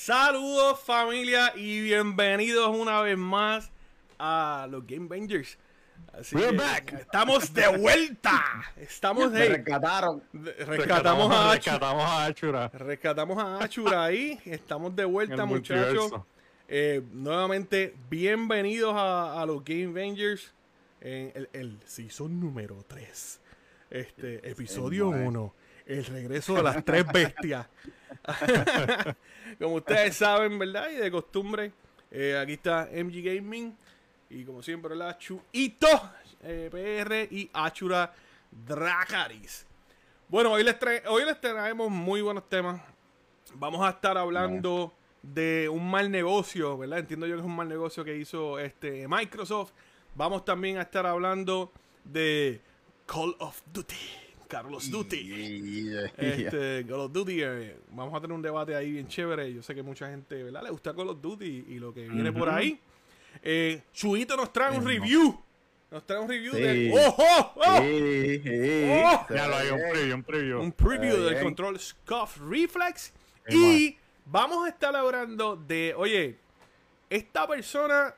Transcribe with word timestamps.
Saludos 0.00 0.78
familia 0.84 1.52
y 1.56 1.80
bienvenidos 1.80 2.68
una 2.74 3.00
vez 3.00 3.18
más 3.18 3.68
a 4.16 4.68
los 4.70 4.86
Game 4.86 5.08
Bangers. 5.08 5.58
Así 6.12 6.36
We're 6.36 6.52
que 6.52 6.56
back. 6.56 6.92
Estamos 6.92 7.52
de 7.52 7.66
vuelta. 7.76 8.40
Estamos 8.76 9.32
Me 9.32 9.40
hey, 9.42 9.48
rescataron. 9.48 10.22
de- 10.32 10.52
rescatamos 10.52 11.34
a 11.34 11.50
Achu. 11.50 11.70
Rescatamos 11.70 12.04
a 12.04 12.24
Achura. 12.26 12.68
Rescatamos 12.68 13.38
a 13.38 13.58
Achura 13.58 14.04
ahí. 14.04 14.38
Estamos 14.44 14.94
de 14.94 15.04
vuelta, 15.04 15.42
El 15.42 15.46
muchachos. 15.48 16.12
Eh, 16.68 17.02
nuevamente, 17.12 17.96
bienvenidos 18.08 18.94
a, 18.96 19.42
a 19.42 19.46
los 19.46 19.64
Game 19.64 19.88
Bangers 19.88 20.54
en 21.00 21.32
el, 21.34 21.48
el 21.52 21.78
season 21.84 22.38
número 22.38 22.84
3. 22.86 23.40
Este, 23.90 24.48
episodio 24.48 25.06
nueve. 25.06 25.26
1. 25.26 25.54
El 25.88 26.04
regreso 26.04 26.54
de 26.54 26.62
las 26.62 26.84
tres 26.84 27.02
bestias. 27.10 27.66
como 29.58 29.76
ustedes 29.76 30.14
saben, 30.16 30.58
¿verdad? 30.58 30.90
Y 30.90 30.96
de 30.96 31.10
costumbre, 31.10 31.72
eh, 32.10 32.38
aquí 32.38 32.52
está 32.52 32.90
MG 32.92 33.22
Gaming. 33.22 33.74
Y 34.28 34.44
como 34.44 34.62
siempre, 34.62 34.94
la 34.94 35.16
Chuito 35.16 35.88
eh, 36.42 36.68
PR 36.70 37.34
y 37.34 37.48
Achura 37.54 38.12
Dracaris. 38.50 39.64
Bueno, 40.28 40.52
hoy 40.52 40.62
les, 40.62 40.76
hoy 41.06 41.24
les 41.24 41.40
traemos 41.40 41.90
muy 41.90 42.20
buenos 42.20 42.46
temas. 42.50 42.82
Vamos 43.54 43.80
a 43.80 43.88
estar 43.88 44.18
hablando 44.18 44.92
de 45.22 45.70
un 45.70 45.90
mal 45.90 46.10
negocio, 46.10 46.76
¿verdad? 46.76 46.98
Entiendo 46.98 47.26
yo 47.26 47.36
que 47.36 47.40
es 47.40 47.46
un 47.46 47.56
mal 47.56 47.66
negocio 47.66 48.04
que 48.04 48.14
hizo 48.14 48.58
este 48.58 49.08
Microsoft. 49.08 49.72
Vamos 50.14 50.44
también 50.44 50.76
a 50.76 50.82
estar 50.82 51.06
hablando 51.06 51.72
de 52.04 52.60
Call 53.06 53.34
of 53.38 53.62
Duty. 53.72 54.27
Carlos 54.48 54.90
Duty. 54.90 55.90
Este, 56.16 56.84
Call 56.88 57.00
of 57.00 57.12
Duty, 57.12 57.42
eh, 57.42 57.76
vamos 57.90 58.14
a 58.14 58.20
tener 58.20 58.34
un 58.34 58.42
debate 58.42 58.74
ahí 58.74 58.90
bien 58.92 59.06
chévere. 59.06 59.52
Yo 59.52 59.62
sé 59.62 59.74
que 59.74 59.82
mucha 59.82 60.08
gente, 60.08 60.42
¿verdad? 60.42 60.62
Le 60.64 60.70
gusta 60.70 60.94
Call 60.94 61.10
of 61.10 61.20
Duty 61.20 61.66
y 61.68 61.78
lo 61.78 61.92
que 61.92 62.08
viene 62.08 62.32
por 62.32 62.48
ahí. 62.48 62.80
Eh, 63.42 63.82
Chuito 63.92 64.36
nos 64.36 64.52
trae 64.52 64.76
un 64.76 64.84
review. 64.84 65.38
Nos 65.90 66.04
trae 66.04 66.18
un 66.18 66.28
review 66.28 66.52
Sí. 66.54 66.60
de. 66.60 66.92
¡Ojo! 67.06 67.22
¡Oh! 67.56 67.78
Sí. 67.80 68.42
Oh. 69.04 69.26
Ya 69.34 69.46
lo 69.46 69.56
hay, 69.56 69.68
un 69.70 69.80
preview, 69.90 70.14
un 70.16 70.22
preview. 70.22 70.60
un 70.60 70.72
preview 70.72 71.16
del 71.16 71.30
bien. 71.34 71.44
control 71.44 71.78
Scuff 71.78 72.38
Reflex. 72.40 73.12
Y 73.48 73.96
vamos 74.26 74.66
a 74.66 74.68
estar 74.68 74.94
hablando 74.94 75.56
de, 75.56 75.94
oye, 75.96 76.36
esta 77.08 77.46
persona 77.46 78.14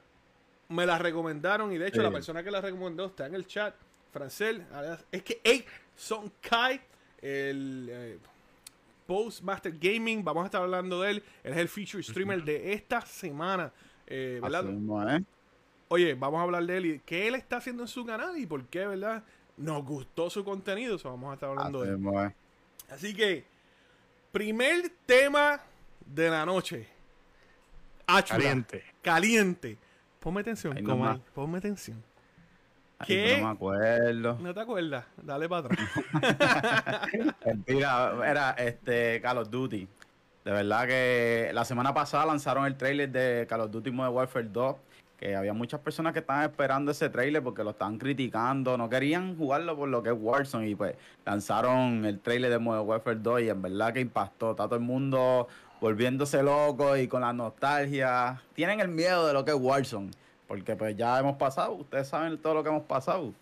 me 0.68 0.86
la 0.86 0.98
recomendaron 0.98 1.72
y 1.72 1.78
de 1.78 1.88
hecho 1.88 2.02
la 2.02 2.10
persona 2.10 2.42
que 2.42 2.50
la 2.50 2.60
recomendó 2.60 3.06
está 3.06 3.27
en 3.27 3.34
el 3.36 3.46
chat, 3.46 3.74
Francel, 4.12 4.64
es 5.12 5.22
que 5.22 5.41
hey, 5.44 5.64
Son 5.97 6.30
Kai, 6.41 6.80
el 7.20 7.89
eh, 7.91 8.19
Postmaster 9.06 9.72
Gaming, 9.78 10.25
vamos 10.25 10.44
a 10.44 10.47
estar 10.47 10.62
hablando 10.62 11.00
de 11.02 11.11
él, 11.11 11.22
él 11.42 11.52
es 11.52 11.58
el 11.58 11.69
feature 11.69 12.02
streamer 12.02 12.42
de 12.42 12.72
esta 12.72 13.00
semana, 13.02 13.72
eh, 14.06 14.39
¿verdad? 14.42 14.64
Mismo, 14.64 15.08
¿eh? 15.08 15.22
Oye, 15.89 16.14
vamos 16.14 16.39
a 16.39 16.42
hablar 16.42 16.64
de 16.64 16.77
él 16.77 16.86
y 16.86 16.98
qué 17.00 17.27
él 17.28 17.34
está 17.34 17.56
haciendo 17.56 17.83
en 17.83 17.89
su 17.89 18.05
canal 18.05 18.36
y 18.39 18.47
por 18.47 18.64
qué, 18.67 18.86
¿verdad? 18.86 19.25
Nos 19.56 19.84
gustó 19.84 20.30
su 20.30 20.45
contenido, 20.45 20.98
vamos 21.02 21.30
a 21.30 21.34
estar 21.34 21.50
hablando 21.50 21.80
Así 21.80 21.89
de 21.89 21.95
él. 21.95 21.98
mismo, 21.98 22.22
¿eh? 22.22 22.34
Así 22.91 23.14
que, 23.14 23.45
primer 24.33 24.91
tema 25.06 25.61
de 26.06 26.30
la 26.30 26.47
noche. 26.47 26.89
Achura, 28.06 28.39
Caliente. 28.39 28.84
Caliente. 29.02 29.78
Ponme 30.19 30.41
atención, 30.41 30.83
nomás. 30.83 31.19
Ponme 31.34 31.58
atención. 31.58 32.02
No 33.08 33.46
me 33.46 33.52
acuerdo. 33.52 34.38
¿No 34.40 34.54
te 34.54 34.60
acuerdas? 34.60 35.04
Dale 35.22 35.48
para 35.48 35.66
atrás. 35.66 35.88
Mentira, 37.46 38.12
era 38.26 38.50
este 38.52 39.20
Call 39.22 39.38
of 39.38 39.50
Duty. 39.50 39.88
De 40.44 40.50
verdad 40.50 40.86
que 40.86 41.50
la 41.52 41.64
semana 41.64 41.94
pasada 41.94 42.26
lanzaron 42.26 42.66
el 42.66 42.76
trailer 42.76 43.10
de 43.10 43.46
Call 43.48 43.62
of 43.62 43.70
Duty 43.70 43.90
Modern 43.90 44.14
Warfare 44.14 44.48
2. 44.48 44.76
Que 45.18 45.36
había 45.36 45.52
muchas 45.52 45.80
personas 45.80 46.14
que 46.14 46.20
estaban 46.20 46.44
esperando 46.44 46.92
ese 46.92 47.10
trailer 47.10 47.42
porque 47.42 47.62
lo 47.62 47.70
estaban 47.70 47.98
criticando. 47.98 48.77
No 48.78 48.89
querían 48.89 49.36
jugarlo 49.36 49.77
por 49.77 49.89
lo 49.89 50.02
que 50.02 50.10
es 50.10 50.16
Warzone. 50.18 50.68
Y 50.68 50.74
pues 50.74 50.94
lanzaron 51.24 52.05
el 52.05 52.20
trailer 52.20 52.50
de 52.50 52.58
Modern 52.58 52.86
Warfare 52.86 53.18
2 53.18 53.42
y 53.42 53.48
en 53.48 53.62
verdad 53.62 53.92
que 53.92 54.00
impactó. 54.00 54.52
Está 54.52 54.64
todo 54.64 54.77
el 54.77 54.83
mundo 54.83 55.48
volviéndose 55.80 56.42
loco 56.42 56.96
y 56.96 57.08
con 57.08 57.22
la 57.22 57.33
nostalgia. 57.33 58.42
Tienen 58.55 58.80
el 58.80 58.89
miedo 58.89 59.27
de 59.27 59.33
lo 59.33 59.44
que 59.44 59.52
es 59.52 59.58
Warzone. 59.58 60.10
Porque 60.50 60.74
pues 60.74 60.96
ya 60.96 61.16
hemos 61.20 61.36
pasado. 61.36 61.74
Ustedes 61.74 62.08
saben 62.08 62.36
todo 62.36 62.55
lo 62.55 62.64
que 62.64 62.70
hemos 62.70 62.83
pasado. 62.83 63.33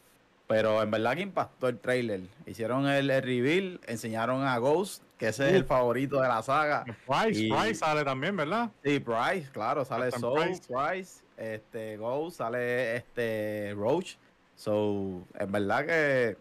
Pero 0.47 0.83
en 0.83 0.91
verdad 0.91 1.15
que 1.15 1.23
impactó 1.23 1.67
el 1.69 1.79
trailer. 1.79 2.21
Hicieron 2.45 2.87
el, 2.87 3.09
el 3.11 3.23
reveal, 3.23 3.81
enseñaron 3.87 4.45
a 4.47 4.59
Ghost, 4.59 5.03
que 5.17 5.29
ese 5.29 5.49
es 5.49 5.55
el 5.55 5.65
favorito 5.65 6.21
de 6.21 6.29
la 6.29 6.43
saga. 6.43 6.85
Price, 7.07 7.41
Y- 7.41 7.51
Price 7.51 7.77
sale 7.77 8.05
también, 8.05 8.37
¿verdad? 8.37 8.71
Sí, 8.85 9.01
Price, 9.01 9.49
claro, 9.51 9.87
sale 9.87 10.11
Captain 10.11 10.21
Soul, 10.21 10.43
Price. 10.43 10.63
Price, 10.71 11.25
este, 11.39 11.97
Ghost, 11.97 12.37
sale 12.37 12.97
este 12.97 13.73
Roach. 13.75 14.17
So, 14.55 15.23
en 15.39 15.51
verdad 15.51 15.87
que. 15.87 16.37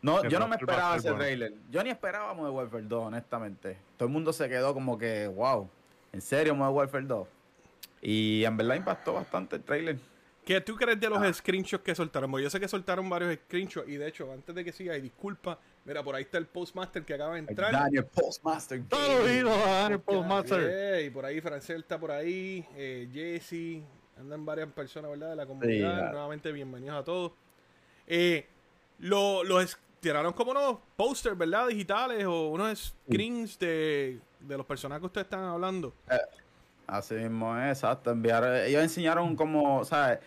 No, 0.00 0.20
El 0.20 0.30
yo 0.30 0.40
no 0.40 0.48
me 0.48 0.56
esperaba 0.56 0.96
ese 0.96 1.10
bueno. 1.10 1.22
trailer. 1.24 1.54
Yo 1.70 1.84
ni 1.84 1.90
esperaba 1.90 2.34
Modern 2.34 2.56
Warfare 2.56 2.82
2, 2.88 3.06
honestamente. 3.06 3.76
Todo 3.96 4.08
el 4.08 4.12
mundo 4.12 4.32
se 4.32 4.48
quedó 4.48 4.74
como 4.74 4.98
que, 4.98 5.28
wow, 5.28 5.70
¿en 6.12 6.20
serio 6.20 6.56
Modern 6.56 6.74
Warfare 6.74 7.04
2? 7.06 7.28
Y 8.02 8.44
en 8.44 8.56
verdad 8.56 8.74
impactó 8.74 9.14
bastante 9.14 9.56
el 9.56 9.62
trailer. 9.62 9.96
¿Qué 10.44 10.60
tú 10.60 10.74
crees 10.74 10.98
de 10.98 11.08
los 11.08 11.22
Ah. 11.22 11.32
screenshots 11.32 11.84
que 11.84 11.94
soltaron? 11.94 12.28
Porque 12.28 12.42
yo 12.42 12.50
sé 12.50 12.58
que 12.58 12.66
soltaron 12.66 13.08
varios 13.08 13.32
screenshots 13.46 13.88
y 13.88 13.96
de 13.96 14.08
hecho, 14.08 14.30
antes 14.32 14.52
de 14.52 14.64
que 14.64 14.72
siga, 14.72 14.96
y 14.96 15.00
disculpa, 15.00 15.56
mira, 15.84 16.02
por 16.02 16.16
ahí 16.16 16.24
está 16.24 16.36
el 16.38 16.46
Postmaster 16.46 17.04
que 17.04 17.14
acaba 17.14 17.34
de 17.34 17.38
entrar. 17.40 17.70
Daniel 17.70 18.06
Postmaster. 18.06 18.82
A 18.90 18.96
Daniel 19.84 20.00
Postmaster. 20.00 21.04
Y 21.04 21.10
por 21.10 21.24
ahí 21.24 21.40
Francel 21.40 21.82
está 21.82 21.96
por 22.00 22.10
ahí, 22.10 22.66
eh, 22.74 23.08
Jesse, 23.12 23.84
andan 24.18 24.44
varias 24.44 24.68
personas, 24.72 25.12
¿verdad? 25.12 25.30
De 25.30 25.36
la 25.36 25.46
comunidad. 25.46 25.94
claro. 25.98 26.12
Nuevamente, 26.12 26.50
bienvenidos 26.50 26.96
a 27.00 27.04
todos. 27.04 27.32
Eh, 28.08 28.44
lo- 28.98 29.44
los 29.44 29.78
tiraron 30.00 30.32
como 30.32 30.50
unos 30.50 30.78
posters, 30.96 31.38
¿verdad? 31.38 31.68
Digitales 31.68 32.24
o 32.24 32.48
unos 32.48 32.96
screens 33.08 33.56
de, 33.60 34.18
de 34.40 34.56
los 34.56 34.66
personajes 34.66 35.00
que 35.02 35.06
ustedes 35.06 35.26
están 35.26 35.44
hablando. 35.44 35.94
Así 36.86 37.14
mismo 37.14 37.56
es, 37.58 37.78
exacto. 37.78 38.10
Enviar, 38.10 38.44
ellos 38.66 38.82
enseñaron 38.82 39.36
como, 39.36 39.84
¿sabes? 39.84 40.18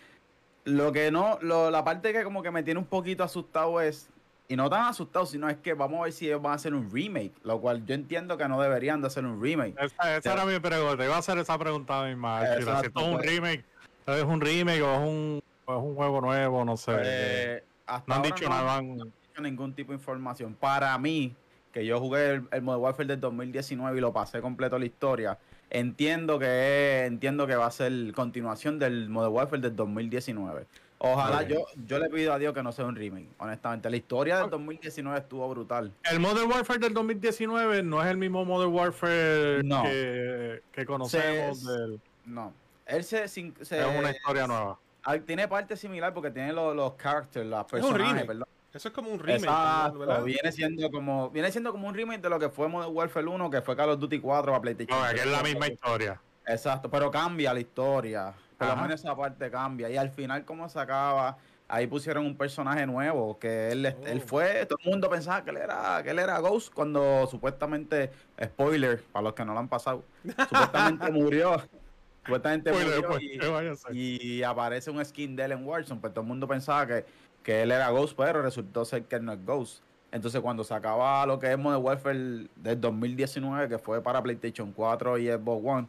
Lo 0.64 0.90
que 0.92 1.10
no, 1.10 1.38
lo- 1.42 1.70
la 1.70 1.84
parte 1.84 2.12
que 2.12 2.24
como 2.24 2.42
que 2.42 2.50
me 2.50 2.62
tiene 2.62 2.80
un 2.80 2.86
poquito 2.86 3.22
asustado 3.22 3.80
es, 3.80 4.08
y 4.48 4.56
no 4.56 4.68
tan 4.70 4.82
asustado, 4.82 5.26
sino 5.26 5.48
es 5.48 5.56
que 5.58 5.74
vamos 5.74 6.00
a 6.00 6.04
ver 6.04 6.12
si 6.12 6.26
ellos 6.26 6.42
van 6.42 6.52
a 6.52 6.54
hacer 6.56 6.74
un 6.74 6.90
remake, 6.90 7.32
lo 7.44 7.60
cual 7.60 7.84
yo 7.86 7.94
entiendo 7.94 8.36
que 8.36 8.48
no 8.48 8.60
deberían 8.60 9.00
de 9.00 9.06
hacer 9.08 9.24
un 9.24 9.40
remake. 9.42 9.74
Esa, 9.78 10.16
esa 10.16 10.32
era 10.32 10.44
mi 10.44 10.58
pregunta. 10.58 11.04
Iba 11.04 11.16
a 11.16 11.18
hacer 11.18 11.38
esa 11.38 11.56
pregunta 11.58 12.04
misma. 12.04 12.38
Achura. 12.38 12.56
Si 12.56 12.62
Exacto, 12.62 12.86
esto 12.88 13.00
es 13.00 13.06
un 13.06 13.14
pues. 13.16 13.26
remake, 13.26 13.64
¿es 14.06 14.22
un 14.24 14.40
remake 14.40 14.82
o 14.82 14.92
es 14.94 14.98
un, 15.00 15.42
o 15.66 15.76
es 15.78 15.82
un 15.84 15.94
juego 15.94 16.20
nuevo? 16.20 16.64
No 16.64 16.76
sé. 16.76 16.92
Eh, 17.04 17.64
hasta 17.86 18.04
no 18.08 18.14
han 18.14 18.20
ahora 18.24 18.34
dicho 18.34 18.48
no, 18.48 18.54
nada. 18.56 18.64
no 18.64 18.92
han- 18.92 19.00
han 19.00 19.12
dicho 19.28 19.42
ningún 19.42 19.74
tipo 19.74 19.92
de 19.92 19.98
información. 19.98 20.54
Para 20.54 20.96
mí, 20.98 21.34
que 21.72 21.84
yo 21.84 22.00
jugué 22.00 22.30
el, 22.30 22.48
el 22.50 22.62
Modern 22.62 22.82
Warfare 22.82 23.06
del 23.08 23.20
2019 23.20 23.98
y 23.98 24.00
lo 24.00 24.12
pasé 24.12 24.40
completo 24.40 24.78
la 24.78 24.86
historia, 24.86 25.38
entiendo 25.70 26.38
que 26.38 27.04
entiendo 27.06 27.46
que 27.46 27.56
va 27.56 27.66
a 27.66 27.70
ser 27.70 27.92
continuación 28.14 28.78
del 28.78 29.08
Modern 29.08 29.32
Warfare 29.34 29.62
del 29.62 29.76
2019. 29.76 30.66
Ojalá, 30.98 31.42
yo, 31.42 31.66
yo 31.86 31.98
le 31.98 32.08
pido 32.08 32.32
a 32.32 32.38
Dios 32.38 32.54
que 32.54 32.62
no 32.62 32.72
sea 32.72 32.86
un 32.86 32.96
remake, 32.96 33.28
honestamente. 33.38 33.90
La 33.90 33.96
historia 33.96 34.38
del 34.38 34.48
2019 34.48 35.18
estuvo 35.18 35.46
brutal. 35.50 35.92
El 36.10 36.20
Modern 36.20 36.50
Warfare 36.50 36.78
del 36.78 36.94
2019 36.94 37.82
no 37.82 38.02
es 38.02 38.08
el 38.08 38.16
mismo 38.16 38.46
Modern 38.46 38.72
Warfare 38.72 39.62
No. 39.62 39.82
que, 39.82 40.62
que 40.72 40.86
conocemos. 40.86 41.60
Se- 41.60 41.70
del- 41.70 42.00
No. 42.24 42.54
Él 42.86 43.04
se, 43.04 43.28
sin- 43.28 43.54
se- 43.60 43.78
es 43.78 43.98
una 43.98 44.10
historia 44.10 44.46
nueva. 44.46 44.78
tiene 45.26 45.46
parte 45.48 45.76
similar 45.76 46.14
porque 46.14 46.30
tiene 46.30 46.52
los, 46.54 46.74
los 46.74 46.94
characters, 46.94 47.46
las 47.46 47.64
un 47.64 47.68
personajes, 47.68 48.00
remake. 48.12 48.26
perdón. 48.26 48.48
Eso 48.76 48.88
es 48.88 48.94
como 48.94 49.10
un 49.10 49.18
remake, 49.18 49.44
Exacto, 49.44 49.98
¿verdad? 50.00 50.22
viene 50.22 50.52
siendo 50.52 50.90
como 50.90 51.30
viene 51.30 51.50
siendo 51.50 51.72
como 51.72 51.88
un 51.88 51.94
remake 51.94 52.20
de 52.20 52.28
lo 52.28 52.38
que 52.38 52.50
fue 52.50 52.68
Modern 52.68 52.94
Warfare 52.94 53.26
1, 53.26 53.50
que 53.50 53.62
fue 53.62 53.74
Call 53.74 53.90
of 53.90 53.98
Duty 54.00 54.20
4 54.20 54.52
para 54.52 54.60
PlayStation. 54.60 54.98
No, 55.00 55.08
que 55.14 55.20
es 55.20 55.26
la 55.26 55.38
3. 55.40 55.52
misma 55.54 55.68
historia. 55.68 56.20
Exacto, 56.46 56.90
pero 56.90 57.10
cambia 57.10 57.54
la 57.54 57.60
historia. 57.60 58.34
Por 58.58 58.68
lo 58.68 58.76
menos 58.76 59.00
esa 59.00 59.16
parte 59.16 59.50
cambia. 59.50 59.88
Y 59.90 59.96
al 59.96 60.10
final, 60.10 60.44
como 60.44 60.68
se 60.68 60.78
acaba, 60.78 61.36
ahí 61.68 61.86
pusieron 61.86 62.24
un 62.26 62.36
personaje 62.36 62.86
nuevo, 62.86 63.38
que 63.38 63.70
él, 63.72 63.94
Oh. 63.98 64.06
él 64.06 64.20
fue, 64.20 64.64
todo 64.66 64.78
el 64.84 64.90
mundo 64.90 65.08
pensaba 65.10 65.42
que 65.42 65.50
él 65.50 65.56
era, 65.58 66.02
que 66.02 66.10
él 66.10 66.18
era 66.18 66.38
Ghost 66.38 66.72
cuando 66.72 67.26
supuestamente, 67.26 68.10
spoiler, 68.44 69.02
para 69.12 69.24
los 69.24 69.32
que 69.34 69.44
no 69.44 69.52
lo 69.54 69.58
han 69.60 69.68
pasado, 69.68 70.04
supuestamente 70.48 71.10
murió. 71.10 71.62
Supuestamente 72.24 72.70
Spoiler, 72.70 72.96
murió 72.96 73.08
pues, 73.78 73.94
y- 73.94 74.38
y 74.38 74.42
aparece 74.42 74.90
un 74.90 75.04
skin 75.04 75.36
de 75.36 75.44
él 75.44 75.52
en 75.52 75.64
Warzone, 75.64 76.00
pues 76.00 76.12
todo 76.12 76.22
el 76.22 76.26
mundo 76.28 76.48
pensaba 76.48 76.84
que, 76.86 77.04
que 77.46 77.62
él 77.62 77.70
era 77.70 77.90
Ghost, 77.90 78.16
pero 78.16 78.42
resultó 78.42 78.84
ser 78.84 79.04
que 79.04 79.14
él 79.14 79.24
no 79.24 79.32
es 79.32 79.44
Ghost. 79.46 79.80
Entonces 80.10 80.40
cuando 80.40 80.64
se 80.64 80.74
acaba 80.74 81.24
lo 81.26 81.38
que 81.38 81.52
es 81.52 81.56
Modern 81.56 81.80
Warfare 81.84 82.18
del 82.56 82.80
2019, 82.80 83.68
que 83.68 83.78
fue 83.78 84.02
para 84.02 84.20
PlayStation 84.20 84.72
4 84.72 85.16
y 85.18 85.28
Xbox 85.28 85.64
One, 85.64 85.86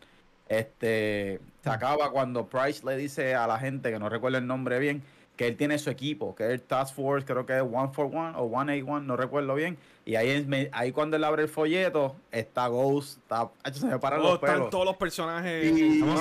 este, 0.50 1.40
se 1.64 1.70
acaba 1.72 2.12
cuando 2.12 2.46
Price 2.46 2.86
le 2.86 2.96
dice 2.96 3.34
a 3.34 3.48
la 3.48 3.58
gente, 3.58 3.90
que 3.92 3.98
no 3.98 4.08
recuerdo 4.08 4.38
el 4.38 4.46
nombre 4.46 4.78
bien, 4.78 5.02
que 5.36 5.48
él 5.48 5.58
tiene 5.58 5.80
su 5.80 5.90
equipo, 5.90 6.36
que 6.36 6.44
es 6.46 6.50
el 6.52 6.62
Task 6.62 6.94
Force, 6.96 7.26
creo 7.26 7.46
que 7.48 7.54
es 7.58 7.64
141 7.64 8.34
o 8.40 8.50
181, 8.50 9.00
no 9.02 9.18
recuerdo 9.18 9.56
bien. 9.56 9.78
Y 10.06 10.16
ahí, 10.16 10.48
ahí 10.74 10.92
cuando 10.92 11.18
él 11.18 11.24
abre 11.24 11.42
el 11.44 11.50
folleto, 11.50 12.16
está 12.32 12.68
Ghost, 12.68 13.18
está, 13.18 13.50
se 13.74 13.86
me 13.88 13.98
paran 13.98 14.20
Oh, 14.20 14.24
los 14.24 14.34
están 14.36 14.54
pelos. 14.56 14.70
todos 14.70 14.86
los 14.86 14.96
personajes. 14.98 15.66
Y- 15.76 16.02
No, 16.02 16.16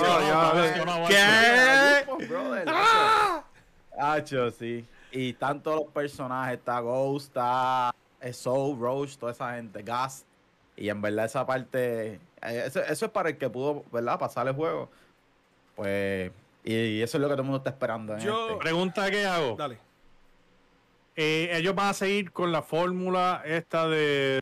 ¿Qué? 1.07 2.25
Brother, 2.27 2.65
¡Ah! 2.67 3.43
Hacho, 3.99 4.49
sí. 4.51 4.85
Y 5.17 5.29
están 5.31 5.63
todos 5.63 5.81
los 5.85 5.91
personajes, 5.93 6.57
está 6.59 6.79
Ghost, 6.79 7.27
está 7.27 7.93
eh, 8.21 8.33
Soul, 8.33 8.77
Roach, 8.79 9.17
toda 9.17 9.31
esa 9.31 9.55
gente, 9.55 9.81
Gas. 9.81 10.25
Y 10.75 10.89
en 10.89 11.01
verdad 11.01 11.25
esa 11.25 11.45
parte, 11.45 12.13
eh, 12.15 12.63
eso, 12.67 12.81
eso 12.81 13.05
es 13.05 13.11
para 13.11 13.29
el 13.29 13.37
que 13.37 13.49
pudo, 13.49 13.83
¿verdad? 13.91 14.19
Pasar 14.19 14.47
el 14.47 14.53
juego. 14.53 14.89
Pues, 15.75 16.31
y, 16.63 16.73
y 16.75 17.01
eso 17.01 17.17
es 17.17 17.21
lo 17.21 17.27
que 17.27 17.33
todo 17.33 17.41
el 17.41 17.47
mundo 17.47 17.57
está 17.57 17.71
esperando. 17.71 18.13
en 18.13 18.19
Yo- 18.19 18.47
este. 18.49 18.59
Pregunta 18.59 19.09
que 19.09 19.25
hago. 19.25 19.55
Dale. 19.55 19.79
Eh, 21.15 21.49
ellos 21.53 21.73
van 21.73 21.87
a 21.89 21.93
seguir 21.93 22.31
con 22.31 22.51
la 22.51 22.61
fórmula 22.61 23.41
esta 23.43 23.87
de 23.87 24.39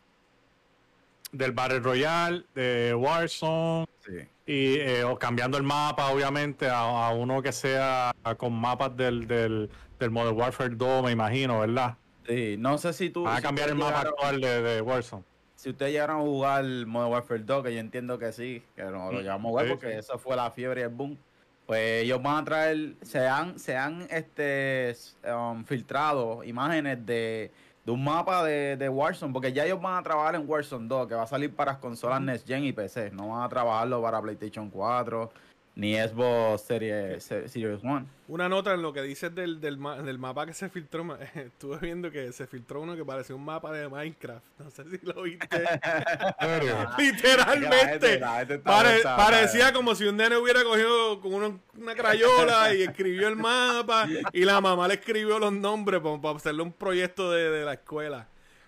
del 1.31 1.51
Battle 1.53 1.79
Royale, 1.79 2.45
de 2.53 2.93
Warzone, 2.95 3.85
Sí. 4.05 4.27
Y 4.45 4.75
eh, 4.79 5.03
o 5.03 5.17
cambiando 5.17 5.57
el 5.57 5.63
mapa, 5.63 6.11
obviamente, 6.11 6.67
a, 6.69 7.07
a 7.07 7.11
uno 7.13 7.41
que 7.41 7.51
sea 7.51 8.13
con 8.37 8.53
mapas 8.53 8.95
del, 8.95 9.27
del, 9.27 9.69
del 9.99 10.11
Modern 10.11 10.37
Warfare 10.37 10.75
2, 10.75 11.03
me 11.03 11.11
imagino, 11.11 11.59
¿verdad? 11.61 11.95
Sí, 12.27 12.55
no 12.57 12.77
sé 12.77 12.93
si 12.93 13.09
tú. 13.09 13.23
Van 13.23 13.33
a 13.33 13.37
si 13.37 13.43
cambiar 13.43 13.69
el 13.69 13.75
mapa 13.75 14.03
llegaron- 14.03 14.13
actual 14.13 14.41
de, 14.41 14.61
de 14.61 14.81
Warzone. 14.81 15.23
Si 15.55 15.69
ustedes 15.69 15.93
llegaron 15.93 16.17
a 16.17 16.21
jugar 16.21 16.63
Modern 16.85 17.11
Warfare 17.13 17.39
2, 17.43 17.63
que 17.63 17.73
yo 17.73 17.79
entiendo 17.79 18.19
que 18.19 18.31
sí, 18.31 18.61
que 18.75 18.83
no 18.83 19.11
lo 19.11 19.19
Mm, 19.21 19.23
llamamos 19.23 19.61
sí, 19.63 19.67
porque 19.69 19.91
sí. 19.93 19.97
eso 19.99 20.19
fue 20.19 20.35
la 20.35 20.51
fiebre 20.51 20.81
y 20.81 20.83
el 20.83 20.89
boom. 20.89 21.17
Pues 21.65 22.03
ellos 22.03 22.21
van 22.21 22.35
a 22.37 22.45
traer, 22.45 22.93
se 23.01 23.27
han, 23.27 23.57
se 23.57 23.75
han 23.75 24.05
este, 24.11 24.95
um, 25.27 25.63
filtrado 25.65 26.43
imágenes 26.43 27.03
de, 27.03 27.49
de 27.85 27.91
un 27.91 28.03
mapa 28.03 28.43
de, 28.43 28.77
de 28.77 28.89
Warzone, 28.89 29.31
porque 29.31 29.53
ya 29.53 29.65
ellos 29.65 29.79
van 29.79 29.97
a 29.97 30.03
trabajar 30.03 30.35
en 30.35 30.49
Warzone 30.49 30.87
2, 30.87 31.07
que 31.07 31.15
va 31.15 31.23
a 31.23 31.27
salir 31.27 31.55
para 31.55 31.73
las 31.73 31.79
consolas 31.79 32.19
Next 32.19 32.47
Gen 32.47 32.63
y 32.63 32.73
PC. 32.73 33.11
No 33.11 33.29
van 33.29 33.43
a 33.43 33.49
trabajarlo 33.49 34.01
para 34.01 34.21
PlayStation 34.21 34.69
4 34.69 35.31
ni 35.75 35.95
Xbox 35.95 36.61
Series, 36.61 37.23
Se- 37.23 37.47
Series 37.49 37.83
One. 37.83 38.05
Una 38.27 38.47
nota 38.49 38.73
en 38.73 38.81
lo 38.81 38.91
que 38.93 39.01
dices 39.01 39.35
del, 39.35 39.59
del, 39.59 39.77
ma- 39.77 40.01
del 40.01 40.17
mapa 40.17 40.45
que 40.45 40.53
se 40.53 40.69
filtró. 40.69 41.05
Estuve 41.35 41.77
viendo 41.79 42.09
que 42.11 42.31
se 42.31 42.47
filtró 42.47 42.81
uno 42.81 42.95
que 42.95 43.03
parecía 43.05 43.35
un 43.35 43.43
mapa 43.45 43.71
de 43.73 43.87
Minecraft. 43.89 44.43
No 44.59 44.69
sé 44.71 44.83
si 44.89 45.05
lo 45.05 45.21
viste. 45.23 45.47
¿En 46.39 46.49
serio? 46.49 46.75
Literalmente. 46.97 48.19
La 48.19 48.37
gente 48.37 48.53
está 48.55 48.71
Pare- 48.71 48.89
vuelta, 48.89 49.17
parecía 49.17 49.73
como 49.73 49.95
si 49.95 50.05
un 50.05 50.17
nene 50.17 50.37
hubiera 50.37 50.63
cogido 50.63 51.19
con 51.21 51.33
uno- 51.33 51.59
una 51.77 51.93
crayola 51.95 52.73
y 52.73 52.83
escribió 52.83 53.27
el 53.27 53.35
mapa 53.35 54.07
y 54.33 54.45
la 54.45 54.61
mamá 54.61 54.87
le 54.87 54.95
escribió 54.95 55.39
los 55.39 55.51
nombres 55.53 56.01
para, 56.21 56.35
hacerle 56.37 56.63
un 56.63 56.71
proyecto 56.73 57.31
de, 57.31 57.49
de 57.49 57.65
la 57.65 57.73
escuela. 57.73 58.27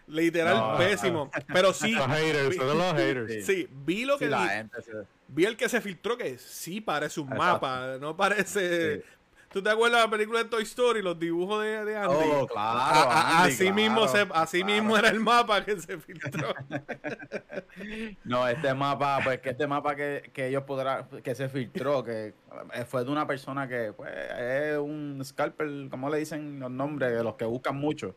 Literal, 0.09 0.55
No, 0.55 0.77
pésimo. 0.77 1.29
Pero 1.51 1.73
sí, 1.73 1.91
Los 1.91 2.07
haters, 2.07 2.49
vi- 2.49 2.57
los 2.57 2.93
haters. 2.93 3.45
sí, 3.45 3.67
vi 3.85 4.05
lo 4.05 4.13
Sí, 4.17 4.19
que 4.25 4.29
la 4.29 4.41
vi, 4.43 4.49
gente 4.49 4.81
se- 4.81 4.91
vi 5.27 5.45
el 5.45 5.57
que 5.57 5.69
se 5.69 5.81
filtró 5.81 6.17
que 6.17 6.37
sí 6.37 6.81
parece 6.81 7.19
un 7.19 7.27
Exacto. 7.31 7.53
mapa, 7.53 7.97
no 7.99 8.15
parece... 8.15 8.97
Sí. 8.97 9.03
¿Tú 9.49 9.63
te 9.63 9.69
acuerdas 9.69 10.01
de 10.01 10.05
la 10.07 10.11
película 10.11 10.39
de 10.43 10.49
Toy 10.49 10.63
Story, 10.63 11.01
los 11.01 11.17
dibujos 11.17 11.63
de, 11.63 11.85
de 11.85 11.95
Andy? 11.97 12.15
Oh, 12.15 12.45
claro. 12.47 12.79
A- 12.79 13.03
a- 13.03 13.43
Andy, 13.43 13.53
así 13.53 13.63
claro, 13.63 13.75
mismo 13.75 14.07
se, 14.09 14.27
así 14.33 14.57
claro. 14.61 14.73
mismo 14.73 14.97
era 14.97 15.07
el 15.07 15.19
mapa 15.21 15.63
que 15.63 15.79
se 15.79 15.97
filtró. 15.97 16.53
No, 18.25 18.47
este 18.47 18.73
mapa, 18.73 19.19
pues 19.23 19.39
que 19.39 19.51
este 19.51 19.67
mapa 19.67 19.95
que, 19.95 20.29
que 20.33 20.47
ellos 20.47 20.63
podrán, 20.63 21.07
que 21.23 21.33
se 21.35 21.47
filtró, 21.47 22.03
que 22.03 22.33
eh, 22.73 22.85
fue 22.85 23.03
de 23.05 23.11
una 23.11 23.25
persona 23.25 23.67
que 23.67 23.93
pues 23.95 24.11
es 24.37 24.77
un 24.77 25.21
scalper, 25.23 25.87
como 25.89 26.09
le 26.09 26.17
dicen 26.19 26.59
los 26.59 26.71
nombres, 26.71 27.13
de 27.13 27.23
los 27.23 27.35
que 27.35 27.45
buscan 27.45 27.77
mucho. 27.77 28.15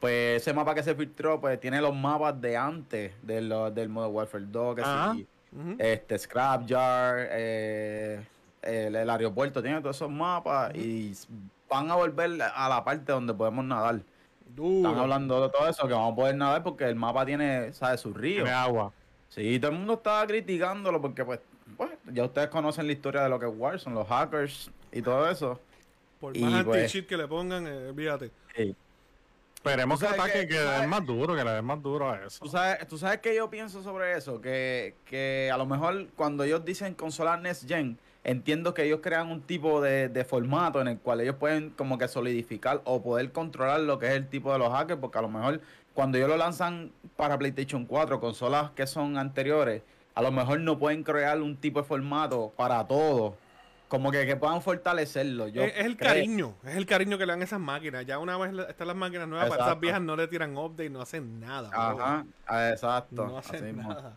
Pues 0.00 0.40
ese 0.42 0.52
mapa 0.52 0.74
que 0.74 0.82
se 0.82 0.94
filtró, 0.94 1.40
pues 1.40 1.60
tiene 1.60 1.80
los 1.80 1.94
mapas 1.94 2.40
de 2.40 2.56
antes 2.56 3.12
de 3.22 3.40
lo- 3.42 3.70
del 3.70 3.88
Modern 3.88 4.14
Warfare 4.14 4.44
2, 4.48 4.74
que 4.76 4.82
Ajá. 4.82 5.16
Este 5.78 6.18
Scrapyard, 6.18 7.28
eh, 7.30 8.20
el, 8.62 8.96
el 8.96 9.10
aeropuerto, 9.10 9.62
tiene 9.62 9.80
todos 9.80 9.96
esos 9.96 10.10
mapas 10.10 10.74
y 10.74 11.12
van 11.68 11.90
a 11.90 11.96
volver 11.96 12.30
a 12.42 12.68
la 12.68 12.84
parte 12.84 13.12
donde 13.12 13.34
podemos 13.34 13.64
nadar. 13.64 14.00
Duro. 14.54 14.88
Están 14.88 15.00
hablando 15.02 15.42
de 15.42 15.48
todo 15.48 15.66
eso, 15.68 15.86
que 15.88 15.94
vamos 15.94 16.12
a 16.12 16.16
poder 16.16 16.36
nadar 16.36 16.62
porque 16.62 16.84
el 16.84 16.94
mapa 16.94 17.24
tiene, 17.24 17.72
¿sabes? 17.72 18.00
Sus 18.00 18.14
ríos. 18.14 18.44
Tiene 18.44 18.50
agua. 18.58 18.92
Sí, 19.30 19.58
todo 19.58 19.70
el 19.70 19.78
mundo 19.78 19.94
estaba 19.94 20.26
criticándolo 20.26 21.00
porque, 21.00 21.24
pues, 21.24 21.40
pues, 21.76 21.90
ya 22.12 22.24
ustedes 22.24 22.48
conocen 22.48 22.86
la 22.86 22.92
historia 22.92 23.22
de 23.22 23.30
lo 23.30 23.38
que 23.40 23.46
es 23.46 23.52
Warzone, 23.56 23.94
los 23.96 24.06
hackers 24.08 24.70
y 24.92 25.00
todo 25.00 25.30
eso. 25.30 25.58
Por 26.20 26.36
Y, 26.36 26.40
más 26.44 26.64
pues- 26.64 26.82
anti-cheat 26.82 27.06
que 27.06 27.16
le 27.16 27.26
pongan, 27.26 27.66
eh, 27.66 27.88
olvídate. 27.88 28.30
Sí. 28.54 28.76
Esperemos 29.64 30.00
que 30.00 30.06
sabes 30.06 30.20
ataque 30.20 30.40
que- 30.40 30.48
que 30.48 30.54
le 30.54 30.64
sabes- 30.64 30.80
den 30.80 30.90
más 30.90 31.06
duro, 31.06 31.36
que 31.36 31.44
le 31.44 31.50
den 31.52 31.64
más 31.64 31.80
duro 31.82 32.10
a 32.10 32.24
eso. 32.26 32.38
¿Tú 32.44 32.50
sabes, 32.50 32.86
¿Tú 32.88 32.98
sabes 32.98 33.20
qué 33.20 33.34
yo 33.36 33.48
pienso 33.48 33.80
sobre 33.82 34.16
eso? 34.16 34.40
Que, 34.40 34.96
que 35.04 35.50
a 35.52 35.56
lo 35.56 35.66
mejor 35.66 36.08
cuando 36.16 36.42
ellos 36.42 36.64
dicen 36.64 36.94
consola 36.94 37.36
Next 37.36 37.68
Gen, 37.68 37.96
entiendo 38.24 38.74
que 38.74 38.84
ellos 38.84 38.98
crean 39.02 39.30
un 39.30 39.40
tipo 39.42 39.80
de, 39.80 40.08
de 40.08 40.24
formato 40.24 40.80
en 40.80 40.88
el 40.88 40.98
cual 40.98 41.20
ellos 41.20 41.36
pueden 41.36 41.70
como 41.70 41.96
que 41.96 42.08
solidificar 42.08 42.80
o 42.84 43.02
poder 43.02 43.30
controlar 43.30 43.80
lo 43.80 44.00
que 44.00 44.06
es 44.06 44.12
el 44.14 44.28
tipo 44.28 44.52
de 44.52 44.58
los 44.58 44.70
hackers, 44.72 44.98
porque 45.00 45.18
a 45.18 45.22
lo 45.22 45.28
mejor 45.28 45.60
cuando 45.94 46.18
ellos 46.18 46.28
lo 46.28 46.36
lanzan 46.36 46.90
para 47.16 47.38
PlayStation 47.38 47.84
4, 47.86 48.18
consolas 48.18 48.72
que 48.72 48.86
son 48.88 49.16
anteriores, 49.16 49.82
a 50.14 50.22
lo 50.22 50.32
mejor 50.32 50.58
no 50.60 50.76
pueden 50.78 51.04
crear 51.04 51.40
un 51.40 51.56
tipo 51.56 51.80
de 51.80 51.86
formato 51.86 52.52
para 52.56 52.84
todo. 52.86 53.36
Como 53.92 54.10
que, 54.10 54.24
que 54.24 54.36
puedan 54.36 54.62
fortalecerlo. 54.62 55.48
Yo 55.48 55.62
es, 55.64 55.74
es 55.76 55.84
el 55.84 55.98
creo- 55.98 56.08
cariño, 56.08 56.54
es 56.64 56.76
el 56.76 56.86
cariño 56.86 57.18
que 57.18 57.26
le 57.26 57.32
dan 57.34 57.42
esas 57.42 57.60
máquinas. 57.60 58.06
Ya 58.06 58.18
una 58.18 58.38
vez 58.38 58.54
están 58.70 58.86
las 58.88 58.96
máquinas 58.96 59.28
nuevas, 59.28 59.50
para 59.50 59.64
esas 59.66 59.80
viejas 59.80 60.00
no 60.00 60.16
le 60.16 60.26
tiran 60.28 60.56
update, 60.56 60.88
no 60.88 61.02
hacen 61.02 61.38
nada. 61.40 61.68
Ajá, 61.74 62.24
exacto. 62.72 63.26
No 63.26 63.36
así 63.36 63.54
hacen 63.56 63.76
mismo. 63.76 63.92
nada. 63.92 64.16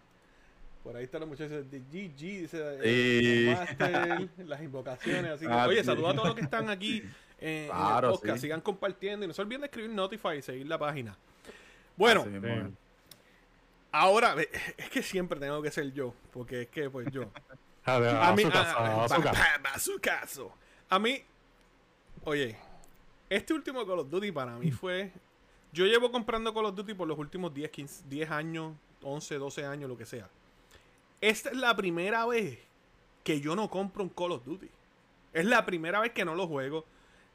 Por 0.82 0.96
ahí 0.96 1.04
están 1.04 1.20
los 1.20 1.30
muchachos 1.30 1.70
de 1.70 1.80
GG, 1.80 2.16
dice 2.18 2.58
Sí. 2.78 2.80
eh, 2.86 3.56
Master, 3.58 4.30
las 4.48 4.62
invocaciones. 4.62 5.32
Así 5.32 5.46
que, 5.46 5.52
Ah, 5.54 5.68
oye, 5.68 5.80
sí. 5.82 5.86
saludos 5.88 6.12
a 6.12 6.14
todos 6.16 6.28
los 6.28 6.36
que 6.36 6.44
están 6.44 6.70
aquí 6.70 7.04
en 7.42 7.68
Claro, 7.68 8.08
el 8.12 8.14
podcast. 8.16 8.36
sí. 8.38 8.42
Sigan 8.44 8.62
compartiendo 8.62 9.26
y 9.26 9.28
no 9.28 9.34
se 9.34 9.42
olviden 9.42 9.60
de 9.60 9.66
escribir 9.68 9.92
Notify 9.92 10.38
y 10.38 10.42
seguir 10.42 10.68
la 10.68 10.78
página. 10.80 11.18
Bueno, 11.98 12.22
Así 12.22 12.30
mismo 12.30 12.48
Sí. 12.70 12.74
ahora, 13.92 14.36
eh, 14.42 14.48
es 14.78 14.90
que 14.90 15.04
siempre 15.04 15.38
tengo 15.38 15.62
que 15.62 15.70
ser 15.72 15.92
yo, 15.92 16.14
porque 16.32 16.62
es 16.62 16.68
que, 16.70 16.90
pues 16.90 17.08
yo. 17.12 17.30
A, 17.86 18.00
ver, 18.00 18.16
A 18.16 18.30
a 18.30 18.36
mí, 18.36 18.42
su 18.44 18.50
a- 18.50 19.80
su 19.80 20.00
caso. 20.00 20.52
A 20.90 20.98
mí, 21.00 21.22
oye, 22.24 22.56
este 23.30 23.54
último 23.54 23.86
Call 23.86 24.00
of 24.00 24.10
Duty 24.10 24.32
para 24.32 24.56
mí 24.58 24.72
fue. 24.72 25.12
Yo 25.72 25.86
llevo 25.86 26.12
comprando 26.12 26.54
Call 26.54 26.66
of 26.66 26.76
Duty 26.76 26.94
por 26.94 27.08
los 27.08 27.18
últimos 27.20 27.54
10, 27.54 27.70
15, 27.70 28.04
10 28.08 28.32
años, 28.32 28.74
11, 29.04 29.36
12 29.38 29.66
años, 29.66 29.90
lo 29.90 29.98
que 29.98 30.06
sea. 30.06 30.28
Esta 31.22 31.50
es 31.50 31.58
la 31.58 31.76
primera 31.76 32.26
vez 32.26 32.60
que 33.24 33.40
yo 33.42 33.56
no 33.56 33.70
compro 33.70 34.04
un 34.04 34.10
Call 34.10 34.32
of 34.34 34.46
Duty. 34.46 34.70
Es 35.34 35.46
la 35.46 35.66
primera 35.66 36.00
vez 36.00 36.12
que 36.12 36.24
no 36.26 36.34
lo 36.36 36.48
juego. 36.48 36.86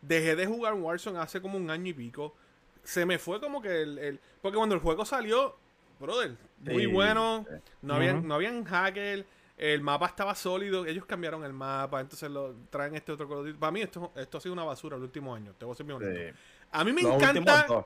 Dejé 0.03 0.35
de 0.37 0.47
jugar 0.47 0.75
Warzone 0.75 1.19
hace 1.19 1.41
como 1.43 1.59
un 1.59 1.71
año 1.71 1.89
y 1.91 1.93
pico. 1.93 2.35
Se 2.83 3.05
me 3.05 3.19
fue 3.19 3.41
como 3.41 3.61
que 3.61 3.83
el. 3.83 3.99
el- 3.99 4.21
porque 4.41 4.57
cuando 4.57 4.75
el 4.75 4.81
juego 4.81 5.05
salió, 5.05 5.55
brother, 6.01 6.35
muy 6.61 6.85
Sí, 6.85 6.87
bueno. 6.87 7.45
No 7.83 7.95
habían, 7.95 8.19
Ujú. 8.19 8.27
no 8.27 8.35
habían 8.37 8.65
hacker. 8.65 9.27
El 9.63 9.83
mapa 9.83 10.07
estaba 10.07 10.35
sólido. 10.35 10.87
Ellos 10.87 11.05
cambiaron 11.05 11.45
el 11.45 11.53
mapa. 11.53 12.01
Entonces 12.01 12.31
lo 12.31 12.55
traen 12.71 12.95
este 12.95 13.13
otro 13.13 13.27
Duty. 13.27 13.53
Para 13.59 13.71
mí, 13.71 13.83
esto, 13.83 14.11
esto 14.17 14.39
ha 14.39 14.41
sido 14.41 14.55
una 14.55 14.65
basura 14.65 14.97
el 14.97 15.03
último 15.03 15.35
año. 15.35 15.53
Te 15.59 15.67
voy 15.67 15.75
a 15.75 15.77
ser 15.77 15.85
bien 15.85 15.97
honesto. 15.99 16.19
Sí. 16.39 16.43
A 16.73 16.83
mí 16.83 16.93
me 16.95 17.03
Los 17.03 17.15
encanta. 17.17 17.39
últimos 17.41 17.67
dos. 17.69 17.85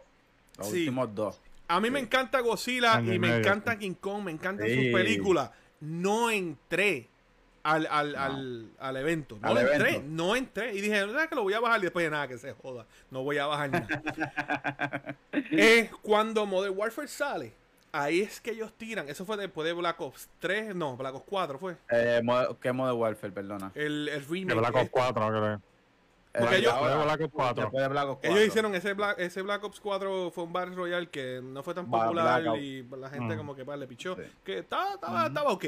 Los 0.58 0.66
Sí. 0.68 0.78
últimos 0.80 1.14
dos. 1.16 1.40
A 1.66 1.80
mí 1.80 1.90
me 1.90 1.98
encanta 1.98 2.38
Godzilla 2.40 3.00
y 3.00 3.18
me 3.18 3.38
encanta. 3.38 3.76
King 3.76 3.94
Kong, 3.94 4.22
me 4.24 4.30
encantan 4.30 4.68
Sí. 4.68 4.74
sus 4.84 4.92
películas. 4.92 5.50
No 5.80 6.30
entré 6.30 7.08
al, 7.64 7.88
al, 7.90 8.12
No. 8.12 8.20
al, 8.20 8.70
al 8.78 8.96
evento. 8.98 9.38
No 9.42 9.48
Al 9.48 9.58
entré, 9.58 9.74
evento. 9.96 10.06
no 10.10 10.36
entré. 10.36 10.74
Y 10.74 10.80
dije, 10.80 11.00
¿sabes 11.10 11.26
que 11.28 11.34
lo 11.34 11.42
voy 11.42 11.54
a 11.54 11.60
bajar? 11.60 11.80
Y 11.80 11.82
después 11.82 12.04
de 12.04 12.10
nada, 12.10 12.28
que 12.28 12.38
se 12.38 12.52
joda. 12.52 12.86
No 13.10 13.24
voy 13.24 13.38
a 13.38 13.46
bajar 13.46 13.70
nada. 13.72 15.16
es 15.50 15.90
cuando 16.02 16.46
Modern 16.46 16.78
Warfare 16.78 17.08
sale. 17.08 17.52
Ahí 17.96 18.20
es 18.22 18.40
que 18.40 18.50
ellos 18.50 18.72
tiran. 18.76 19.08
Eso 19.08 19.24
fue 19.24 19.36
después 19.36 19.64
de 19.66 19.72
Black 19.72 20.00
Ops 20.00 20.28
3. 20.40 20.74
No, 20.74 20.96
Black 20.96 21.14
Ops 21.14 21.24
4 21.28 21.58
fue. 21.58 21.76
Eh, 21.90 22.20
¿Qué 22.60 22.72
Modern 22.72 22.98
Warfare, 22.98 23.32
perdona? 23.32 23.70
El, 23.74 24.08
el 24.08 24.24
remake. 24.26 24.48
De 24.48 24.54
Black 24.54 24.74
Ops 24.74 24.84
este. 24.84 24.90
4, 24.90 25.28
creo 25.28 25.42
que 25.58 25.62
Porque 26.40 26.54
Eh, 26.56 26.58
ellos- 26.58 26.72
Después 26.72 26.90
de 26.98 27.04
Black 27.04 27.20
Ops 27.20 27.32
4. 27.32 27.62
Después 27.62 27.82
de 27.82 27.88
Black 27.88 28.04
Ops 28.08 28.18
4. 28.22 28.30
Ellos 28.36 28.48
hicieron 28.48 28.74
ese 28.74 28.92
Black, 28.94 29.18
ese 29.20 29.42
Black 29.42 29.62
Ops 29.64 29.78
4 29.80 30.30
fue 30.32 30.42
un 30.44 30.52
Battle 30.52 30.74
Royale 30.74 31.08
que 31.08 31.40
no 31.42 31.62
fue 31.62 31.74
tan 31.74 31.88
popular 31.88 32.42
Blackout. 32.42 32.60
y 32.60 32.82
la 32.82 33.08
gente 33.10 33.34
Mm. 33.34 33.38
como 33.38 33.54
que 33.54 33.64
pues, 33.64 33.78
le 33.78 33.86
pichó. 33.86 34.16
Sí. 34.16 34.22
Que 34.44 34.58
estaba, 34.58 34.94
estaba, 34.94 35.26
estaba 35.28 35.52
ok. 35.52 35.64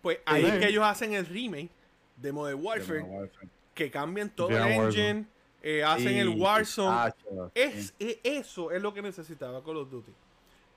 Pues 0.00 0.18
ahí 0.24 0.44
Sí. 0.44 0.50
es 0.50 0.58
que 0.60 0.68
ellos 0.68 0.84
hacen 0.84 1.12
el 1.12 1.26
remake 1.26 1.68
de 2.16 2.32
Modern 2.32 2.64
Warfare, 2.64 3.00
Modern 3.00 3.20
Warfare. 3.20 3.48
que 3.74 3.90
cambian 3.90 4.30
todo 4.30 4.48
el 4.48 4.56
engine, 4.66 5.26
eh, 5.62 5.84
hacen 5.84 6.08
Sí, 6.08 6.18
el 6.18 6.28
Warzone. 6.30 6.88
ah, 6.90 7.14
es, 7.54 7.92
sí. 7.98 8.18
eso 8.24 8.70
es 8.70 8.80
lo 8.80 8.94
que 8.94 9.02
necesitaba 9.02 9.62
Call 9.62 9.76
of 9.76 9.90
Duty. 9.90 10.12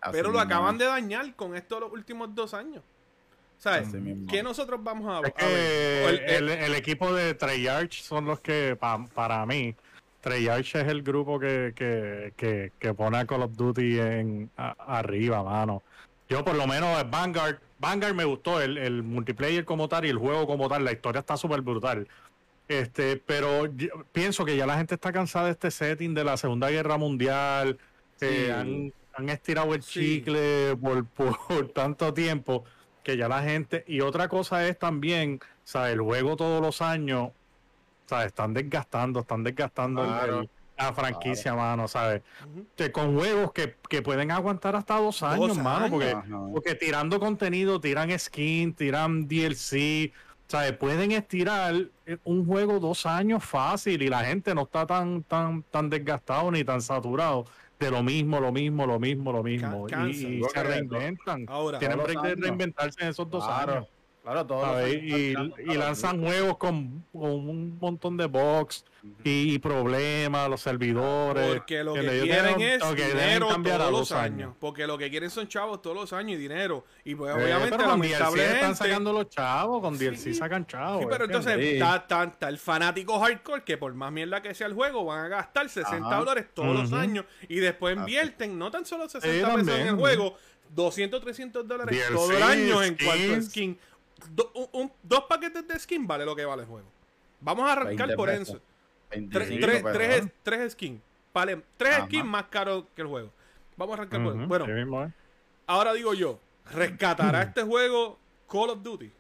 Así 0.02 0.12
Pero 0.14 0.30
lo 0.30 0.40
mismo 0.40 0.42
acaban 0.42 0.78
de 0.78 0.86
dañar 0.86 1.36
con 1.36 1.56
esto 1.56 1.80
los 1.80 1.92
últimos 1.92 2.34
dos 2.34 2.54
años. 2.54 2.84
¿Sabes? 3.58 3.90
¿Qué 4.28 4.42
nosotros 4.42 4.84
vamos 4.84 5.08
a, 5.08 5.28
Es 5.28 5.34
a 5.36 5.46
ver? 5.48 6.04
O 6.16 6.18
que 6.18 6.26
el- 6.36 6.50
el, 6.50 6.50
el 6.50 6.76
equipo 6.76 7.14
de 7.14 7.36
Treyarch 7.36 8.02
son 8.02 8.26
los 8.26 8.40
que, 8.40 8.76
pa- 8.80 9.06
para 9.14 9.46
mí, 9.46 9.76
Treyarch 10.22 10.76
es 10.78 10.88
el 10.88 11.04
grupo 11.04 11.40
que, 11.40 11.72
que, 11.76 12.34
que, 12.36 12.72
que 12.80 12.94
pone 12.96 13.20
a 13.20 13.26
Call 13.26 13.44
of 13.44 13.56
Duty 13.56 14.00
en 14.00 14.50
a- 14.58 14.76
arriba, 14.98 15.44
mano. 15.44 15.84
Yo 16.28 16.44
por 16.44 16.56
lo 16.56 16.66
menos 16.66 17.08
Vanguard, 17.12 17.58
Vanguard 17.78 18.16
me 18.16 18.26
gustó 18.26 18.60
el, 18.60 18.80
el 18.80 19.04
multiplayer 19.04 19.64
como 19.64 19.88
tal 19.88 20.06
y 20.06 20.10
el 20.10 20.18
juego 20.18 20.48
como 20.48 20.68
tal, 20.68 20.84
la 20.84 20.94
historia 20.94 21.20
está 21.20 21.38
súper 21.38 21.62
brutal. 21.62 22.08
Este, 22.68 23.18
pero 23.18 23.68
yo 23.76 23.90
pienso 24.12 24.44
que 24.46 24.56
ya 24.58 24.66
la 24.66 24.78
gente 24.78 24.96
está 24.96 25.12
cansada 25.12 25.46
de 25.48 25.52
este 25.52 25.70
setting 25.70 26.16
de 26.16 26.24
la 26.24 26.38
Segunda 26.38 26.70
Guerra 26.72 26.98
Mundial. 26.98 27.78
eh, 28.22 28.46
Sí. 28.46 28.52
han, 28.52 28.94
han 29.14 29.30
estirado 29.30 29.74
el 29.74 29.82
Sí. 29.84 30.18
chicle 30.18 30.76
por, 30.78 31.06
tanto 31.74 32.14
tiempo 32.14 32.64
que 33.04 33.18
ya 33.18 33.28
la 33.28 33.42
gente. 33.44 33.84
Y 33.88 34.02
otra 34.02 34.28
cosa 34.28 34.68
es 34.68 34.78
también, 34.78 35.40
¿sabes? 35.64 35.94
El 35.94 36.02
juego 36.02 36.36
todos 36.36 36.62
los 36.62 36.82
años, 36.82 37.30
¿sabes? 38.06 38.28
Están 38.28 38.54
desgastando, 38.54 39.22
están 39.22 39.44
desgastando 39.44 40.04
Claro. 40.04 40.40
el- 40.42 40.50
la 40.78 40.94
franquicia, 40.94 41.54
mano, 41.54 41.88
¿sabes? 41.88 42.24
Que 42.76 42.92
con 42.92 43.16
juegos 43.16 43.52
que, 43.52 43.76
que 43.88 44.02
pueden 44.02 44.32
aguantar 44.32 44.76
hasta 44.76 44.96
dos 44.98 45.22
años, 45.22 45.56
mano, 45.60 45.90
porque, 45.92 46.18
porque 46.52 46.74
tirando 46.74 47.20
contenido, 47.20 47.80
tiran 47.80 48.18
skin, 48.18 48.74
tiran 48.74 49.28
DLC, 49.28 50.12
¿sabes? 50.48 50.72
Pueden 50.74 51.12
estirar 51.12 51.76
eh, 52.08 52.18
un 52.24 52.48
juego 52.48 52.80
dos 52.80 53.06
años 53.06 53.44
fácil 53.44 54.02
y 54.02 54.08
la 54.08 54.24
gente 54.26 54.56
no 54.56 54.64
está 54.64 54.88
tan, 54.88 55.22
tan, 55.22 55.62
tan 55.64 55.88
desgastado 55.92 56.50
ni 56.50 56.64
tan 56.64 56.82
saturado 56.82 57.46
de 57.82 57.92
lo 57.92 58.04
mismo, 58.04 58.40
lo 58.40 58.52
mismo, 58.52 58.86
lo 58.86 59.00
mismo, 59.00 59.34
lo 59.34 59.44
mismo. 59.44 59.88
Y 60.08 60.42
se 60.54 60.64
reinventan. 60.64 61.46
Ahora, 61.50 61.80
Tienen 61.80 61.98
break 61.98 62.22
de 62.22 62.36
reinventarse 62.36 63.02
en 63.02 63.10
esos 63.10 63.30
dos 63.30 63.44
Claro, 63.44 63.74
años. 63.74 63.88
Y, 64.24 65.34
lanzan 65.76 66.22
juegos 66.22 66.58
con, 66.58 67.04
con 67.12 67.32
un 67.32 67.78
montón 67.80 68.18
de 68.18 68.28
bugs 68.28 68.86
y, 69.24 69.58
problemas, 69.58 70.48
los 70.48 70.62
servidores. 70.62 71.56
Porque 71.56 71.84
lo 71.84 71.94
que 71.96 72.02
que 72.02 72.06
le- 72.08 72.22
quieren 72.22 72.56
deben- 72.56 72.62
es 72.84 72.96
dinero 72.96 73.48
cambiar 73.50 73.78
todos 73.80 73.92
dos 73.92 74.00
los 74.12 74.12
años. 74.12 74.54
Porque 74.60 74.86
lo 74.86 74.98
que 74.98 75.10
quieren 75.10 75.32
son 75.32 75.48
chavos 75.48 75.82
todos 75.82 75.96
los 75.96 76.14
años 76.14 76.34
y 76.34 76.42
dinero. 76.42 76.86
Y 77.04 77.16
pues 77.16 77.32
Eh, 77.36 77.44
obviamente 77.44 77.78
pero 77.78 77.90
con 77.90 78.00
DLC 78.00 78.12
están 78.14 78.30
lamentablemente... 78.32 78.76
sacando 78.76 79.14
los 79.14 79.30
chavos, 79.30 79.82
con 79.82 79.98
DLC 79.98 80.34
sacan 80.36 80.68
chavos. 80.68 81.02
Sí, 81.02 81.08
pero 81.10 81.26
entonces 81.26 81.56
Sí. 81.60 81.68
está, 81.74 81.96
está- 81.96 82.24
está 82.26 82.50
el 82.50 82.60
fanático 82.60 83.20
hardcore 83.20 83.64
que 83.64 83.78
por 83.78 83.94
más 83.96 84.12
mierda 84.12 84.40
que 84.42 84.54
sea 84.54 84.68
el 84.68 84.74
juego 84.74 85.04
van 85.04 85.26
a 85.26 85.28
gastar 85.30 85.68
60 85.68 86.08
Ajá. 86.08 86.18
dólares 86.18 86.46
todos 86.54 86.76
los 86.80 86.94
años 86.94 87.26
y 87.50 87.56
después 87.56 87.98
invierten 87.98 88.58
no 88.60 88.70
tan 88.70 88.86
solo 88.86 89.10
60 89.10 89.28
Sí, 89.28 89.44
pesos 89.44 89.60
en 89.62 89.66
también, 89.66 89.88
el 89.88 89.94
ujú. 89.96 90.02
juego, 90.02 90.38
200, 90.70 91.20
300 91.22 91.68
dólares 91.68 91.98
DLC, 91.98 92.14
todo 92.16 92.32
el 92.32 92.44
año 92.44 92.84
en 92.84 92.96
cuanto 92.96 93.12
a 93.34 93.42
skins. 93.42 93.50
skin. 93.50 93.80
Do- 94.30 94.52
un- 94.54 94.70
un- 94.84 94.92
dos 95.04 95.24
paquetes 95.26 95.68
de 95.68 95.80
skin 95.80 96.06
vale 96.08 96.26
lo 96.26 96.36
que 96.36 96.46
vale 96.46 96.64
el 96.64 96.68
juego. 96.68 96.88
Vamos 97.40 97.68
a 97.68 97.72
arrancar 97.74 98.08
20 98.08 98.16
por 98.16 98.30
pesos. 98.30 98.50
eso. 98.50 98.62
Tres, 99.10 99.32
25, 99.50 99.66
tres, 99.68 99.84
pero- 99.84 99.94
tres, 99.98 100.28
tres 100.44 100.72
skins. 100.74 101.02
Vale, 101.34 101.62
tres 101.78 101.96
Ajá. 101.96 102.06
skins 102.06 102.26
más 102.26 102.44
caros 102.46 102.86
que 102.96 103.02
el 103.02 103.08
juego. 103.08 103.32
Vamos 103.78 103.94
a 103.94 104.02
arrancar 104.02 104.24
por 104.24 104.34
Ujú, 104.34 104.40
eso. 104.42 104.48
Bueno, 104.48 105.06
¿eh? 105.06 105.14
Ahora 105.68 105.94
digo 105.94 106.14
yo, 106.14 106.40
¿rescatará 106.72 107.42
este 107.44 107.64
juego 107.64 108.20
Call 108.50 108.70
of 108.70 108.84
Duty? 108.84 109.12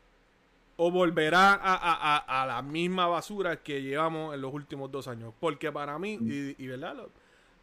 ¿O 0.77 0.89
volverá 0.91 1.53
a, 1.53 1.75
a- 1.75 2.15
a- 2.17 2.41
a 2.43 2.45
la 2.47 2.61
misma 2.61 3.07
basura 3.07 3.57
que 3.61 3.81
llevamos 3.81 4.33
en 4.33 4.41
los 4.41 4.53
últimos 4.53 4.89
dos 4.91 5.07
años? 5.07 5.33
Porque 5.39 5.71
para 5.71 5.97
mí, 5.99 6.17
y, 6.21 6.55
y 6.57 6.67
verdad, 6.67 6.95
lo, 6.95 7.09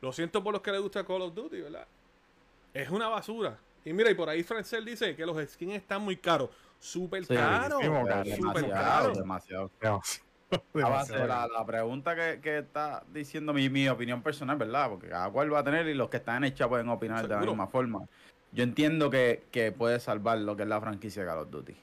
lo 0.00 0.12
siento 0.12 0.42
por 0.42 0.52
los 0.52 0.62
que 0.62 0.70
les 0.72 0.80
gusta 0.80 1.04
Call 1.04 1.22
of 1.22 1.34
Duty, 1.34 1.60
¿verdad? 1.62 1.86
Es 2.74 2.90
una 2.90 3.08
basura. 3.08 3.58
Y 3.84 3.92
mira, 3.92 4.10
y 4.10 4.14
por 4.14 4.28
ahí 4.28 4.42
Francel 4.42 4.84
dice 4.84 5.16
que 5.16 5.24
los 5.26 5.36
skins 5.50 5.74
están 5.74 6.02
muy 6.02 6.16
caros. 6.16 6.50
Súper 6.78 7.24
Sí, 7.24 7.34
caro. 7.34 7.78
demasiado, 7.78 9.70
caro. 9.78 10.00
demasiado. 10.72 11.26
La, 11.26 11.46
la 11.46 11.66
pregunta 11.66 12.14
que, 12.14 12.40
que 12.40 12.58
está 12.58 13.02
diciendo 13.12 13.52
mi, 13.52 13.68
mi 13.68 13.88
opinión 13.88 14.22
personal, 14.22 14.56
¿verdad? 14.56 14.88
Porque 14.90 15.08
cada 15.08 15.28
cual 15.30 15.52
va 15.52 15.58
a 15.60 15.64
tener 15.64 15.86
y 15.88 15.94
los 15.94 16.08
que 16.08 16.18
están 16.18 16.38
en 16.38 16.44
el 16.44 16.54
chat 16.54 16.68
pueden 16.68 16.88
opinar 16.88 17.22
de 17.22 17.28
la 17.28 17.34
Seguro. 17.34 17.52
misma 17.52 17.66
forma. 17.66 18.00
Yo 18.52 18.64
entiendo 18.64 19.10
que, 19.10 19.44
que 19.50 19.72
puede 19.72 20.00
salvar 20.00 20.38
lo 20.38 20.56
que 20.56 20.62
es 20.62 20.68
la 20.68 20.80
franquicia 20.80 21.22
de 21.22 21.28
Call 21.28 21.38
of 21.40 21.50
Duty. 21.50 21.76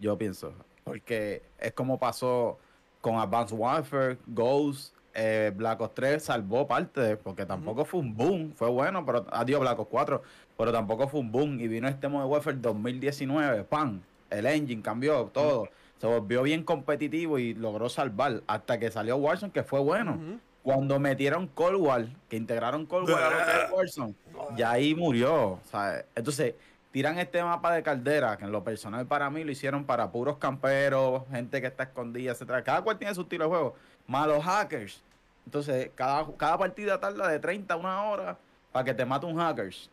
Yo 0.00 0.18
pienso. 0.18 0.52
Porque 0.84 1.42
es 1.58 1.72
como 1.72 1.98
pasó 1.98 2.58
con 3.00 3.16
Advanced 3.16 3.56
Warfare, 3.56 4.18
Ghost, 4.26 4.94
eh, 5.14 5.50
Black 5.56 5.80
Ops 5.80 5.94
3 5.94 6.22
salvó 6.22 6.68
parte, 6.68 7.00
de- 7.00 7.16
porque 7.16 7.46
tampoco 7.46 7.84
fue 7.86 8.00
un 8.00 8.14
boom. 8.14 8.52
Fue 8.54 8.68
bueno, 8.68 9.04
pero 9.06 9.26
adiós 9.32 9.60
Black 9.60 9.78
Ops 9.78 9.90
4, 9.90 10.22
pero 10.58 10.70
tampoco 10.72 11.08
fue 11.08 11.20
un 11.20 11.32
boom. 11.32 11.58
Y 11.58 11.68
vino 11.68 11.88
este 11.88 12.06
Modern 12.08 12.30
Warfare 12.30 12.56
2019, 12.58 13.64
¡pam! 13.64 14.00
El 14.30 14.46
engine 14.46 14.82
cambió 14.82 15.24
todo. 15.32 15.68
Se 15.98 16.06
volvió 16.06 16.42
bien 16.42 16.64
competitivo 16.64 17.38
y 17.38 17.52
logró 17.54 17.88
salvar 17.88 18.42
hasta 18.46 18.78
que 18.78 18.90
salió 18.90 19.16
Warzone, 19.16 19.52
que 19.52 19.62
fue 19.62 19.80
bueno. 19.80 20.18
Cuando 20.62 20.98
metieron 20.98 21.46
Cold 21.48 21.76
War, 21.80 22.06
que 22.28 22.36
integraron 22.36 22.86
Cold 22.86 23.10
War 23.10 23.32
a 23.32 23.72
Warzone, 23.74 24.14
ya 24.56 24.70
ahí 24.72 24.94
murió. 24.94 25.58
¿sabes? 25.70 26.04
Entonces, 26.14 26.54
tiran 26.90 27.18
este 27.18 27.42
mapa 27.42 27.72
de 27.74 27.82
caldera, 27.82 28.36
que 28.36 28.44
en 28.44 28.52
lo 28.52 28.62
personal 28.64 29.06
para 29.06 29.28
mí 29.30 29.44
lo 29.44 29.50
hicieron 29.52 29.84
para 29.84 30.10
puros 30.10 30.36
camperos, 30.38 31.22
gente 31.30 31.60
que 31.60 31.66
está 31.66 31.84
escondida, 31.84 32.32
etcétera. 32.32 32.62
Cada 32.64 32.82
cual 32.82 32.98
tiene 32.98 33.14
su 33.14 33.22
estilo 33.22 33.44
de 33.44 33.50
juego. 33.50 33.74
Malos 34.06 34.42
hackers. 34.44 35.02
Entonces, 35.46 35.90
cada, 35.94 36.26
cada 36.36 36.58
partida 36.58 37.00
tarda 37.00 37.28
de 37.28 37.38
30 37.38 37.74
a 37.74 37.76
una 37.76 38.02
hora 38.04 38.38
para 38.72 38.84
que 38.84 38.94
te 38.94 39.04
mate 39.04 39.26
un 39.26 39.36
hackers. 39.36 39.90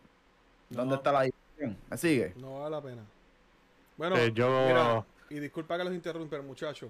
¿Dónde 0.70 0.92
No. 0.92 0.96
está 0.96 1.12
la? 1.12 1.30
¿Me 1.90 1.98
sigue? 1.98 2.34
No 2.38 2.60
vale 2.60 2.72
la 2.76 2.82
pena. 2.82 3.02
Bueno, 3.98 4.16
Eh, 4.18 4.32
yo- 4.34 4.66
mira, 4.68 5.06
y 5.30 5.40
disculpa 5.40 5.78
que 5.78 5.84
los 5.84 5.94
interrumpa, 5.94 6.40
muchachos. 6.42 6.90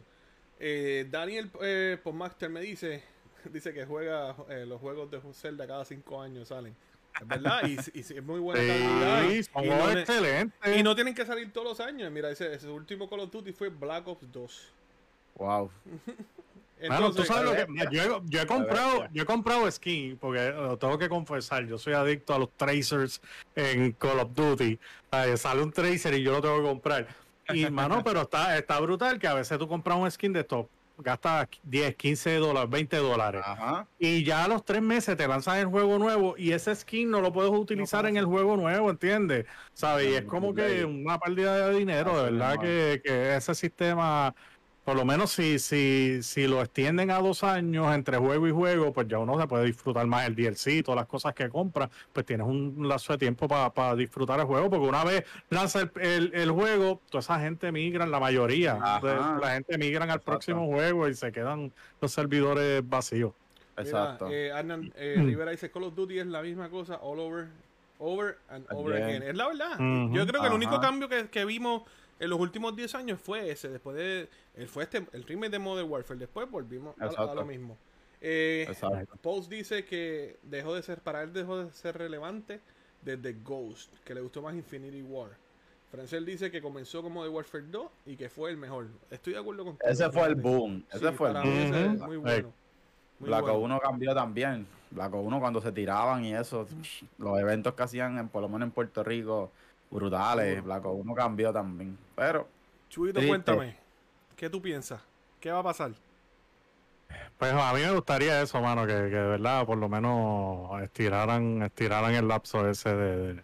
Eh, 0.59 1.07
Daniel 1.09 1.49
eh, 1.61 1.97
Podmaster 2.03 2.49
me 2.49 2.61
dice, 2.61 3.03
dice 3.51 3.73
que 3.73 3.85
juega 3.85 4.35
eh, 4.49 4.65
los 4.67 4.79
juegos 4.81 5.09
de 5.09 5.21
Zelda 5.33 5.65
cada 5.67 5.85
cinco 5.85 6.21
años 6.21 6.49
salen. 6.49 6.75
Es 7.19 7.27
verdad, 7.27 7.61
y, 7.65 7.77
y 7.97 7.99
es 8.01 8.23
muy 8.23 8.39
buena 8.39 8.59
calidad. 8.67 9.27
Sí, 9.29 9.37
y- 9.37 9.43
son 9.43 9.63
y, 9.63 9.67
juegos 9.67 9.87
no, 9.87 9.93
ne- 9.95 9.99
excelentes. 10.01 10.77
y 10.77 10.83
no 10.83 10.93
tienen 10.95 11.15
que 11.15 11.25
salir 11.25 11.51
todos 11.51 11.67
los 11.67 11.79
años. 11.79 12.11
Mira, 12.11 12.29
ese, 12.29 12.53
ese 12.53 12.67
último 12.69 13.09
Call 13.09 13.21
of 13.21 13.31
Duty 13.31 13.53
fue 13.53 13.69
Black 13.69 14.07
Ops 14.07 14.31
2. 14.31 14.73
Wow. 15.35 15.71
Mano, 16.87 17.11
tú 17.11 17.21
Entonces, 17.21 17.27
sabes 17.27 17.43
lo 17.43 17.51
que 17.55 17.65
bestia. 17.71 17.89
yo, 18.05 18.17
he- 18.17 18.21
yo 18.25 18.41
he 18.41 18.45
comprado, 18.45 19.07
yo 19.11 19.23
he 19.23 19.25
comprado 19.25 19.71
skin 19.71 20.17
porque 20.17 20.51
lo 20.51 20.77
tengo 20.77 20.97
que 20.97 21.09
confesar, 21.09 21.65
yo 21.65 21.77
soy 21.77 21.93
adicto 21.93 22.33
a 22.35 22.39
los 22.39 22.49
tracers 22.55 23.21
en 23.55 23.91
Call 23.93 24.19
of 24.19 24.33
Duty. 24.35 24.77
Eh, 25.11 25.37
sale 25.37 25.63
un 25.63 25.71
tracer 25.71 26.13
y 26.13 26.21
yo 26.23 26.33
lo 26.33 26.41
tengo 26.41 26.57
que 26.57 26.67
comprar. 26.67 27.07
Y 27.49 27.65
mano, 27.71 28.03
pero 28.03 28.21
está, 28.21 28.57
está 28.57 28.79
brutal 28.79 29.17
que 29.19 29.27
a 29.27 29.33
veces 29.33 29.57
tú 29.57 29.67
compras 29.67 29.97
un 29.97 30.11
skin 30.11 30.33
de 30.33 30.41
esto, 30.41 30.69
gastas 30.99 31.47
10, 31.63 31.95
15 31.95 32.35
dólares, 32.37 32.69
20 32.69 32.97
dólares. 32.97 33.41
Ajá. 33.45 33.87
Y 33.97 34.23
ya 34.23 34.43
a 34.45 34.47
los 34.47 34.63
tres 34.65 34.81
meses 34.81 35.15
te 35.17 35.27
lanzan 35.27 35.57
el 35.59 35.67
juego 35.67 35.97
nuevo 35.97 36.35
y 36.37 36.51
ese 36.51 36.75
skin 36.75 37.09
no 37.09 37.21
lo 37.21 37.31
puedes 37.33 37.51
utilizar 37.51 38.05
en 38.05 38.17
el 38.17 38.25
juego 38.25 38.55
nuevo, 38.57 38.89
¿entiendes? 38.91 39.45
¿Sabes? 39.73 40.09
Y 40.09 40.13
es 40.15 40.23
como 40.23 40.53
que 40.53 40.85
una 40.85 41.17
pérdida 41.19 41.69
de 41.69 41.79
dinero, 41.79 42.17
de 42.23 42.31
verdad 42.31 42.59
que, 42.59 43.01
que 43.03 43.35
ese 43.35 43.55
sistema, 43.55 44.33
por 44.87 44.95
lo 44.95 45.03
menos 45.03 45.31
si, 45.33 45.59
si, 45.59 46.19
si 46.23 46.47
lo 46.47 46.61
extienden 46.61 47.11
a 47.11 47.19
dos 47.19 47.43
años 47.43 47.93
entre 47.93 48.15
juego 48.19 48.47
y 48.47 48.51
juego, 48.51 48.93
pues 48.93 49.05
ya 49.09 49.19
uno 49.19 49.37
se 49.37 49.45
puede 49.45 49.65
disfrutar 49.65 50.07
más 50.07 50.25
el 50.25 50.33
DLC, 50.33 50.81
todas 50.81 50.95
las 51.01 51.07
cosas 51.07 51.33
que 51.33 51.49
compra, 51.49 51.89
pues 52.13 52.25
tienes 52.25 52.47
un 52.47 52.87
lazo 52.87 53.11
de 53.11 53.19
tiempo 53.19 53.49
para 53.49 53.95
disfrutar 53.97 54.39
el 54.39 54.45
juego, 54.45 54.69
porque 54.69 54.87
una 54.87 55.03
vez 55.03 55.25
lanza 55.49 55.81
el, 55.81 55.91
el- 55.99 56.31
el 56.33 56.51
juego, 56.51 57.01
toda 57.09 57.19
esa 57.19 57.37
gente 57.37 57.69
migran, 57.73 58.09
la 58.09 58.21
mayoría 58.21 58.75
de 59.03 59.13
la 59.41 59.49
gente 59.55 59.77
migran 59.77 60.03
al 60.09 60.19
Exacto. 60.19 60.31
próximo 60.31 60.67
juego 60.67 61.09
y 61.09 61.15
se 61.15 61.33
quedan 61.33 61.73
los 61.99 62.09
servidores 62.13 62.81
vacíos. 62.87 63.33
mira, 63.77 63.89
Exacto. 63.89 64.29
eh, 64.31 64.53
Arnan 64.53 64.89
eh, 64.95 65.15
Mm. 65.19 65.25
Rivera 65.25 65.51
dice 65.51 65.69
Call 65.69 65.83
of 65.83 65.95
Duty 65.95 66.19
es 66.19 66.27
la 66.27 66.41
misma 66.41 66.69
cosa 66.69 66.95
all 67.03 67.19
over, 67.19 67.49
over 67.99 68.37
and 68.47 68.65
over 68.71 68.93
Again. 68.95 69.09
again. 69.17 69.23
Es 69.23 69.35
la 69.35 69.47
verdad. 69.49 69.77
Yo 70.13 70.25
creo 70.25 70.41
que 70.41 70.47
el 70.47 70.53
único 70.53 70.79
cambio 70.79 71.09
que, 71.09 71.27
que 71.27 71.43
vimos 71.43 71.83
en 72.19 72.29
los 72.29 72.39
últimos 72.39 72.75
10 72.75 72.95
años 72.95 73.19
fue 73.21 73.49
ese. 73.51 73.69
Después 73.69 73.95
de. 73.95 74.29
el- 74.55 74.67
Fue 74.67 74.83
este, 74.83 75.05
el 75.13 75.23
remake 75.23 75.51
de 75.51 75.59
Modern 75.59 75.89
Warfare. 75.89 76.19
Después 76.19 76.49
volvimos 76.49 76.95
a, 76.99 77.33
lo 77.33 77.45
mismo. 77.45 77.77
Eh. 78.21 78.67
Post 79.21 79.49
dice 79.49 79.85
que 79.85 80.37
dejó 80.43 80.73
de 80.73 80.81
ser, 80.81 81.01
para 81.01 81.21
él 81.23 81.33
dejó 81.33 81.63
de 81.63 81.71
ser 81.71 81.97
relevante 81.97 82.59
desde 83.01 83.33
Ghost, 83.33 83.93
que 84.03 84.15
le 84.15 84.21
gustó 84.21 84.41
más 84.41 84.55
Infinity 84.55 85.01
War. 85.01 85.31
Francel 85.91 86.25
dice 86.25 86.51
que 86.51 86.61
comenzó 86.61 87.01
como 87.01 87.23
de 87.23 87.29
Warfare 87.29 87.63
2 87.69 87.87
y 88.07 88.17
que 88.17 88.29
fue 88.29 88.49
el 88.49 88.57
mejor. 88.57 88.87
Estoy 89.09 89.33
de 89.33 89.39
acuerdo 89.39 89.63
con 89.63 89.77
Ese 89.79 90.09
fue 90.11 90.27
el 90.27 90.35
boom. 90.35 90.83
Ese 90.91 91.11
fue 91.13 91.29
el 91.29 91.35
boom. 91.35 91.47
ese 91.47 91.85
es 91.85 92.01
muy 92.01 92.17
bueno. 92.17 92.53
Muy 93.19 93.29
Black 93.29 93.41
bueno. 93.41 93.57
Ops 93.57 93.65
1 93.65 93.79
cambió 93.79 94.13
también. 94.13 94.67
Black 94.91 95.13
Ops 95.13 95.25
1 95.25 95.39
cuando 95.39 95.61
se 95.61 95.71
tiraban 95.71 96.25
y 96.25 96.35
eso, 96.35 96.67
los 97.17 97.39
eventos 97.39 97.73
que 97.73 97.83
hacían, 97.83 98.17
en, 98.17 98.27
por 98.29 98.41
lo 98.41 98.49
menos 98.49 98.67
en 98.67 98.71
Puerto 98.71 99.03
Rico, 99.03 99.51
brutales. 99.89 100.59
Ops 100.65 100.85
1 100.85 101.15
cambió 101.15 101.51
también. 101.53 101.97
Pero, 102.15 102.47
Chuito, 102.89 103.13
Triste. 103.19 103.29
cuéntame. 103.29 103.77
¿Qué 104.35 104.49
tú 104.49 104.61
piensas? 104.61 105.01
¿Qué 105.39 105.51
va 105.51 105.59
a 105.59 105.63
pasar? 105.63 105.91
Pues 107.37 107.53
a 107.53 107.73
mí 107.73 107.81
me 107.81 107.91
gustaría 107.91 108.41
eso, 108.41 108.59
mano, 108.61 108.81
que, 108.85 108.93
que 108.93 109.15
de 109.15 109.27
verdad 109.27 109.65
por 109.65 109.77
lo 109.77 109.87
menos 109.87 110.81
estiraran, 110.81 111.61
estiraran 111.63 112.13
el 112.13 112.27
lapso 112.27 112.67
ese 112.69 112.93
de, 112.95 113.33
de- 113.35 113.43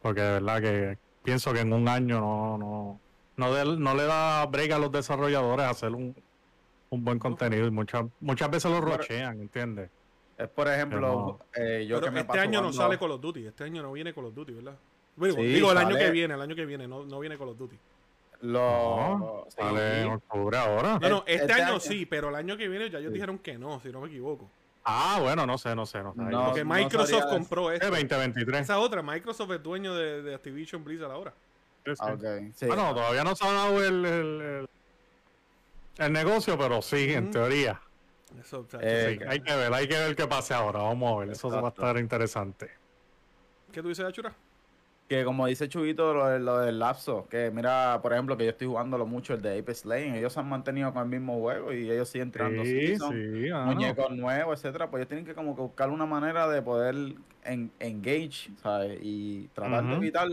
porque 0.00 0.20
de 0.22 0.32
verdad 0.40 0.60
que 0.60 0.98
pienso 1.22 1.52
que 1.52 1.60
en 1.60 1.72
un 1.72 1.88
año 1.88 2.20
no, 2.20 2.56
no, 2.58 3.00
no, 3.36 3.52
de- 3.54 3.76
no 3.78 3.94
le 3.94 4.04
da 4.04 4.46
break 4.46 4.70
a 4.72 4.78
los 4.78 4.90
desarrolladores 4.92 5.66
a 5.66 5.70
hacer 5.70 5.90
un, 5.92 6.14
un 6.90 7.04
buen 7.04 7.18
contenido 7.18 7.66
y 7.66 7.70
muchas 7.70 8.06
muchas 8.20 8.50
veces 8.50 8.70
lo 8.70 8.80
rochean, 8.80 9.40
¿entiendes? 9.40 9.90
Es 10.38 10.48
por 10.48 10.68
ejemplo, 10.68 11.38
eh, 11.54 11.84
yo 11.88 11.96
Pero 11.96 12.06
que 12.06 12.10
me 12.12 12.20
este 12.20 12.28
paso 12.28 12.40
año 12.40 12.52
no 12.62 12.68
jugando- 12.68 12.82
sale 12.82 12.98
Call 12.98 13.10
of 13.10 13.20
Duty. 13.20 13.46
Este 13.48 13.64
año 13.64 13.82
no 13.82 13.92
viene 13.92 14.14
Call 14.14 14.26
of 14.26 14.34
Duty, 14.34 14.52
¿verdad? 14.52 14.76
Digo, 15.20 15.36
Sí, 15.36 15.42
digo, 15.42 15.72
el 15.72 15.78
año 15.78 15.96
que 15.96 16.10
viene, 16.10 16.34
el 16.34 16.40
año 16.40 16.54
que 16.54 16.64
viene, 16.66 16.86
no, 16.88 17.04
no 17.04 17.18
viene 17.20 17.36
Call 17.38 17.48
of 17.48 17.58
Duty. 17.58 17.76
Los, 18.42 18.52
No, 18.62 19.44
sí. 19.48 19.56
Sale 19.58 20.02
en 20.02 20.08
octubre 20.12 20.56
ahora. 20.56 20.98
No, 21.00 21.08
no, 21.08 21.18
Este 21.26 21.34
este, 21.44 21.52
año, 21.54 21.64
año- 21.72 21.80
sí, 21.80 22.06
pero 22.06 22.28
el 22.28 22.36
año 22.36 22.56
que 22.56 22.68
viene 22.68 22.88
ya 22.88 22.98
ellos 22.98 23.10
Sí. 23.10 23.14
dijeron 23.14 23.38
que 23.38 23.58
no, 23.58 23.80
si 23.80 23.88
no 23.90 24.00
me 24.00 24.06
equivoco. 24.08 24.48
Ah, 24.84 25.18
bueno, 25.20 25.44
no 25.44 25.58
sé, 25.58 25.74
no 25.74 25.84
sé, 25.86 26.02
no 26.02 26.14
sé. 26.14 26.20
No, 26.22 26.46
Porque 26.46 26.64
no 26.64 26.72
Microsoft 26.74 27.10
sabría 27.10 27.28
compró 27.30 27.70
Es 27.72 27.80
esto. 27.82 27.90
2023. 27.94 28.60
Esa 28.62 28.78
otra, 28.78 29.02
Microsoft 29.02 29.50
es 29.50 29.62
dueño 29.62 29.94
de, 29.94 30.22
de 30.22 30.34
Activision 30.34 30.84
Blizzard 30.84 31.10
ahora. 31.10 31.34
Ah, 31.98 32.12
ok, 32.12 32.24
sí. 32.54 32.66
Bueno, 32.66 32.94
todavía 32.94 33.24
no 33.24 33.34
se 33.34 33.46
ha 33.46 33.52
dado 33.52 33.84
el, 33.84 34.04
el, 34.04 34.40
el- 34.40 34.68
el 35.98 36.12
negocio, 36.12 36.56
pero 36.56 36.80
sí, 36.80 37.12
en 37.12 37.30
teoría. 37.32 37.80
Eso, 38.40 38.60
o 38.60 38.70
sea, 38.70 38.78
Eh, 38.82 39.16
Sí, 39.18 39.24
hay 39.28 39.40
que 39.40 39.56
ver, 39.56 39.72
hay 39.74 39.88
que 39.88 39.94
ver 39.98 40.14
qué 40.14 40.26
pase 40.28 40.54
ahora. 40.54 40.80
Vamos 40.80 41.12
a 41.12 41.20
ver, 41.20 41.30
eso 41.30 41.50
va 41.50 41.66
a 41.68 41.70
estar 41.70 41.96
interesante. 41.98 42.70
¿Qué 43.72 43.82
tú 43.82 43.88
dices, 43.88 44.04
Achura? 44.06 44.32
Que 45.08 45.24
como 45.24 45.46
dice 45.46 45.70
Chubito, 45.70 46.12
lo, 46.12 46.26
de- 46.26 46.38
lo 46.38 46.58
del 46.58 46.78
lapso, 46.78 47.26
que 47.30 47.50
mira, 47.50 47.98
por 48.02 48.12
ejemplo, 48.12 48.36
que 48.36 48.44
yo 48.44 48.50
estoy 48.50 48.66
jugándolo 48.66 49.06
mucho 49.06 49.32
el 49.32 49.40
de 49.40 49.58
Apex 49.58 49.86
Legends, 49.86 50.18
ellos 50.18 50.34
se 50.34 50.40
han 50.40 50.48
mantenido 50.50 50.92
con 50.92 51.02
el 51.04 51.08
mismo 51.08 51.38
juego 51.40 51.72
y 51.72 51.90
ellos 51.90 52.10
siguen 52.10 52.30
tirando 52.30 52.62
Sí, 52.62 52.88
season, 52.88 53.12
sí, 53.14 53.48
ah, 53.48 53.64
muñecos 53.64 54.10
nuevos, 54.10 54.58
etcétera, 54.62 54.90
pues 54.90 55.00
ellos 55.00 55.08
tienen 55.08 55.24
que 55.24 55.34
como 55.34 55.56
que 55.56 55.62
buscar 55.62 55.88
una 55.88 56.04
manera 56.04 56.46
de 56.46 56.60
poder 56.60 56.94
en- 57.44 57.70
engage, 57.80 58.50
¿sabes? 58.62 58.98
Y 59.00 59.48
tratar 59.54 59.82
de 59.86 59.94
evitar 59.96 60.28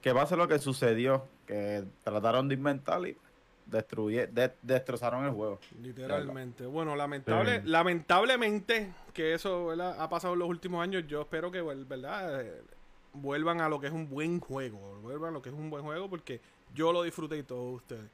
que 0.00 0.14
pase 0.14 0.36
lo 0.38 0.48
que 0.48 0.58
sucedió, 0.58 1.26
que 1.46 1.84
trataron 2.02 2.48
de 2.48 2.54
inventar 2.54 3.06
y 3.06 3.18
destruye, 3.66 4.26
de- 4.28 4.52
destrozaron 4.62 5.26
el 5.26 5.32
juego. 5.32 5.60
Literalmente. 5.82 6.64
Bueno, 6.64 6.96
lamentable, 6.96 7.60
Sí. 7.60 7.66
lamentablemente 7.68 8.90
que 9.12 9.34
eso 9.34 9.66
¿verdad? 9.66 10.00
ha 10.00 10.08
pasado 10.08 10.32
en 10.32 10.40
los 10.40 10.48
últimos 10.48 10.82
años. 10.82 11.04
Yo 11.06 11.20
espero 11.20 11.50
que 11.50 11.60
¿verdad? 11.60 12.42
Vuelvan 13.14 13.60
a 13.60 13.68
lo 13.68 13.80
que 13.80 13.86
es 13.86 13.92
un 13.92 14.08
buen 14.08 14.40
juego. 14.40 14.78
Vuelvan 15.02 15.30
a 15.30 15.32
lo 15.32 15.42
que 15.42 15.48
es 15.48 15.54
un 15.54 15.70
buen 15.70 15.82
juego 15.84 16.08
porque 16.10 16.40
yo 16.74 16.92
lo 16.92 17.02
disfruté 17.02 17.38
y 17.38 17.42
todos 17.44 17.76
ustedes. 17.76 18.04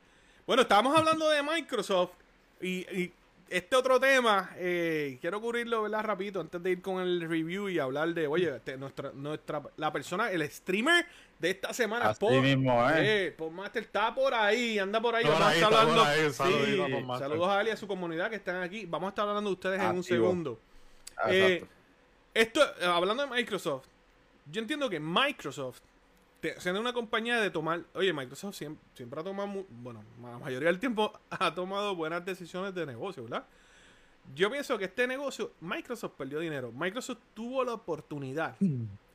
Bueno, 0.47 0.63
estábamos 0.63 0.97
hablando 0.97 1.29
de 1.29 1.43
Microsoft 1.43 2.13
y, 2.61 2.81
y 2.97 3.13
este 3.49 3.75
otro 3.77 3.99
tema, 3.99 4.51
eh, 4.57 5.19
quiero 5.21 5.41
cubrirlo 5.41 5.83
¿verdad? 5.83 6.05
rapidito 6.05 6.41
antes 6.41 6.63
de 6.63 6.71
ir 6.71 6.83
con 6.83 7.01
el 7.01 7.21
review 7.29 7.69
y 7.69 7.79
hablar 7.79 8.13
de, 8.15 8.27
oye, 8.29 8.55
este, 8.57 8.77
nuestra, 8.77 9.11
nuestra, 9.13 9.63
la 9.77 9.93
persona, 9.93 10.31
el 10.31 10.49
streamer 10.49 11.05
de 11.39 11.51
esta 11.51 11.73
semana, 11.73 12.11
Así 12.11 12.21
Paul- 12.21 12.43
mismo, 12.43 12.89
¿eh? 12.91 13.27
eh, 13.29 13.35
Paul 13.37 13.53
Master 13.53 13.83
está 13.83 14.15
por 14.15 14.33
ahí, 14.35 14.79
anda 14.79 15.01
por 15.01 15.15
ahí. 15.17 15.25
Vamos 15.25 15.41
a 15.43 15.55
estar 15.55 15.73
hablando. 15.75 16.05
ahí, 16.05 16.25
un 16.27 16.33
saludito 16.33 16.87
Sí, 16.87 16.93
a 17.11 17.19
saludos 17.19 17.49
a 17.49 17.61
él 17.63 17.67
y 17.69 17.71
a 17.71 17.77
su 17.77 17.89
comunidad 17.89 18.31
que 18.31 18.37
están 18.37 18.63
aquí. 18.63 18.87
Vamos 18.87 19.07
a 19.07 19.11
estar 19.11 19.27
hablando 19.29 19.51
de 19.51 19.55
ustedes 19.55 19.81
en 19.81 19.97
un 19.97 20.05
segundo. 20.05 20.59
Ah, 21.17 21.29
Eh. 21.33 21.65
Esto, 22.35 22.61
hablando 22.85 23.27
de 23.27 23.31
Microsoft, 23.35 23.87
yo 24.47 24.61
entiendo 24.61 24.89
que 24.91 25.01
Microsoft, 25.01 25.81
siendo 26.59 26.81
una 26.81 26.93
compañía 26.93 27.41
de 27.41 27.51
tomar, 27.51 27.85
oye, 27.95 28.13
Microsoft 28.13 28.55
siempre, 28.57 28.83
siempre 28.95 29.21
ha 29.21 29.25
tomado, 29.25 29.65
bueno, 29.71 30.03
la 30.23 30.39
mayoría 30.39 30.69
del 30.69 30.79
tiempo 30.79 31.13
ha 31.31 31.55
tomado 31.55 31.95
buenas 31.95 32.25
decisiones 32.25 32.75
de 32.75 32.87
negocio, 32.87 33.23
¿verdad? 33.25 33.45
Yo 34.35 34.51
pienso 34.51 34.77
que 34.79 34.85
este 34.85 35.07
negocio, 35.07 35.53
Microsoft 35.61 36.13
perdió 36.17 36.39
dinero. 36.41 36.71
Microsoft 36.73 37.19
tuvo 37.35 37.65
la 37.65 37.75
oportunidad 37.75 38.55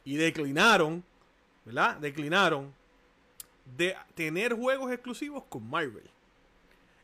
y 0.03 0.15
declinaron, 0.17 1.03
¿verdad? 1.63 1.97
Declinaron 1.97 2.73
de 3.77 3.95
tener 4.13 4.53
juegos 4.53 4.91
exclusivos 4.91 5.43
con 5.49 5.67
Marvel. 5.69 6.09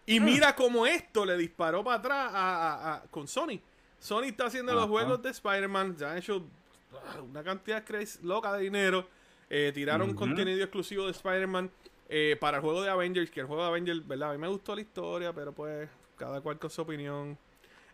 Y 0.05 0.19
mira 0.19 0.55
cómo 0.55 0.85
esto 0.85 1.25
le 1.25 1.37
disparó 1.37 1.83
para 1.83 1.97
atrás 1.97 2.31
a, 2.33 2.37
a- 2.37 2.95
a- 2.95 3.01
con 3.03 3.27
Sony. 3.27 3.59
Sony 3.99 4.23
está 4.25 4.45
haciendo 4.47 4.73
los 4.73 4.87
juegos 4.89 5.21
de 5.21 5.29
Spider-Man, 5.29 5.95
ya 5.95 6.11
han 6.11 6.17
hecho 6.17 6.37
ah, 6.37 6.60
una 7.29 7.43
cantidad 7.43 7.83
loca 8.21 8.53
de 8.53 8.63
dinero. 8.63 9.07
Eh, 9.49 9.71
tiraron 9.73 10.13
contenido 10.13 10.63
exclusivo 10.63 11.05
de 11.05 11.11
Spider-Man 11.11 11.69
eh, 12.07 12.37
para 12.39 12.57
el 12.57 12.63
juego 12.63 12.81
de 12.81 12.89
Avengers, 12.89 13.29
que 13.29 13.41
el 13.41 13.47
juego 13.47 13.63
de 13.63 13.67
Avengers, 13.67 14.07
¿verdad? 14.07 14.29
A 14.29 14.33
mí 14.33 14.37
me 14.37 14.47
gustó 14.47 14.75
la 14.75 14.81
historia, 14.81 15.33
pero 15.33 15.51
pues 15.51 15.89
cada 16.17 16.39
cual 16.41 16.57
con 16.57 16.69
su 16.69 16.81
opinión. 16.81 17.37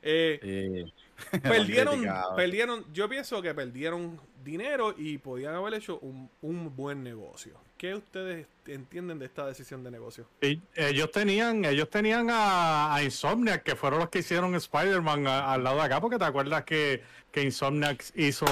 Eh, 0.09 0.85
Sí. 1.31 1.39
perdieron, 1.39 2.05
perdieron, 2.35 2.85
yo 2.93 3.09
pienso 3.09 3.41
que 3.41 3.53
perdieron 3.55 4.19
dinero 4.43 4.93
y 4.95 5.17
podían 5.17 5.55
haber 5.55 5.73
hecho 5.73 5.97
un, 5.99 6.29
un 6.41 6.75
buen 6.75 7.03
negocio. 7.03 7.59
¿Qué 7.75 7.95
ustedes 7.95 8.45
entienden 8.67 9.17
de 9.19 9.25
esta 9.25 9.45
decisión 9.45 9.83
de 9.83 9.89
negocio? 9.91 10.27
Y 10.41 10.61
ellos 10.75 11.11
tenían, 11.11 11.65
ellos 11.65 11.89
tenían 11.89 12.29
a, 12.29 12.93
a 12.95 13.03
Insomniac, 13.03 13.63
que 13.63 13.75
fueron 13.75 13.99
los 13.99 14.09
que 14.09 14.19
hicieron 14.19 14.53
Spider-Man 14.55 15.27
al 15.27 15.63
lado 15.63 15.77
de 15.77 15.83
acá, 15.83 15.99
porque 16.01 16.17
te 16.19 16.25
acuerdas 16.25 16.63
que, 16.63 17.01
que 17.31 17.41
Insomniac 17.43 18.03
hizo 18.15 18.45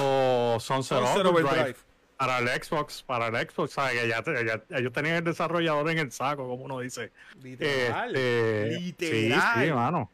Sunset, 0.60 0.98
Sunset 1.00 1.26
Overdrive, 1.26 1.50
Overdrive. 1.50 1.76
para 2.18 2.40
el 2.40 2.64
Xbox, 2.64 3.04
para 3.04 3.28
el 3.28 3.48
Xbox, 3.50 3.72
¿sabes? 3.74 4.00
Que 4.02 4.08
ya, 4.08 4.22
te- 4.24 4.46
ya- 4.46 4.64
ellos 4.78 4.92
tenían 4.94 5.16
el 5.18 5.24
desarrollador 5.24 5.90
en 5.92 6.00
el 6.00 6.12
saco, 6.12 6.48
como 6.48 6.64
uno 6.66 6.80
dice. 6.80 7.12
Literal. 7.42 8.16
Este, 8.16 8.80
literal. 8.80 9.54
Sí, 9.60 9.66
sí, 9.68 9.72
mano. 9.72 10.12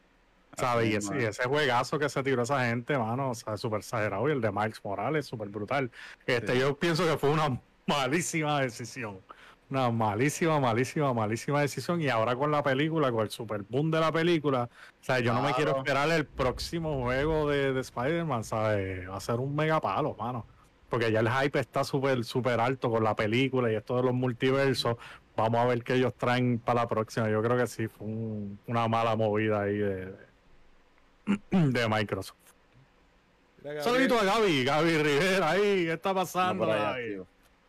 ¿Sabes? 0.58 0.90
Y 0.90 0.96
ese, 0.96 1.44
y 1.44 1.48
juegazo 1.48 1.98
que 1.98 2.10
se 2.10 2.22
tiró 2.24 2.44
esa 2.44 2.66
gente, 2.66 2.98
mano, 2.98 3.32
o 3.32 3.36
sea, 3.36 3.58
súper 3.58 3.80
exagerado. 3.80 4.28
Y 4.30 4.34
el 4.34 4.42
de 4.42 4.52
Miles 4.52 4.80
Morales, 4.84 5.26
súper 5.26 5.50
brutal. 5.50 5.90
Este, 6.26 6.54
Sí. 6.54 6.60
Yo 6.60 6.78
pienso 6.78 7.06
que 7.06 7.18
fue 7.18 7.30
una 7.32 7.60
malísima 7.88 8.60
decisión. 8.62 9.20
Una 9.70 9.90
malísima, 9.90 10.60
malísima, 10.60 11.14
malísima 11.14 11.62
decisión. 11.62 12.02
Y 12.02 12.10
ahora 12.10 12.36
con 12.36 12.52
la 12.52 12.62
película, 12.62 13.10
con 13.12 13.22
el 13.22 13.30
super 13.30 13.64
boom 13.70 13.90
de 13.90 14.00
la 14.02 14.12
película, 14.12 14.70
o 14.74 15.04
sea, 15.04 15.20
yo 15.20 15.34
no 15.34 15.42
me 15.42 15.54
quiero 15.54 15.78
esperar 15.78 16.10
el 16.12 16.26
próximo 16.26 17.02
juego 17.04 17.50
de, 17.50 17.72
de 17.74 17.80
Spider-Man, 17.80 18.44
¿sabes? 18.44 19.10
Va 19.10 19.16
a 19.16 19.20
ser 19.22 19.36
un 19.40 19.56
mega 19.56 19.80
palo, 19.80 20.14
mano. 20.20 20.46
Porque 20.90 21.10
ya 21.10 21.22
el 21.22 21.30
hype 21.30 21.58
está 21.58 21.86
súper, 21.86 22.26
súper 22.26 22.60
alto 22.60 22.92
con 22.92 23.02
la 23.06 23.16
película 23.16 23.72
y 23.72 23.76
esto 23.76 23.96
de 23.96 24.04
los 24.04 24.14
multiversos. 24.14 24.98
Vamos 25.38 25.62
a 25.62 25.66
ver 25.66 25.84
qué 25.86 25.94
ellos 25.94 26.14
traen 26.16 26.60
para 26.60 26.82
la 26.82 26.88
próxima. 26.90 27.30
Yo 27.30 27.42
creo 27.42 27.56
que 27.56 27.66
sí, 27.66 27.88
fue 27.88 28.08
un- 28.08 28.60
una 28.68 28.90
mala 28.90 29.16
movida 29.16 29.62
ahí 29.62 29.78
de, 29.78 30.14
de 31.52 31.88
Microsoft. 31.88 32.38
Saludito 33.82 34.20
a 34.20 34.24
Gaby, 34.24 34.64
Gaby 34.64 34.98
Rivera 34.98 35.52
ahí, 35.52 35.86
¿qué 35.86 35.94
está 35.94 36.14
pasando? 36.14 36.66
Gaby? 36.66 37.22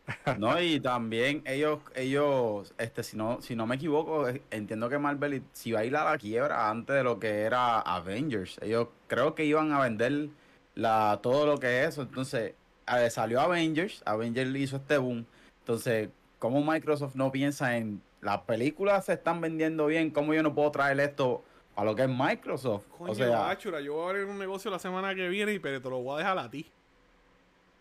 No, 0.38 0.61
y 0.61 0.81
también 0.81 1.43
ellos, 1.47 1.81
ellos, 1.95 2.75
este, 2.79 3.03
si 3.03 3.17
no, 3.17 3.41
si 3.41 3.55
no 3.55 3.67
me 3.67 3.77
equivoco, 3.77 4.29
eh, 4.29 4.43
entiendo 4.51 4.88
que 4.88 4.99
Marvel 4.99 5.43
si 5.53 5.73
va 5.73 5.81
a 5.81 5.85
ir 5.85 5.97
a 5.97 6.05
la 6.05 6.19
quiebra 6.19 6.71
antes 6.71 6.97
de 6.97 7.05
lo 7.05 7.19
que 7.19 7.43
era 7.43 7.81
Avengers. 7.81 8.59
Ellos 8.62 8.88
creo 9.07 9.35
que 9.35 9.45
iban 9.45 9.73
a 9.73 9.81
vender 9.81 10.29
la, 10.75 11.21
todo 11.23 11.47
lo 11.47 11.59
que 11.59 11.83
es 11.83 11.91
eso. 11.91 12.03
Entonces, 12.03 12.55
eh, 12.88 13.11
salió 13.11 13.41
Avengers, 13.41 14.03
Avengers 14.05 14.55
hizo 14.57 14.77
este 14.77 14.99
boom. 14.99 15.25
Entonces, 15.61 16.09
¿cómo 16.38 16.62
Microsoft 16.65 17.15
no 17.15 17.31
piensa 17.31 17.77
en 17.77 18.03
las 18.21 18.41
películas 18.41 19.07
se 19.07 19.15
están 19.15 19.41
vendiendo 19.41 19.87
bien? 19.87 20.11
¿Cómo 20.11 20.35
yo 20.35 20.43
no 20.43 20.55
puedo 20.55 20.71
traer 20.71 20.99
esto 21.01 21.45
a 21.77 21.85
lo 21.85 21.95
que 21.95 22.03
es 22.03 22.09
Microsoft? 22.09 22.85
Coño, 22.99 23.13
o 23.13 23.15
sea, 23.15 23.39
Bachura, 23.41 23.81
yo 23.81 23.95
voy 23.95 24.07
a 24.07 24.11
abrir 24.11 24.25
un 24.27 24.39
negocio 24.39 24.71
la 24.71 24.79
semana 24.79 25.15
que 25.15 25.29
viene, 25.29 25.53
y 25.55 25.59
pero 25.59 25.81
te 25.81 25.89
lo 25.91 26.01
voy 26.01 26.17
a 26.17 26.19
dejar 26.19 26.39
a 26.39 26.51
ti. 26.51 26.67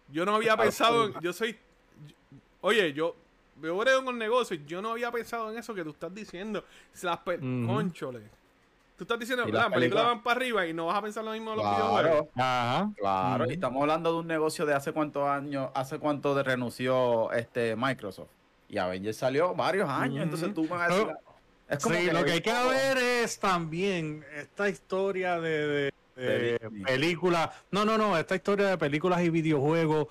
Yo 0.10 0.26
no 0.26 0.36
había 0.36 0.54
Ah, 0.54 0.58
pensado, 0.58 1.06
en- 1.06 1.12
pues. 1.14 1.24
yo 1.24 1.34
soy, 1.34 1.58
oye, 2.62 2.94
yo, 2.94 3.16
yo 3.62 3.78
brego 3.78 4.04
con 4.06 4.18
negocios, 4.18 4.60
yo 4.66 4.82
no 4.82 4.92
había 4.92 5.12
pensado 5.12 5.52
en 5.52 5.58
eso 5.58 5.74
que 5.74 5.84
tú 5.84 5.90
estás 5.92 6.14
diciendo. 6.14 6.64
Las 7.02 7.18
pe-. 7.20 7.40
Conchole. 7.40 8.22
Tú 8.98 9.06
estás 9.06 9.18
diciendo, 9.20 9.44
las 9.46 9.54
las 9.54 9.74
películas 9.74 10.04
van 10.06 10.22
para 10.22 10.36
arriba 10.40 10.68
y 10.68 10.74
no 10.74 10.86
vas 10.86 10.98
a 10.98 11.02
pensar 11.02 11.24
lo 11.24 11.32
mismo 11.32 11.52
de 11.52 11.58
los 11.58 11.66
videojuegos. 11.66 12.28
claro. 12.36 12.82
Ajá. 12.84 12.92
Claro, 12.98 13.46
y 13.50 13.54
estamos 13.54 13.82
hablando 13.82 14.14
de 14.14 14.20
un 14.20 14.28
negocio 14.28 14.64
de 14.68 14.76
hace 14.76 14.92
cuántos 14.92 15.28
años, 15.28 15.72
hace 15.74 15.98
cuánto 15.98 16.36
de 16.36 16.44
renunció 16.44 17.32
este 17.32 17.76
Microsoft. 17.76 18.30
Y 18.70 18.78
Avengers 18.78 19.18
salió 19.18 19.56
varios 19.56 19.90
años, 19.90 20.24
entonces 20.24 20.54
tú 20.54 20.64
me 20.64 20.70
vas 20.70 20.92
a 20.92 20.94
decir. 20.94 21.16
Es 21.72 21.84
como 21.84 21.96
Sí, 21.96 22.06
que 22.06 22.14
lo 22.14 22.26
que 22.26 22.32
hay 22.34 22.42
que 22.42 22.52
ver 22.52 22.98
es 22.98 23.40
también 23.40 24.26
esta 24.36 24.70
historia 24.70 25.40
de, 25.40 25.92
películas. 26.86 27.50
No, 27.72 27.86
no, 27.86 27.98
no, 27.98 28.18
esta 28.18 28.36
historia 28.36 28.68
de 28.68 28.78
películas 28.78 29.22
y 29.22 29.30
videojuegos 29.30 30.08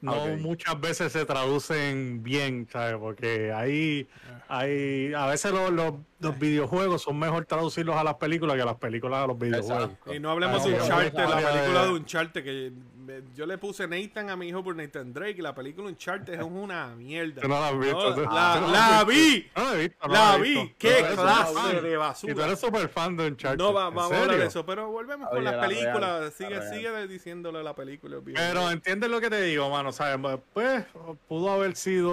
no 0.00 0.26
muchas 0.38 0.80
veces 0.80 1.12
se 1.12 1.26
traducen 1.26 2.22
bien, 2.22 2.66
¿sabes? 2.72 2.96
Porque 2.96 3.52
ahí, 3.52 4.08
hay, 4.48 5.12
a 5.12 5.26
veces 5.26 5.52
los, 5.52 5.70
los, 5.70 5.94
los 6.20 6.38
videojuegos 6.38 7.02
son 7.02 7.18
mejor 7.18 7.44
traducirlos 7.46 7.96
a 7.96 8.04
las 8.04 8.14
películas 8.14 8.56
que 8.56 8.62
a 8.62 8.66
las 8.66 8.76
películas 8.76 9.24
a 9.24 9.26
los 9.26 9.38
videojuegos. 9.38 9.84
Exacto. 9.90 10.14
Y 10.14 10.20
no 10.20 10.30
hablemos 10.30 10.62
de 10.64 10.74
Uncharted, 10.74 11.18
la 11.18 11.36
película 11.36 11.84
de 11.84 11.90
Uncharted, 11.92 12.44
que 12.44 12.72
me- 12.98 13.22
yo 13.34 13.46
le 13.46 13.58
puse 13.58 13.88
Nathan 13.88 14.28
a 14.30 14.36
mi 14.36 14.48
hijo 14.48 14.62
por 14.62 14.76
Nathan 14.76 15.12
Drake, 15.12 15.36
y 15.38 15.42
la 15.42 15.54
película 15.54 15.88
Uncharted 15.88 16.34
es 16.34 16.42
una 16.42 16.88
mierda. 16.94 17.42
No 17.42 17.48
la 17.48 17.68
has 17.68 17.78
visto, 17.78 18.10
No, 18.10 18.14
tú- 18.14 18.20
la, 18.22 18.88
la 18.90 19.04
vi, 19.04 19.50
No 19.56 19.64
la 19.64 19.74
he 19.74 19.78
visto, 19.88 20.06
no 20.08 20.12
la 20.14 20.36
he 20.36 20.40
vi, 20.42 20.54
visto. 20.54 20.74
qué 20.78 20.88
clase 20.88 21.10
de 21.10 21.16
fan. 21.16 21.76
Y 21.76 21.92
tú 21.92 21.98
basura. 21.98 22.44
eres 22.46 22.60
súper 22.60 22.88
fan 22.88 23.16
de 23.16 23.26
Uncharted. 23.28 23.58
No, 23.58 23.72
va- 23.72 23.88
¿en 23.88 23.94
vamos 23.94 24.12
a 24.12 24.20
hablar 24.22 24.38
de 24.38 24.46
eso, 24.46 24.64
pero 24.66 24.90
volvemos 24.90 25.26
Oye, 25.28 25.36
con 25.36 25.44
las 25.44 25.54
la 25.54 25.60
real, 25.66 25.70
películas. 25.70 26.20
la 26.22 26.30
sigue, 26.30 26.60
real. 26.60 26.74
sigue 26.74 27.06
diciéndole 27.08 27.62
la 27.62 27.74
película. 27.74 28.16
el 28.18 28.22
Pero 28.22 28.70
entiendes 28.70 29.10
lo 29.10 29.20
que 29.20 29.30
te 29.30 29.40
digo, 29.42 29.68
mano, 29.70 29.90
¿sabes? 29.90 30.38
Pues 30.52 30.84
pudo 31.28 31.50
haber 31.50 31.74
sido, 31.76 32.12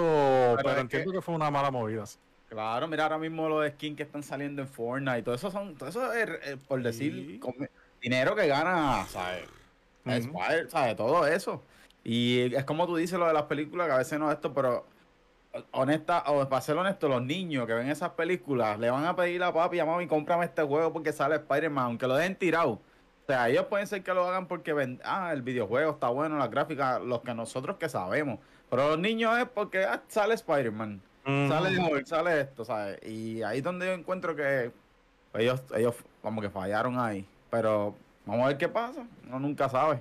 pero, 0.56 0.78
entiendo 0.80 1.10
que- 1.12 1.18
que... 1.18 1.22
fue 1.22 1.34
una 1.34 1.50
mala 1.50 1.70
movida. 1.70 2.04
Claro, 2.48 2.88
mira 2.88 3.02
ahora 3.04 3.18
mismo 3.18 3.48
los 3.48 3.68
skins 3.72 3.96
que 3.96 4.02
están 4.04 4.22
saliendo 4.22 4.62
en 4.62 4.68
Fortnite, 4.68 5.22
todo 5.22 5.34
eso 5.34 5.50
son, 5.50 5.74
todo 5.76 5.88
eso 5.88 6.12
es, 6.14 6.28
eh, 6.44 6.56
por 6.66 6.82
decir, 6.82 7.12
Sí. 7.12 7.40
dinero 8.00 8.34
que 8.34 8.46
gana, 8.46 9.04
¿sabes? 9.06 9.44
Ujú. 10.06 10.22
Spire, 10.22 10.70
¿sabes? 10.70 10.96
Todo 10.96 11.26
eso. 11.26 11.62
Y 12.04 12.54
es 12.54 12.64
como 12.64 12.86
tú 12.86 12.96
dices 12.96 13.18
lo 13.18 13.26
de 13.26 13.34
las 13.34 13.42
películas, 13.44 13.86
que 13.88 13.92
a 13.92 13.98
veces 13.98 14.18
no 14.18 14.30
es 14.30 14.36
esto, 14.36 14.54
pero 14.54 14.86
honesta, 15.72 16.24
o 16.26 16.48
para 16.48 16.62
ser 16.62 16.76
honesto, 16.76 17.08
los 17.08 17.22
niños 17.22 17.66
que 17.66 17.74
ven 17.74 17.88
esas 17.90 18.10
películas 18.10 18.78
le 18.78 18.90
van 18.90 19.04
a 19.04 19.14
pedir 19.16 19.42
a 19.42 19.52
papi 19.52 19.76
y 19.76 19.80
a 19.80 19.84
mami, 19.84 20.06
cómprame 20.06 20.44
este 20.46 20.62
juego 20.62 20.92
porque 20.92 21.12
sale 21.12 21.36
Spider-Man, 21.36 21.84
aunque 21.84 22.06
lo 22.06 22.14
dejen 22.16 22.36
tirado. 22.36 22.70
O 22.70 23.26
sea, 23.26 23.48
ellos 23.50 23.66
pueden 23.66 23.86
ser 23.86 24.02
que 24.02 24.14
lo 24.14 24.26
hagan 24.26 24.46
porque 24.46 24.72
ven, 24.72 25.00
ah, 25.04 25.32
el 25.34 25.42
videojuego 25.42 25.92
está 25.92 26.08
bueno, 26.08 26.38
las 26.38 26.50
gráficas, 26.50 27.00
los 27.02 27.20
que 27.20 27.34
nosotros 27.34 27.76
que 27.76 27.88
sabemos. 27.90 28.38
Pero 28.70 28.88
los 28.90 28.98
niños 28.98 29.36
es 29.38 29.46
porque 29.48 29.84
ah, 29.84 30.02
sale 30.08 30.34
Spider-Man, 30.34 31.02
Sale 31.48 31.78
Hulk, 31.78 32.06
sale 32.06 32.40
esto, 32.40 32.64
¿sabes? 32.64 32.98
Y 33.06 33.42
ahí 33.42 33.58
es 33.58 33.64
donde 33.64 33.86
yo 33.86 33.92
encuentro 33.92 34.34
que 34.34 34.70
ellos, 35.34 35.62
ellos 35.76 35.94
como 36.22 36.40
que 36.40 36.48
fallaron 36.48 36.98
ahí. 36.98 37.26
Pero 37.50 37.94
vamos 38.24 38.44
a 38.44 38.48
ver 38.48 38.58
qué 38.58 38.68
pasa, 38.68 39.06
uno 39.26 39.38
nunca 39.38 39.68
sabe. 39.68 40.00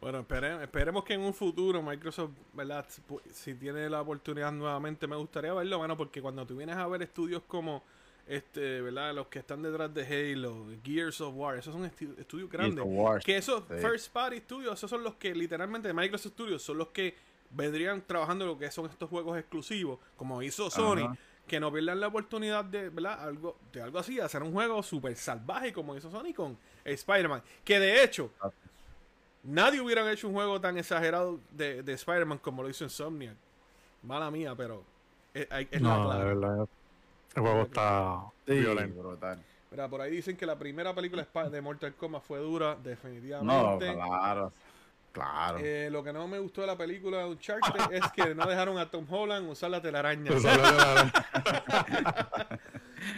Bueno, 0.00 0.20
espere- 0.26 0.62
esperemos 0.62 1.04
que 1.04 1.14
en 1.14 1.20
un 1.20 1.34
futuro 1.34 1.82
Microsoft, 1.82 2.30
¿verdad? 2.52 2.84
Si 3.32 3.54
tiene 3.54 3.88
la 3.90 4.00
oportunidad 4.00 4.52
nuevamente, 4.52 5.06
me 5.06 5.16
gustaría 5.16 5.52
verlo, 5.52 5.78
bueno, 5.78 5.96
porque 5.96 6.20
cuando 6.22 6.44
tú 6.46 6.56
vienes 6.56 6.76
a 6.76 6.86
ver 6.86 7.02
estudios 7.02 7.42
como, 7.48 7.82
este, 8.26 8.80
¿verdad? 8.80 9.14
Los 9.14 9.26
que 9.28 9.40
están 9.40 9.62
detrás 9.62 9.92
de 9.94 10.04
Halo, 10.34 10.66
Gears 10.84 11.20
of 11.20 11.34
War, 11.36 11.56
esos 11.58 11.72
son 11.74 11.84
estu- 11.90 12.16
estudios 12.18 12.48
grandes. 12.50 12.84
Que 13.24 13.36
esos 13.38 13.64
Sí. 13.68 13.74
First 13.80 14.12
Party 14.12 14.38
Studios, 14.40 14.74
esos 14.74 14.90
son 14.90 15.02
los 15.02 15.14
que 15.16 15.34
literalmente 15.34 15.92
Microsoft 15.92 16.32
Studios 16.32 16.62
son 16.62 16.78
los 16.78 16.88
que 16.88 17.14
vendrían 17.50 18.02
trabajando 18.06 18.46
lo 18.46 18.58
que 18.58 18.70
son 18.70 18.86
estos 18.90 19.08
juegos 19.08 19.38
exclusivos, 19.38 19.98
como 20.16 20.42
hizo 20.42 20.70
Sony, 20.70 21.04
Ajá. 21.04 21.16
que 21.46 21.58
no 21.60 21.72
pierdan 21.72 22.00
la 22.00 22.08
oportunidad 22.08 22.64
de, 22.64 22.90
¿verdad? 22.90 23.22
Algo, 23.24 23.56
de 23.72 23.82
algo 23.82 23.98
así, 23.98 24.20
hacer 24.20 24.42
un 24.42 24.52
juego 24.52 24.82
súper 24.82 25.16
salvaje 25.16 25.72
como 25.72 25.96
hizo 25.96 26.10
Sony 26.10 26.32
con 26.34 26.58
Spider-Man. 26.84 27.42
Que 27.64 27.78
de 27.80 28.04
hecho, 28.04 28.30
nadie 29.42 29.80
hubiera 29.80 30.10
hecho 30.12 30.28
un 30.28 30.34
juego 30.34 30.60
tan 30.60 30.76
exagerado 30.78 31.40
de, 31.50 31.82
de 31.82 31.92
Spider-Man 31.94 32.38
como 32.38 32.62
lo 32.62 32.68
hizo 32.68 32.84
Insomniac. 32.84 33.36
Mala 34.02 34.30
mía, 34.30 34.54
pero 34.56 34.84
es, 35.34 35.48
la 35.50 35.78
No, 35.80 36.12
de 36.18 36.24
verdad. 36.24 36.68
El 37.34 37.42
juego 37.42 37.62
está 37.62 38.22
Sí, 38.46 38.54
violento. 38.54 39.02
brutal. 39.02 39.42
Mira, 39.70 39.88
por 39.88 40.00
ahí 40.00 40.10
dicen 40.12 40.36
que 40.36 40.46
la 40.46 40.58
primera 40.58 40.94
película 40.94 41.26
de 41.50 41.60
Mortal 41.60 41.94
Kombat 41.94 42.22
fue 42.22 42.38
dura, 42.38 42.74
No, 42.76 42.80
definitivamente. 42.82 43.92
claro. 43.94 44.52
Claro. 45.18 45.58
Eh, 45.60 45.88
lo 45.90 46.04
que 46.04 46.12
no 46.12 46.28
me 46.28 46.38
gustó 46.38 46.60
de 46.60 46.66
la 46.68 46.76
película 46.76 47.18
de 47.18 47.24
Uncharted 47.26 47.92
es 47.92 48.02
que 48.14 48.34
no 48.34 48.46
dejaron 48.46 48.78
a 48.78 48.88
Tom 48.90 49.04
Holland 49.08 49.48
usar 49.50 49.70
la 49.70 49.82
telaraña. 49.82 50.30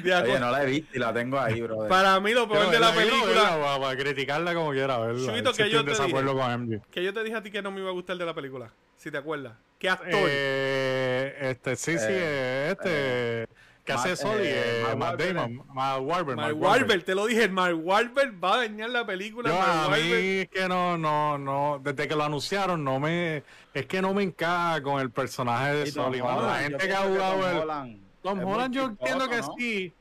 De. 0.03 0.15
Oye, 0.15 0.39
no 0.41 0.51
la 0.51 0.63
he 0.63 0.67
visto 0.67 0.91
y 0.95 0.99
la 0.99 1.13
tengo 1.13 1.39
ahí, 1.39 1.61
bro. 1.61 1.89
Para 1.89 2.19
mí 2.21 2.33
lo 2.33 2.49
peor 2.49 2.71
de 2.71 2.79
la 2.79 2.93
película, 2.93 3.25
verla 3.27 3.59
Para, 3.61 3.81
para 3.81 3.97
criticarla 3.97 4.55
como 4.55 4.71
quiera 4.73 4.99
verla. 4.99 5.33
Chuito, 5.33 5.53
Si 5.53 5.63
que 5.63 5.71
yo 5.71 5.85
te 5.85 5.91
dije. 5.93 6.13
con 6.13 6.63
MJ. 6.67 6.81
que 6.91 7.03
yo 7.05 7.13
te 7.13 7.23
dije 7.25 7.37
a 7.37 7.43
ti 7.43 7.51
que 7.51 7.63
no 7.63 7.71
me 7.71 7.81
iba 7.81 7.89
a 7.91 7.93
gustar 7.93 8.17
de 8.17 8.25
la 8.25 8.35
película, 8.35 8.71
si 8.97 9.11
te 9.11 9.19
acuerdas. 9.19 9.55
¿Qué 9.79 9.89
actor? 9.89 10.09
Eh, 10.13 11.37
este, 11.41 11.77
sí, 11.77 11.93
sí, 11.99 12.05
Eh, 12.09 12.69
este. 12.73 13.47
¿Qué 13.85 13.93
hace 13.93 14.17
Soli? 14.17 14.43
eh, 14.45 14.81
Eh, 14.81 14.83
Mark 14.83 14.99
Matt 14.99 15.21
Damon. 15.21 15.63
Mark 15.75 16.03
Wahlberg. 16.03 16.37
Mark 16.37 16.57
Wahlberg, 16.61 17.05
te 17.05 17.15
lo 17.15 17.27
dije, 17.27 17.45
el 17.45 17.51
Mark 17.53 17.79
Wahlberg 17.83 18.43
va 18.43 18.55
a 18.55 18.57
dañar 18.59 18.91
la 18.91 19.05
película. 19.07 19.51
Yo, 19.51 19.57
Mark 19.59 19.93
a 19.93 19.97
mí 19.97 20.13
es 20.13 20.49
que 20.49 20.69
no, 20.69 20.97
no, 20.99 21.39
no, 21.39 21.81
desde 21.83 22.07
que 22.09 22.15
lo 22.15 22.25
anunciaron, 22.25 22.83
no 22.85 23.01
me, 23.01 23.43
es 23.75 23.87
que 23.87 24.01
no 24.03 24.15
me 24.15 24.23
encaja 24.23 24.83
con 24.83 25.01
el 25.01 25.11
personaje 25.11 25.75
de 25.91 26.23
mano. 26.23 26.47
La 26.47 26.55
gente 26.61 26.87
que 26.87 26.95
ha 26.95 27.03
jugado 27.03 27.41
Tom 27.41 27.51
el 27.51 27.57
Holland 27.59 28.01
Tom 28.23 28.45
Holland, 28.45 28.75
yo 28.75 28.85
entiendo 28.87 29.29
que 29.29 29.41
sí. 29.59 29.93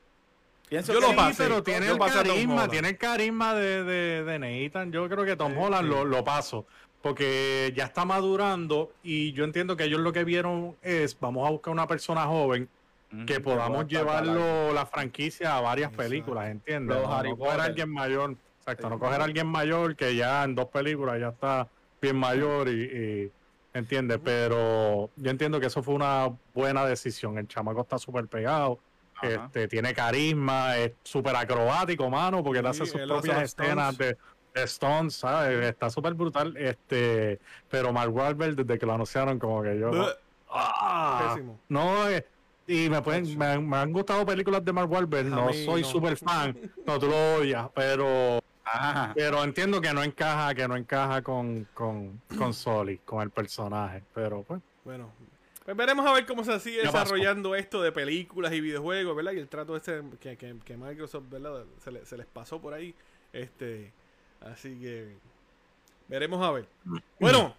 Pienso 0.68 0.92
Yo 0.92 1.00
que 1.00 1.06
lo 1.06 1.10
sí, 1.10 1.16
pasé, 1.16 1.42
pero 1.42 1.62
tiene 1.64 1.88
el 1.88 1.98
carisma, 1.98 2.68
tiene 2.68 2.88
el 2.90 2.96
carisma 2.98 3.54
de, 3.54 3.82
de, 3.82 4.24
de 4.24 4.38
Nathan. 4.38 4.92
Yo 4.92 5.08
creo 5.08 5.24
que 5.24 5.34
Tom 5.34 5.52
Sí, 5.52 5.58
Holland 5.58 5.88
sí. 5.88 5.94
Lo, 5.94 6.04
lo 6.04 6.22
paso. 6.24 6.64
Porque 7.02 7.72
ya 7.74 7.84
está 7.86 8.04
madurando 8.04 8.92
y 9.02 9.32
yo 9.32 9.44
entiendo 9.44 9.76
que 9.76 9.84
ellos 9.84 10.00
lo 10.00 10.12
que 10.12 10.22
vieron 10.22 10.76
es, 10.82 11.18
vamos 11.18 11.46
a 11.48 11.50
buscar 11.50 11.72
una 11.72 11.86
persona 11.88 12.26
joven 12.26 12.68
Que 13.26 13.40
podamos 13.40 13.86
llevarlo 13.88 14.72
la 14.72 14.86
franquicia 14.86 15.56
a 15.56 15.60
varias 15.60 15.90
Exacto. 15.90 16.08
películas, 16.08 16.48
¿entiendes? 16.50 16.96
Los 16.96 17.08
No, 17.08 17.12
Harry 17.14 17.30
no 17.30 17.36
coger 17.38 17.60
a 17.60 17.64
alguien 17.64 17.90
mayor, 17.90 18.36
exacto, 18.60 18.84
Sí. 18.84 18.88
no 18.90 18.98
coger 19.00 19.20
a 19.20 19.24
alguien 19.24 19.46
mayor 19.48 19.96
que 19.96 20.14
ya 20.14 20.44
en 20.44 20.54
dos 20.54 20.66
películas 20.66 21.18
ya 21.18 21.28
está 21.30 21.66
bien 22.00 22.16
mayor 22.16 22.68
y, 22.68 22.82
y- 22.82 23.32
¿entiendes? 23.74 24.20
Pero 24.24 25.10
yo 25.16 25.30
entiendo 25.30 25.58
que 25.58 25.66
eso 25.66 25.82
fue 25.82 25.94
una 25.94 26.30
buena 26.54 26.86
decisión. 26.86 27.36
El 27.38 27.48
chamaco 27.48 27.80
está 27.80 27.98
súper 27.98 28.28
pegado, 28.28 28.78
Ajá. 29.16 29.26
este, 29.46 29.66
tiene 29.66 29.92
carisma, 29.92 30.76
es 30.76 30.92
súper 31.02 31.34
acrobático, 31.34 32.08
mano, 32.10 32.44
porque 32.44 32.60
él 32.60 32.64
Sí, 32.66 32.70
hace 32.82 32.86
sus 32.86 33.00
él 33.00 33.08
propias 33.08 33.42
escenas 33.42 33.98
de, 33.98 34.16
de 34.54 34.62
Stones, 34.64 35.14
¿sabes? 35.14 35.64
Está 35.66 35.90
súper 35.90 36.14
brutal, 36.14 36.56
este, 36.56 37.40
pero 37.68 37.92
Mark 37.92 38.14
Wahlberg 38.14 38.54
desde 38.54 38.78
que 38.78 38.86
lo 38.86 38.92
anunciaron 38.94 39.38
como 39.40 39.62
que 39.64 39.78
yo... 39.78 39.90
¡Ah! 40.48 41.28
Pésimo. 41.34 41.60
No, 41.68 42.08
eh, 42.08 42.26
y 42.72 42.88
me, 42.90 43.02
pueden, 43.02 43.36
me, 43.38 43.44
han- 43.46 43.68
me 43.68 43.76
han 43.76 43.92
gustado 43.92 44.24
películas 44.26 44.64
de 44.64 44.72
Mark 44.72 44.90
Wahlberg, 44.90 45.26
no 45.28 45.46
mí 45.46 45.64
soy 45.64 45.82
no. 45.82 45.88
súper 45.88 46.16
fan, 46.16 46.56
no, 46.86 46.98
tú 46.98 47.06
lo 47.08 47.34
odias, 47.36 47.68
pero, 47.74 48.40
Ajá. 48.64 49.12
pero 49.14 49.42
entiendo 49.44 49.80
que 49.80 49.92
no 49.92 50.02
encaja, 50.02 50.54
que 50.54 50.66
no 50.68 50.76
encaja 50.76 51.22
con, 51.22 51.66
con, 51.74 52.20
con 52.38 52.54
Soli, 52.54 52.98
con 52.98 53.22
el 53.22 53.30
personaje, 53.30 54.02
pero 54.14 54.42
pues, 54.42 54.60
Bueno, 54.84 55.10
pues 55.64 55.76
veremos 55.76 56.04
a 56.06 56.12
ver 56.12 56.26
cómo 56.26 56.42
se 56.44 56.58
sigue 56.60 56.78
Ya 56.84 56.90
pasó. 56.90 57.14
desarrollando 57.14 57.54
esto 57.54 57.82
de 57.82 57.92
películas 57.92 58.52
y 58.52 58.60
videojuegos, 58.60 59.14
¿verdad? 59.14 59.32
Y 59.32 59.38
el 59.38 59.48
trato 59.48 59.76
ese 59.76 60.02
que, 60.20 60.36
que, 60.36 60.56
que 60.64 60.76
Microsoft, 60.76 61.24
¿verdad? 61.30 61.64
Se, 61.84 61.90
le- 61.92 62.04
se 62.06 62.16
les 62.16 62.26
pasó 62.26 62.60
por 62.60 62.72
ahí. 62.74 62.94
Este, 63.32 63.92
así 64.40 64.78
que 64.80 65.14
veremos 66.08 66.44
a 66.44 66.50
ver. 66.50 66.66
Bueno, 67.20 67.54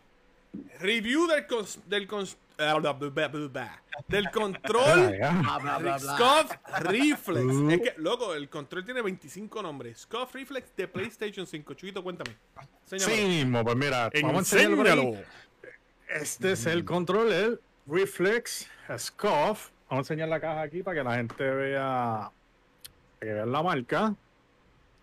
review 0.80 1.28
del 1.28 1.48
cons- 1.48 1.82
del 1.86 2.08
cons- 2.10 2.36
ah, 2.64 3.76
del 4.08 4.32
control 4.32 5.18
bla. 5.18 6.00
Scuff 6.00 6.56
Reflex. 6.82 7.46
Uh. 7.46 7.72
Es 7.72 7.82
que, 7.82 7.94
loco, 7.98 8.34
el 8.34 8.50
control 8.50 8.86
tiene 8.86 9.02
25 9.02 9.62
nombres. 9.62 10.00
Scuff 10.02 10.34
Reflex 10.34 10.76
de 10.76 10.88
PlayStation 10.88 11.46
5. 11.46 11.74
Chuito, 11.74 12.04
cuéntame. 12.04 12.36
Sí 12.86 12.98
mismo, 13.10 13.64
pues 13.64 13.76
mira, 13.76 14.10
vamos 14.22 14.54
a. 14.54 14.58
Este 16.10 16.52
es 16.52 16.66
el 16.66 16.84
control, 16.84 17.32
el 17.32 17.62
Reflex 17.88 18.70
Scuff. 18.98 19.70
Vamos 19.90 20.10
a 20.10 20.14
enseñar 20.14 20.30
la 20.30 20.40
caja 20.40 20.62
aquí 20.62 20.84
para 20.84 20.98
que 20.98 21.04
la 21.04 21.16
gente 21.16 21.44
vea, 21.50 22.32
para 23.20 23.20
que 23.20 23.34
vean 23.34 23.52
la 23.52 23.64
marca. 23.64 24.16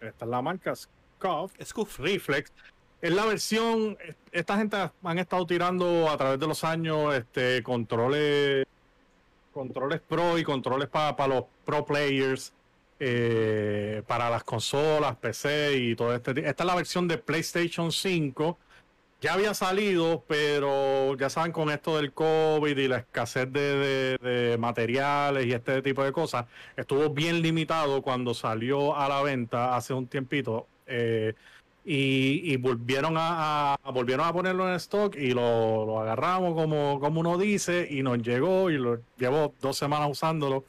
Esta 0.00 0.24
es 0.24 0.30
la 0.30 0.42
marca 0.42 0.74
Scuff. 0.74 1.52
Scuff. 1.62 1.98
Reflex. 1.98 2.52
Es 3.00 3.12
la 3.12 3.24
versión, 3.26 3.96
esta 4.32 4.56
gente 4.56 4.76
han 5.04 5.18
estado 5.18 5.46
tirando 5.46 6.10
a 6.10 6.16
través 6.16 6.40
de 6.40 6.48
los 6.48 6.64
años 6.64 7.14
este 7.14 7.62
controles 7.62 8.66
controles 9.52 10.00
pro 10.00 10.36
y 10.38 10.44
controles 10.44 10.88
para 10.88 11.26
los 11.28 11.44
pro 11.64 11.84
players 11.84 12.52
eh, 13.00 14.02
para 14.08 14.28
las 14.30 14.42
consolas, 14.42 15.16
PC 15.16 15.76
y 15.76 15.94
todo 15.94 16.12
este 16.14 16.32
Esta 16.48 16.64
es 16.64 16.66
la 16.66 16.74
versión 16.74 17.06
de 17.06 17.18
PlayStation 17.18 17.92
5. 17.92 18.58
Ya 19.20 19.34
había 19.34 19.54
salido, 19.54 20.24
pero 20.26 21.16
ya 21.16 21.30
saben 21.30 21.52
con 21.52 21.70
esto 21.70 21.96
del 21.96 22.12
COVID 22.12 22.76
y 22.76 22.88
la 22.88 22.98
escasez 22.98 23.52
de 23.52 24.56
materiales 24.58 25.46
y 25.46 25.52
este 25.52 25.82
tipo 25.82 26.04
de 26.04 26.12
cosas, 26.12 26.46
estuvo 26.76 27.10
bien 27.10 27.42
limitado 27.42 28.02
cuando 28.02 28.34
salió 28.34 28.96
a 28.96 29.08
la 29.08 29.22
venta 29.22 29.76
hace 29.76 29.94
un 29.94 30.06
tiempito. 30.08 30.66
eh, 30.86 31.34
y, 31.90 32.52
y 32.52 32.56
volvieron 32.58 33.16
a, 33.16 33.72
a- 33.74 33.90
volvieron 33.90 34.26
a 34.26 34.32
ponerlo 34.32 34.68
en 34.68 34.74
stock 34.74 35.16
y 35.16 35.30
lo, 35.30 35.86
lo 35.86 36.00
agarramos 36.00 36.52
como, 36.54 37.00
como 37.00 37.20
uno 37.20 37.38
dice 37.38 37.86
y 37.90 38.02
nos 38.02 38.18
llegó 38.18 38.68
y 38.70 38.76
lo 38.76 39.00
llevo 39.16 39.54
dos 39.62 39.78
semanas 39.78 40.08
usándolo 40.10 40.64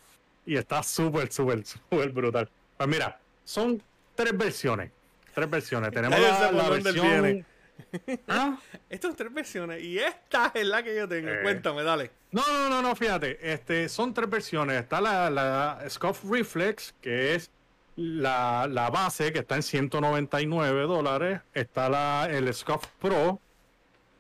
y 0.46 0.56
está 0.56 0.82
súper, 0.82 1.30
súper, 1.32 1.66
súper 1.66 2.10
brutal. 2.12 2.50
Pues 2.78 2.88
mira, 2.88 3.20
son 3.44 3.84
tres 4.16 4.38
versiones. 4.38 4.92
Tres 5.34 5.50
versiones. 5.50 5.92
Tenemos 5.92 6.18
la, 6.20 6.70
versión... 6.70 7.46
¿Ah? 8.28 8.58
Estas 8.90 9.10
son 9.10 9.16
tres 9.18 9.34
versiones 9.34 9.84
y 9.84 10.00
esta 10.00 10.52
es 10.54 10.66
la 10.66 10.84
que 10.84 10.96
yo 10.96 11.08
tengo. 11.08 11.30
Eh. 11.30 11.40
Cuéntame, 11.44 11.84
dale. 11.84 12.12
No, 12.32 12.42
no, 12.48 12.70
no, 12.70 12.82
no, 12.82 12.96
fíjate. 12.96 13.40
Este, 13.54 13.90
son 13.90 14.14
tres 14.14 14.30
versiones. 14.30 14.80
Está 14.82 15.02
la, 15.02 15.30
la 15.30 15.84
Scuff 15.90 16.24
Reflex, 16.30 16.94
que 17.02 17.36
es 17.36 17.52
la, 18.00 18.68
la 18.70 18.90
base, 18.90 19.32
que 19.34 19.40
está 19.40 19.56
en 19.56 19.64
199 19.64 20.84
dólares. 20.84 21.42
Está 21.54 21.90
la, 21.90 22.28
el 22.32 22.54
Scuff 22.54 22.86
Pro, 23.00 23.40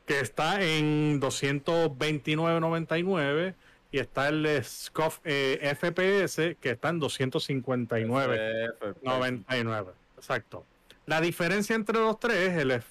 que 0.05 0.19
está 0.19 0.61
en 0.61 1.19
229.99. 1.21 3.55
Y 3.91 3.97
está 3.99 4.29
el 4.29 4.63
Scuff 4.63 5.19
eh, 5.23 5.59
FPS, 5.75 6.55
que 6.61 6.69
está 6.71 6.89
en 6.89 6.99
259. 6.99 8.37
Perfecto. 8.79 8.99
99, 9.03 9.91
exacto. 10.17 10.63
La 11.07 11.19
diferencia 11.21 11.75
entre 11.75 11.97
los 11.97 12.19
tres, 12.19 12.55
el, 12.57 12.83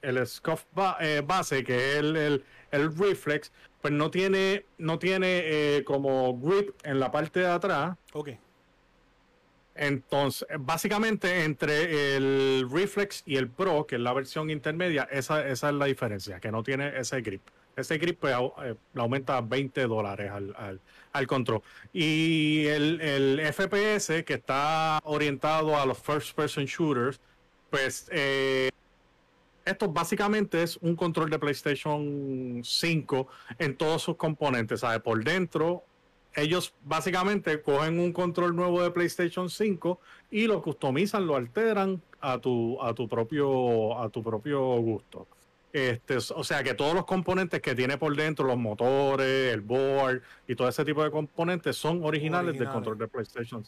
el 0.00 0.26
ba- 0.74 0.96
eh, 1.00 1.22
base, 1.26 1.62
que 1.62 1.76
es 1.92 1.96
el, 1.98 2.42
el, 2.70 2.96
Reflex, 2.96 3.52
pues 3.82 3.92
no 3.92 4.10
tiene, 4.10 4.64
no 4.78 4.98
tiene 4.98 5.42
eh, 5.44 5.84
como 5.84 6.38
grip 6.38 6.70
en 6.84 7.00
la 7.00 7.10
parte 7.10 7.40
de 7.40 7.48
atrás. 7.48 7.96
Ok. 8.14 8.30
Entonces, 9.76 10.48
básicamente 10.58 11.44
entre 11.44 12.16
el 12.16 12.68
Reflex 12.70 13.22
y 13.26 13.36
el 13.36 13.48
Pro, 13.48 13.86
que 13.86 13.96
es 13.96 14.00
la 14.00 14.12
versión 14.12 14.50
intermedia, 14.50 15.08
esa, 15.10 15.46
es 15.46 15.62
la 15.62 15.84
diferencia, 15.84 16.40
que 16.40 16.50
no 16.50 16.62
tiene 16.62 16.98
ese 16.98 17.20
grip. 17.20 17.42
Ese 17.76 17.98
grip 17.98 18.20
pues, 18.20 18.34
eh, 18.34 18.74
le 18.94 19.00
aumenta 19.00 19.40
20 19.42 19.86
dólares 19.86 20.30
al, 20.30 20.80
al, 21.12 21.26
control. 21.26 21.62
Y 21.92 22.66
el, 22.66 23.40
FPS, 23.52 24.24
que 24.24 24.34
está 24.34 24.98
orientado 25.04 25.76
a 25.76 25.84
los 25.84 25.98
first 25.98 26.34
person 26.34 26.64
shooters, 26.64 27.20
pues 27.68 28.08
eh, 28.10 28.70
esto 29.66 29.88
básicamente 29.88 30.62
es 30.62 30.78
un 30.78 30.96
control 30.96 31.28
de 31.28 31.38
PlayStation 31.38 32.62
5 32.64 33.28
en 33.58 33.76
todos 33.76 34.00
sus 34.00 34.16
componentes, 34.16 34.80
¿sabes? 34.80 35.00
Por 35.00 35.22
dentro, 35.22 35.84
ellos 36.36 36.74
básicamente 36.84 37.60
cogen 37.62 37.98
un 37.98 38.12
control 38.12 38.54
nuevo 38.54 38.82
de 38.82 38.90
PlayStation 38.90 39.48
5 39.48 39.98
y 40.30 40.46
lo 40.46 40.62
customizan, 40.62 41.26
lo 41.26 41.34
alteran 41.34 42.02
a 42.20 42.38
tu, 42.38 42.80
a 42.82 42.94
tu 42.94 43.08
propio, 43.08 43.98
a 43.98 44.08
tu 44.10 44.22
propio 44.22 44.60
gusto. 44.76 45.26
Este, 45.72 46.16
o 46.16 46.44
sea 46.44 46.62
que 46.62 46.74
todos 46.74 46.94
los 46.94 47.04
componentes 47.04 47.60
que 47.60 47.74
tiene 47.74 47.98
por 47.98 48.14
dentro, 48.16 48.46
los 48.46 48.56
motores, 48.56 49.52
el 49.52 49.60
board 49.60 50.22
y 50.46 50.54
todo 50.54 50.68
ese 50.68 50.84
tipo 50.84 51.02
de 51.02 51.10
componentes 51.10 51.76
son 51.76 52.02
originales, 52.04 52.58
del 52.58 52.68
control 52.68 52.96
de 52.98 53.08
PlayStation. 53.08 53.62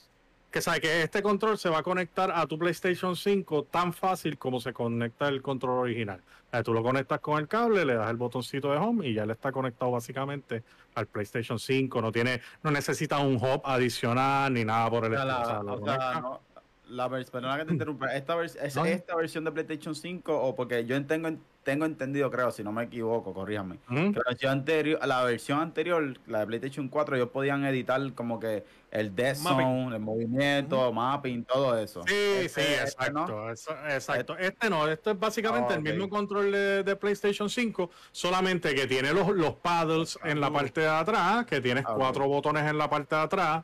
Que 0.50 0.62
sabe 0.62 0.80
que 0.80 1.02
este 1.02 1.22
control 1.22 1.58
se 1.58 1.68
va 1.68 1.78
a 1.78 1.82
conectar 1.82 2.30
a 2.30 2.46
tu 2.46 2.58
PlayStation 2.58 3.14
5 3.14 3.64
tan 3.64 3.92
fácil 3.92 4.38
como 4.38 4.61
se 4.61 4.72
conecta 4.72 5.28
el 5.28 5.42
control 5.42 5.78
original. 5.80 6.20
O 6.20 6.50
sea, 6.50 6.62
tú 6.62 6.72
lo 6.72 6.82
conectas 6.82 7.20
con 7.20 7.38
el 7.38 7.46
cable, 7.46 7.84
le 7.84 7.94
das 7.94 8.08
el 8.11 8.16
botoncito 8.16 8.70
de 8.72 8.78
home 8.78 9.06
y 9.08 9.14
ya 9.14 9.26
le 9.26 9.34
está 9.34 9.52
conectado 9.52 9.90
básicamente 9.90 10.62
al 10.94 11.06
PlayStation 11.06 11.58
5. 11.58 12.00
No 12.00 12.11
tiene, 12.11 12.40
no 12.62 12.70
necesita 12.70 13.18
un 13.18 13.37
hub 13.37 13.61
adicional 13.64 14.52
ni 14.54 14.64
nada 14.64 14.88
por 14.88 15.04
el 15.04 15.12
estilo. 15.12 15.32
O 15.34 15.37
la, 15.37 15.42
o 15.42 15.84
sea, 15.84 16.20
no, 16.22 16.40
la 16.88 17.08
perdona 17.11 17.58
que 17.58 17.64
te 17.66 17.72
interrumpa, 17.74 18.14
esta 18.16 18.34
vers- 18.34 18.56
¿es 18.62 18.74
No. 18.74 18.87
esta 18.87 19.14
versión 19.16 19.44
de 19.44 19.52
PlayStation 19.52 19.94
5 19.94 20.34
o 20.34 20.56
porque 20.56 20.87
yo 20.87 21.04
tengo, 21.04 21.28
tengo 21.68 21.85
entendido, 21.85 22.31
creo, 22.31 22.50
si 22.50 22.64
no 22.64 22.72
me 22.72 22.85
equivoco, 22.85 23.35
corríjame, 23.35 23.76
la 23.90 24.22
versión 24.26 24.52
anterior, 24.52 24.98
la 25.07 25.22
versión 25.22 25.61
anterior, 25.61 26.16
la 26.26 26.38
de 26.40 26.46
PlayStation 26.46 26.88
4, 26.88 27.16
ellos 27.16 27.28
podían 27.28 27.62
editar 27.66 28.00
como 28.14 28.40
que 28.40 28.64
el 28.90 29.14
death 29.14 29.37
zone, 29.37 29.94
el 29.94 30.00
movimiento, 30.00 30.90
mapping, 30.94 31.44
todo 31.44 31.76
eso. 31.78 32.02
Sí, 32.07 32.14
Este- 32.14 32.48
sí, 32.48 32.61
este 32.87 33.12
no. 33.12 33.20
exacto, 33.24 33.50
eso- 33.50 33.76
exacto. 33.87 34.38
Este 34.38 34.70
no, 34.70 34.88
esto 34.88 35.11
es 35.11 35.18
básicamente 35.20 35.74
el 35.74 35.83
mismo 35.83 36.09
control 36.09 36.50
de, 36.52 36.83
de 36.85 36.96
PlayStation 36.96 37.50
5, 37.50 37.90
solamente 38.12 38.74
que 38.74 38.87
tiene 38.87 39.12
los, 39.12 39.28
los 39.28 39.52
paddles 39.57 40.18
en 40.24 40.40
la 40.40 40.50
parte 40.50 40.81
de 40.81 40.88
atrás, 40.88 41.44
que 41.44 41.61
tienes 41.61 41.85
cuatro 41.85 42.26
botones 42.28 42.64
en 42.64 42.78
la 42.78 42.88
parte 42.88 43.14
de 43.14 43.20
atrás. 43.20 43.62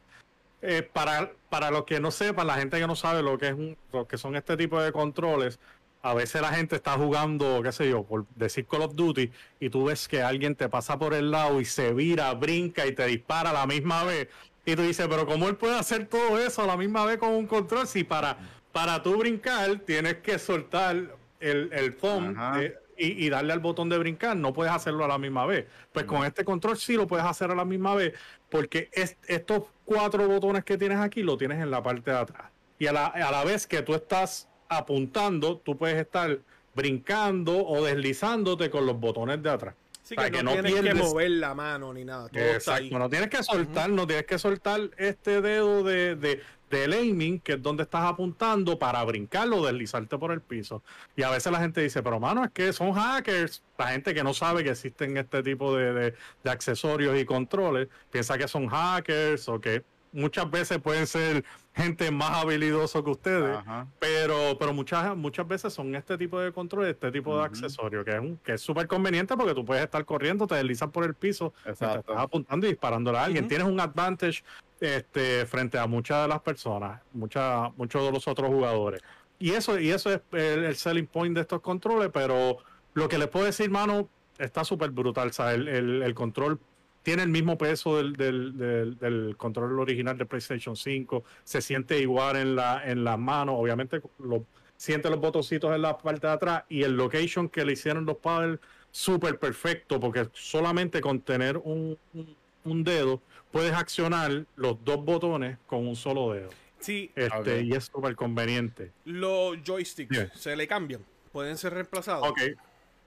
Eh, 0.66 0.82
para, 0.82 1.30
para 1.50 1.70
los 1.70 1.84
que 1.84 2.00
no 2.00 2.10
sepan, 2.10 2.46
la 2.46 2.54
gente 2.54 2.78
que 2.80 2.86
no 2.86 2.96
sabe 2.96 3.22
lo 3.22 3.36
que 3.36 3.48
es 3.48 3.52
un- 3.52 3.76
lo 3.92 4.06
que 4.08 4.16
son 4.16 4.34
este 4.34 4.56
tipo 4.56 4.80
de 4.80 4.92
controles, 4.92 5.58
a 6.04 6.12
veces 6.12 6.42
la 6.42 6.48
gente 6.52 6.76
está 6.76 6.92
jugando, 6.98 7.62
qué 7.62 7.72
sé 7.72 7.88
yo, 7.88 8.02
por 8.04 8.26
decir 8.36 8.66
Call 8.66 8.82
of 8.82 8.94
Duty, 8.94 9.30
y 9.58 9.70
tú 9.70 9.84
ves 9.86 10.06
que 10.06 10.22
alguien 10.22 10.54
te 10.54 10.68
pasa 10.68 10.98
por 10.98 11.14
el 11.14 11.30
lado 11.30 11.62
y 11.62 11.64
se 11.64 11.94
vira, 11.94 12.32
brinca 12.34 12.86
y 12.86 12.92
te 12.92 13.06
dispara 13.06 13.50
a 13.50 13.52
la 13.54 13.66
misma 13.66 14.04
vez. 14.04 14.28
Y 14.66 14.76
tú 14.76 14.82
dices, 14.82 15.06
pero 15.08 15.24
¿cómo 15.26 15.48
él 15.48 15.56
puede 15.56 15.78
hacer 15.78 16.06
todo 16.06 16.38
eso 16.38 16.62
a 16.62 16.66
la 16.66 16.76
misma 16.76 17.06
vez 17.06 17.16
con 17.16 17.30
un 17.30 17.46
control? 17.46 17.86
Si 17.86 18.04
para, 18.04 18.36
para 18.70 19.02
tú 19.02 19.16
brincar 19.16 19.78
tienes 19.78 20.16
que 20.16 20.38
soltar 20.38 20.94
el, 21.40 21.70
el 21.72 21.96
thumb 21.96 22.36
eh, 22.60 22.74
y, 22.98 23.24
y 23.24 23.30
darle 23.30 23.54
al 23.54 23.60
botón 23.60 23.88
de 23.88 23.96
brincar, 23.96 24.36
no 24.36 24.52
puedes 24.52 24.72
hacerlo 24.74 25.06
a 25.06 25.08
la 25.08 25.16
misma 25.16 25.46
vez. 25.46 25.66
Pues 25.90 26.04
con 26.04 26.22
este 26.26 26.44
control 26.44 26.76
sí 26.76 26.96
lo 26.96 27.06
puedes 27.06 27.24
hacer 27.24 27.50
a 27.50 27.54
la 27.54 27.64
misma 27.64 27.94
vez, 27.94 28.12
porque 28.50 28.90
es- 28.92 29.16
estos 29.26 29.62
cuatro 29.86 30.28
botones 30.28 30.64
que 30.64 30.76
tienes 30.76 30.98
aquí 30.98 31.22
lo 31.22 31.38
tienes 31.38 31.62
en 31.62 31.70
la 31.70 31.82
parte 31.82 32.10
de 32.10 32.18
atrás. 32.18 32.50
Y 32.78 32.88
a 32.88 32.92
la, 32.92 33.06
a 33.06 33.30
la 33.30 33.42
vez 33.42 33.66
que 33.66 33.80
tú 33.80 33.94
estás 33.94 34.48
apuntando, 34.74 35.58
tú 35.58 35.76
puedes 35.76 35.96
estar 36.00 36.38
brincando 36.74 37.64
o 37.66 37.84
deslizándote 37.84 38.70
con 38.70 38.84
los 38.86 38.98
botones 38.98 39.42
de 39.42 39.50
atrás. 39.50 39.74
Para 40.14 40.30
que, 40.30 40.36
que 40.38 40.42
no, 40.42 40.54
no 40.54 40.62
tienes 40.62 40.92
que 40.92 40.94
mover 40.94 41.30
la 41.30 41.54
mano 41.54 41.94
ni 41.94 42.04
nada. 42.04 42.28
Todo 42.28 42.42
está 42.42 42.74
ahí. 42.74 42.86
Exacto, 42.88 42.98
no 42.98 43.08
tienes 43.08 43.30
que 43.30 43.42
soltar, 43.42 43.88
no 43.88 44.06
tienes 44.06 44.26
que 44.26 44.38
soltar 44.38 44.80
este 44.98 45.40
dedo 45.40 45.82
de, 45.82 46.14
de, 46.16 46.42
del 46.68 46.92
aiming, 46.92 47.40
que 47.40 47.52
es 47.54 47.62
donde 47.62 47.84
estás 47.84 48.02
apuntando, 48.04 48.78
para 48.78 49.02
brincarlo 49.04 49.58
o 49.58 49.66
deslizarte 49.66 50.18
por 50.18 50.30
el 50.32 50.42
piso. 50.42 50.82
Y 51.16 51.22
a 51.22 51.30
veces 51.30 51.50
la 51.50 51.58
gente 51.60 51.80
dice, 51.80 52.02
pero 52.02 52.20
mano, 52.20 52.44
es 52.44 52.50
que 52.50 52.74
son 52.74 52.92
hackers. 52.92 53.62
La 53.78 53.86
gente 53.88 54.12
que 54.12 54.22
no 54.22 54.34
sabe 54.34 54.62
que 54.62 54.70
existen 54.70 55.16
este 55.16 55.42
tipo 55.42 55.74
de, 55.74 55.94
de- 55.94 56.14
de 56.42 56.50
accesorios 56.50 57.18
y 57.18 57.24
controles, 57.24 57.88
piensa 58.10 58.36
que 58.36 58.46
son 58.46 58.66
hackers 58.66 59.48
o 59.48 59.58
que 59.58 59.84
muchas 60.12 60.50
veces 60.50 60.78
pueden 60.82 61.06
ser 61.06 61.44
gente 61.74 62.10
más 62.10 62.30
habilidosa 62.42 63.02
que 63.02 63.10
ustedes. 63.10 63.56
Ajá. 63.56 63.86
Pero, 63.98 64.56
pero 64.58 64.72
muchas, 64.72 65.16
muchas 65.16 65.46
veces 65.48 65.72
son 65.72 65.94
este 65.96 66.16
tipo 66.16 66.38
de 66.38 66.52
controles, 66.52 66.90
este 66.94 67.10
tipo 67.10 67.30
de 67.32 67.36
Ujú. 67.38 67.44
accesorios, 67.46 68.04
que 68.04 68.12
es 68.12 68.20
un- 68.20 68.36
que 68.38 68.52
es 68.54 68.60
súper 68.60 68.86
conveniente 68.86 69.36
porque 69.36 69.54
tú 69.54 69.64
puedes 69.64 69.82
estar 69.84 70.04
corriendo, 70.04 70.46
te 70.46 70.54
deslizan 70.54 70.90
por 70.92 71.04
el 71.04 71.14
piso, 71.14 71.52
Exacto. 71.66 71.98
estás 72.00 72.16
apuntando 72.18 72.66
y 72.66 72.70
disparándole 72.70 73.18
a 73.18 73.24
alguien. 73.24 73.48
Tienes 73.48 73.66
un 73.66 73.80
advantage 73.80 74.44
este, 74.80 75.46
frente 75.46 75.78
a 75.78 75.86
muchas 75.86 76.22
de 76.22 76.28
las 76.28 76.40
personas, 76.42 77.00
muchas, 77.12 77.74
muchos 77.76 78.04
de 78.04 78.12
los 78.12 78.28
otros 78.28 78.48
jugadores. 78.48 79.00
Y 79.38 79.50
eso, 79.52 79.78
y 79.78 79.90
eso 79.90 80.12
es 80.12 80.20
el, 80.32 80.64
el 80.64 80.76
selling 80.76 81.06
point 81.06 81.34
de 81.34 81.40
estos 81.40 81.60
controles, 81.60 82.10
pero 82.12 82.58
lo 82.92 83.08
que 83.08 83.18
les 83.18 83.28
puedo 83.28 83.46
decir, 83.46 83.70
mano, 83.70 84.08
está 84.38 84.62
súper 84.64 84.90
brutal. 84.90 85.28
O 85.28 85.32
sea, 85.32 85.54
el, 85.54 85.66
el- 85.68 86.02
el 86.02 86.14
control 86.14 86.60
tiene 87.04 87.22
el 87.22 87.28
mismo 87.28 87.56
peso 87.56 87.96
del, 87.98 88.14
del, 88.14 88.58
del- 88.58 88.98
del 88.98 89.36
control 89.36 89.78
original 89.78 90.18
de 90.18 90.24
PlayStation 90.26 90.74
5, 90.74 91.22
se 91.44 91.60
siente 91.62 92.00
igual 92.00 92.34
en 92.36 92.56
la 92.56 92.82
en 92.90 93.04
las 93.04 93.18
manos, 93.18 93.54
obviamente 93.58 94.00
lo, 94.18 94.44
siente 94.76 95.08
los 95.10 95.20
botoncitos 95.20 95.72
en 95.74 95.82
la 95.82 95.96
parte 95.96 96.26
de 96.26 96.32
atrás 96.32 96.64
y 96.68 96.82
el 96.82 96.96
location 96.96 97.48
que 97.48 97.64
le 97.64 97.74
hicieron 97.74 98.04
los 98.06 98.16
padres 98.16 98.58
súper 98.90 99.38
perfecto 99.38 100.00
porque 100.00 100.28
solamente 100.32 101.00
con 101.00 101.20
tener 101.20 101.58
un, 101.58 101.96
un- 102.14 102.36
un 102.64 102.82
dedo 102.82 103.20
puedes 103.52 103.72
accionar 103.74 104.46
los 104.56 104.82
dos 104.84 105.04
botones 105.04 105.58
con 105.66 105.86
un 105.86 105.94
solo 105.96 106.32
dedo. 106.32 106.48
Sí, 106.80 107.10
Este. 107.14 107.60
Y 107.62 107.72
es 107.72 107.84
súper 107.84 108.16
conveniente. 108.16 108.90
los 109.04 109.56
joysticks 109.62 110.32
se 110.34 110.56
le 110.56 110.66
cambian. 110.66 111.02
Pueden 111.32 111.56
ser 111.58 111.74
reemplazados. 111.74 112.26
Ok. 112.28 112.40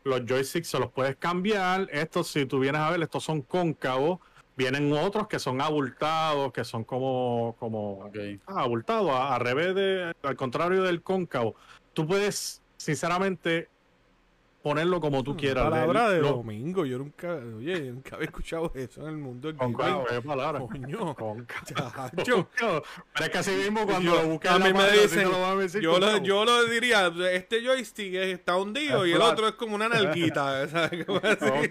Los 0.07 0.25
joysticks 0.25 0.69
se 0.69 0.79
los 0.79 0.91
puedes 0.91 1.15
cambiar. 1.17 1.87
Estos, 1.91 2.29
si 2.29 2.45
tú 2.45 2.59
vienes 2.59 2.81
a 2.81 2.89
ver, 2.91 3.01
estos 3.01 3.23
son 3.23 3.41
cóncavos. 3.41 4.19
Vienen 4.55 4.91
otros 4.93 5.27
que 5.27 5.37
son 5.37 5.61
abultados, 5.61 6.51
que 6.51 6.63
son 6.63 6.83
como, 6.83 7.55
como 7.59 8.05
Ok. 8.05 8.17
ah, 8.47 8.61
abultados, 8.61 9.11
al 9.11 9.39
revés 9.41 9.75
de, 9.75 10.13
al 10.23 10.35
contrario 10.35 10.81
del 10.81 11.03
cóncavo. 11.03 11.55
Tú 11.93 12.07
puedes, 12.07 12.61
sinceramente, 12.77 13.69
ponerlo 14.61 14.99
como 14.99 15.23
tú 15.23 15.37
quieras. 15.37 15.63
Palabra 15.63 16.09
de 16.09 16.19
Lo- 16.21 16.33
domingo. 16.33 16.85
Yo 16.85 16.97
nunca, 16.97 17.33
oye, 17.57 17.85
yo 17.85 17.93
nunca 17.93 18.15
había 18.15 18.25
escuchado 18.25 18.71
eso 18.75 19.01
en 19.03 19.07
el 19.09 19.17
mundo 19.17 19.47
del. 19.47 19.57
¿qué 19.57 20.21
palabra? 20.21 20.59
Coño. 20.59 21.15
Chacho. 21.65 22.49
Pero 22.59 22.83
es 23.19 23.29
que 23.29 23.37
así 23.37 23.51
mismo 23.51 23.85
cuando 23.85 24.11
Yo- 24.15 24.21
lo 24.23 24.27
buscas 24.29 24.51
a 24.55 24.59
la 24.59 24.65
mí 24.65 24.73
me 24.73 24.91
dicen, 24.91 25.19
te 25.19 25.23
lo 25.25 25.41
van 25.41 25.57
a 25.57 25.61
decir 25.61 25.81
yo, 25.81 25.99
lo, 25.99 26.17
yo 26.17 26.43
lo 26.45 26.65
diría, 26.65 27.11
este 27.31 27.63
joystick 27.63 28.13
está 28.15 28.57
hundido 28.57 29.03
Es 29.05 29.11
y 29.11 29.13
el 29.13 29.21
otro 29.21 29.47
es 29.47 29.53
como 29.55 29.75
una 29.75 29.87
nalguita. 29.89 30.67
¿sabes? 30.69 31.05
Como 31.05 31.19
así. 31.23 31.69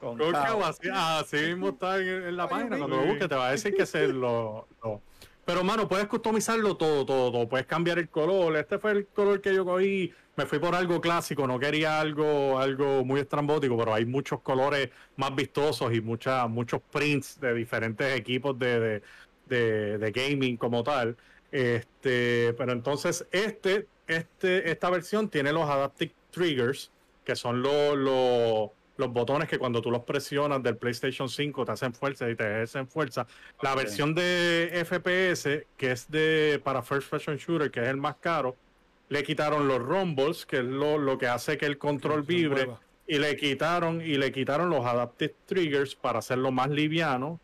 Con 0.00 0.18
Cóncavo, 0.18 0.60
cabo. 0.60 0.64
así, 0.66 0.88
así 0.92 1.36
mismo 1.36 1.70
está 1.70 1.98
en, 1.98 2.08
en 2.08 2.36
la 2.36 2.44
Ay, 2.44 2.48
página. 2.50 2.76
Cuando 2.78 2.96
lo 2.96 3.06
busques 3.06 3.28
te 3.28 3.34
va 3.34 3.48
a 3.48 3.50
decir 3.52 3.74
que 3.74 3.86
se 3.86 4.08
lo, 4.08 4.68
lo- 4.82 5.00
Pero, 5.44 5.62
mano, 5.62 5.88
puedes 5.88 6.06
customizarlo 6.06 6.76
todo, 6.76 7.04
todo, 7.04 7.30
todo. 7.30 7.48
Puedes 7.48 7.66
cambiar 7.66 7.98
el 7.98 8.08
color. 8.08 8.56
Este 8.56 8.78
fue 8.78 8.92
el 8.92 9.06
color 9.08 9.40
que 9.40 9.54
yo 9.54 9.64
cogí. 9.64 10.12
Me 10.36 10.46
fui 10.46 10.58
por 10.58 10.74
algo 10.74 11.00
clásico. 11.00 11.46
No 11.46 11.58
quería 11.58 12.00
algo, 12.00 12.58
algo 12.58 13.04
muy 13.04 13.20
estrambótico, 13.20 13.76
pero 13.76 13.92
hay 13.94 14.06
muchos 14.06 14.40
colores 14.40 14.90
más 15.16 15.34
vistosos 15.34 15.92
y 15.94 16.00
mucha, 16.00 16.46
muchos 16.46 16.80
prints 16.90 17.38
de 17.40 17.52
diferentes 17.54 18.16
equipos 18.16 18.58
de, 18.58 19.02
de, 19.46 19.98
de- 19.98 20.10
gaming 20.12 20.56
como 20.56 20.82
tal. 20.82 21.16
Este, 21.52 22.54
pero 22.56 22.72
entonces, 22.72 23.26
este, 23.30 23.86
este, 24.06 24.70
esta 24.70 24.90
versión 24.90 25.28
tiene 25.28 25.52
los 25.52 25.68
Adaptive 25.68 26.14
Triggers, 26.30 26.90
que 27.24 27.36
son 27.36 27.62
los, 27.62 28.70
los 28.96 29.12
botones 29.12 29.48
que 29.48 29.58
cuando 29.58 29.82
tú 29.82 29.90
los 29.90 30.04
presionas 30.04 30.62
del 30.62 30.76
PlayStation 30.76 31.28
5 31.28 31.64
te 31.64 31.72
hacen 31.72 31.92
fuerza 31.92 32.30
y 32.30 32.36
te 32.36 32.44
ejercen 32.44 32.86
fuerza. 32.86 33.26
La 33.62 33.74
versión 33.74 34.14
de 34.14 34.70
FPS, 34.84 35.66
que 35.76 35.90
es 35.90 36.10
de 36.10 36.60
para 36.62 36.82
First 36.82 37.10
Person 37.10 37.36
Shooter, 37.36 37.70
que 37.70 37.80
es 37.80 37.88
el 37.88 37.96
más 37.96 38.16
caro, 38.16 38.56
le 39.08 39.22
quitaron 39.22 39.68
los 39.68 39.80
rumbles, 39.80 40.46
que 40.46 40.58
es 40.58 40.64
lo, 40.64 40.98
lo 40.98 41.18
que 41.18 41.26
hace 41.26 41.58
que 41.58 41.66
el 41.66 41.78
control 41.78 42.22
vibre, 42.22 42.68
y 43.06 43.18
le 43.18 43.36
quitaron, 43.36 44.00
y 44.00 44.16
le 44.16 44.32
quitaron 44.32 44.70
los 44.70 44.84
Adaptive 44.86 45.34
Triggers 45.46 45.94
para 45.94 46.20
hacerlo 46.20 46.50
más 46.52 46.70
liviano. 46.70 47.40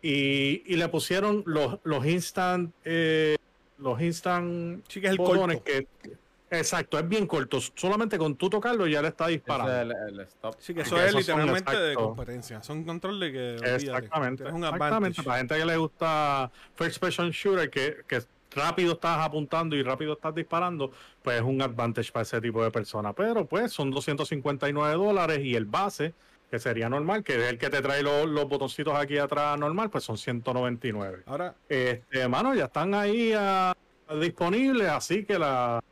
Y, 0.00 0.62
y 0.66 0.76
le 0.76 0.88
pusieron 0.88 1.42
los, 1.44 1.80
los 1.82 2.06
instant 2.06 2.72
eh, 2.84 3.36
los 3.78 4.00
instant 4.00 4.84
Sí, 4.88 5.00
que 5.00 5.08
es 5.08 5.12
el 5.12 5.18
botones 5.18 5.56
corto. 5.56 5.64
que 5.64 6.16
Exacto, 6.50 6.98
es 6.98 7.08
bien 7.08 7.26
corto. 7.26 7.58
Solamente 7.60 8.16
con 8.16 8.36
tú 8.36 8.48
tocarlo 8.48 8.86
ya 8.86 9.02
le 9.02 9.08
está 9.08 9.26
disparando. 9.26 9.72
Ese 9.72 9.82
es 9.82 10.08
el, 10.08 10.14
el 10.14 10.20
stop. 10.26 10.54
Sí, 10.58 10.74
que 10.74 10.80
eso 10.82 11.00
es 11.00 11.14
literalmente 11.14 11.76
de 11.76 11.94
competencia. 11.94 12.62
Son 12.62 12.84
control 12.84 13.20
de 13.20 13.32
que. 13.32 13.50
olvídate, 13.50 13.74
Exactamente. 13.74 14.44
tienes 14.44 14.54
un 14.54 14.64
Exactamente. 14.64 15.22
Para 15.22 15.38
gente 15.38 15.56
que 15.58 15.64
le 15.64 15.76
gusta 15.76 16.50
First 16.74 16.98
Person 17.00 17.30
Shooter, 17.30 17.68
que, 17.70 17.98
que 18.06 18.22
rápido 18.52 18.94
estás 18.94 19.18
apuntando 19.18 19.76
y 19.76 19.82
rápido 19.82 20.14
estás 20.14 20.34
disparando, 20.34 20.90
pues 21.22 21.36
es 21.36 21.42
un 21.42 21.60
advantage 21.60 22.10
para 22.12 22.22
ese 22.22 22.40
tipo 22.40 22.62
de 22.62 22.70
personas. 22.70 23.14
Pero 23.16 23.46
pues 23.46 23.72
son 23.72 23.90
259 23.90 24.94
dólares 24.94 25.40
y 25.42 25.54
el 25.54 25.66
base, 25.66 26.14
que 26.50 26.58
sería 26.58 26.88
normal, 26.88 27.22
que 27.22 27.34
es 27.36 27.50
el 27.50 27.58
que 27.58 27.68
te 27.68 27.82
trae 27.82 28.02
los, 28.02 28.26
los 28.26 28.48
botoncitos 28.48 28.94
aquí 28.94 29.18
atrás 29.18 29.58
normal, 29.58 29.90
pues 29.90 30.04
son 30.04 30.16
199. 30.16 31.24
Ahora, 31.26 31.54
Este, 31.68 32.26
mano, 32.26 32.54
ya 32.54 32.64
están 32.64 32.94
ahí 32.94 33.32
ah, 33.36 33.74
disponibles, 34.18 34.88
así 34.88 35.24
que 35.24 35.38
la- 35.38 35.82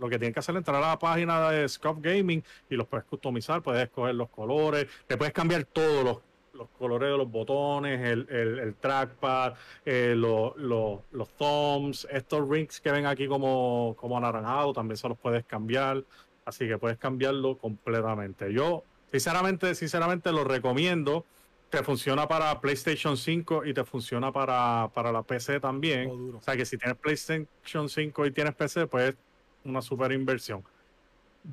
lo 0.00 0.08
que 0.08 0.18
tienen 0.18 0.32
que 0.32 0.40
hacer 0.40 0.54
es 0.54 0.58
entrar 0.60 0.82
a 0.82 0.88
la 0.88 0.98
página 0.98 1.50
de 1.50 1.68
Scope 1.68 2.00
Gaming 2.16 2.42
y 2.70 2.74
los 2.76 2.86
puedes 2.88 3.04
customizar, 3.06 3.62
puedes 3.62 3.84
escoger 3.84 4.14
los 4.14 4.28
colores, 4.30 4.86
le 5.08 5.16
puedes 5.16 5.32
cambiar 5.34 5.64
todos 5.64 6.02
los, 6.04 6.18
los 6.54 6.68
colores 6.78 7.10
de 7.10 7.16
los 7.18 7.30
botones, 7.30 8.00
el, 8.00 8.26
el, 8.30 8.58
el 8.58 8.74
trackpad, 8.76 9.54
eh, 9.84 10.14
lo- 10.16 10.54
lo- 10.56 11.02
los 11.12 11.28
thumbs, 11.36 12.06
estos 12.10 12.48
rings 12.48 12.80
que 12.80 12.90
ven 12.90 13.06
aquí 13.06 13.28
como, 13.28 13.94
como 13.98 14.16
anaranjado, 14.16 14.72
también 14.72 14.96
se 14.96 15.08
los 15.08 15.18
puedes 15.18 15.44
cambiar, 15.44 16.02
así 16.44 16.66
que 16.66 16.78
puedes 16.78 16.98
cambiarlo 16.98 17.56
completamente. 17.58 18.52
Yo, 18.52 18.82
sinceramente, 19.10 19.74
sinceramente 19.74 20.32
lo 20.32 20.44
recomiendo. 20.44 21.24
Te 21.68 21.84
funciona 21.84 22.26
para 22.26 22.60
PlayStation 22.60 23.16
5 23.16 23.64
y 23.64 23.72
te 23.72 23.84
funciona 23.84 24.32
para, 24.32 24.90
para 24.92 25.12
la 25.12 25.22
PC 25.22 25.60
también. 25.60 26.10
Oh. 26.34 26.38
O 26.38 26.42
sea 26.42 26.56
que 26.56 26.64
si 26.66 26.76
tienes 26.76 26.98
PlayStation 26.98 27.88
5 27.88 28.26
y 28.26 28.32
tienes 28.32 28.56
PC, 28.56 28.88
pues 28.88 29.14
una 29.64 29.82
super 29.82 30.12
inversión. 30.12 30.62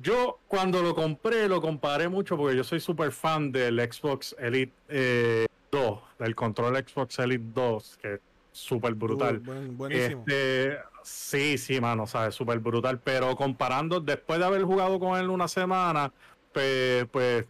Yo 0.02 0.38
cuando 0.48 0.82
lo 0.82 0.94
compré 0.94 1.48
lo 1.48 1.60
comparé 1.60 2.08
mucho 2.08 2.36
porque 2.36 2.56
yo 2.56 2.64
soy 2.64 2.80
súper 2.80 3.10
fan 3.12 3.50
del 3.52 3.80
Xbox 3.80 4.36
Elite 4.38 4.72
eh, 4.88 5.46
2, 5.70 6.00
del 6.18 6.34
control 6.34 6.76
Xbox 6.76 7.18
Elite 7.20 7.44
2, 7.54 7.98
que 8.02 8.14
es 8.14 8.20
súper 8.52 8.94
brutal. 8.94 9.38
buen- 9.38 9.76
buenísimo. 9.78 10.24
Este, 10.26 10.78
sí, 11.02 11.56
sí, 11.56 11.80
mano, 11.80 12.06
sabes, 12.06 12.34
súper 12.34 12.58
brutal. 12.58 12.98
Pero 13.00 13.34
comparando, 13.36 14.00
después 14.00 14.38
de 14.38 14.44
haber 14.44 14.62
jugado 14.64 14.98
con 15.00 15.18
él 15.18 15.30
una 15.30 15.48
semana, 15.48 16.12
pues, 16.52 17.06
pues 17.10 17.46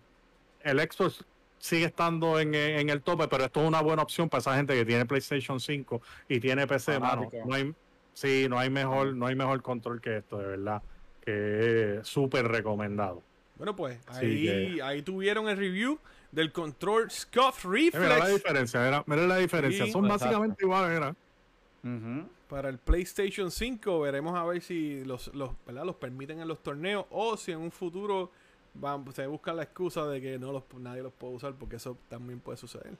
el 0.62 0.78
Xbox 0.80 1.24
sigue 1.58 1.86
estando 1.86 2.38
en, 2.38 2.54
en 2.54 2.88
el 2.88 3.02
tope, 3.02 3.26
pero 3.26 3.44
esto 3.46 3.60
es 3.62 3.66
una 3.66 3.80
buena 3.82 4.02
opción 4.02 4.28
para 4.28 4.40
esa 4.40 4.54
gente 4.54 4.74
que 4.74 4.84
tiene 4.84 5.04
PlayStation 5.06 5.58
5 5.58 6.00
y 6.28 6.38
tiene 6.38 6.68
PC, 6.68 7.00
mano. 7.00 7.28
No 7.44 7.54
hay, 7.54 7.74
sí, 8.20 8.46
no 8.48 8.58
hay 8.58 8.70
mejor, 8.70 9.14
no 9.14 9.26
hay 9.26 9.34
mejor 9.36 9.62
control 9.62 10.00
que 10.00 10.18
esto, 10.18 10.38
de 10.38 10.46
verdad. 10.46 10.82
Que 11.24 11.98
es 11.98 12.06
súper 12.08 12.46
recomendado. 12.48 13.22
Bueno, 13.56 13.74
pues 13.76 13.98
Sí, 14.12 14.26
ahí, 14.26 14.74
que- 14.76 14.82
ahí 14.82 15.02
tuvieron 15.02 15.48
el 15.48 15.56
review 15.56 15.98
del 16.32 16.52
control 16.52 17.10
Scuff 17.10 17.64
Eh, 17.64 17.68
Mira 17.68 18.00
la 18.00 18.14
Reflex 18.16 18.34
diferencia, 18.34 18.80
mira, 18.84 19.04
mira 19.06 19.26
la 19.26 19.36
diferencia. 19.36 19.84
Sí, 19.84 19.90
Son 19.92 20.04
exacto. 20.04 20.24
básicamente 20.26 20.64
iguales, 20.64 20.90
mira. 20.98 22.26
Para 22.48 22.68
el 22.68 22.78
PlayStation 22.78 23.50
5. 23.50 24.00
Veremos 24.00 24.34
a 24.38 24.44
ver 24.44 24.60
si 24.62 25.04
los, 25.04 25.34
los, 25.34 25.50
¿verdad? 25.66 25.84
los 25.84 25.96
permiten 25.96 26.40
en 26.40 26.48
los 26.48 26.62
torneos 26.62 27.06
o 27.10 27.36
si 27.36 27.52
en 27.52 27.58
un 27.58 27.70
futuro 27.70 28.30
van, 28.74 29.10
se 29.12 29.26
busca 29.26 29.52
la 29.52 29.62
excusa 29.64 30.06
de 30.06 30.20
que 30.20 30.38
no 30.38 30.52
los, 30.52 30.62
nadie 30.78 31.02
los 31.02 31.12
puede 31.12 31.34
usar 31.34 31.54
porque 31.54 31.76
eso 31.76 31.96
también 32.08 32.40
puede 32.40 32.56
suceder. 32.58 32.92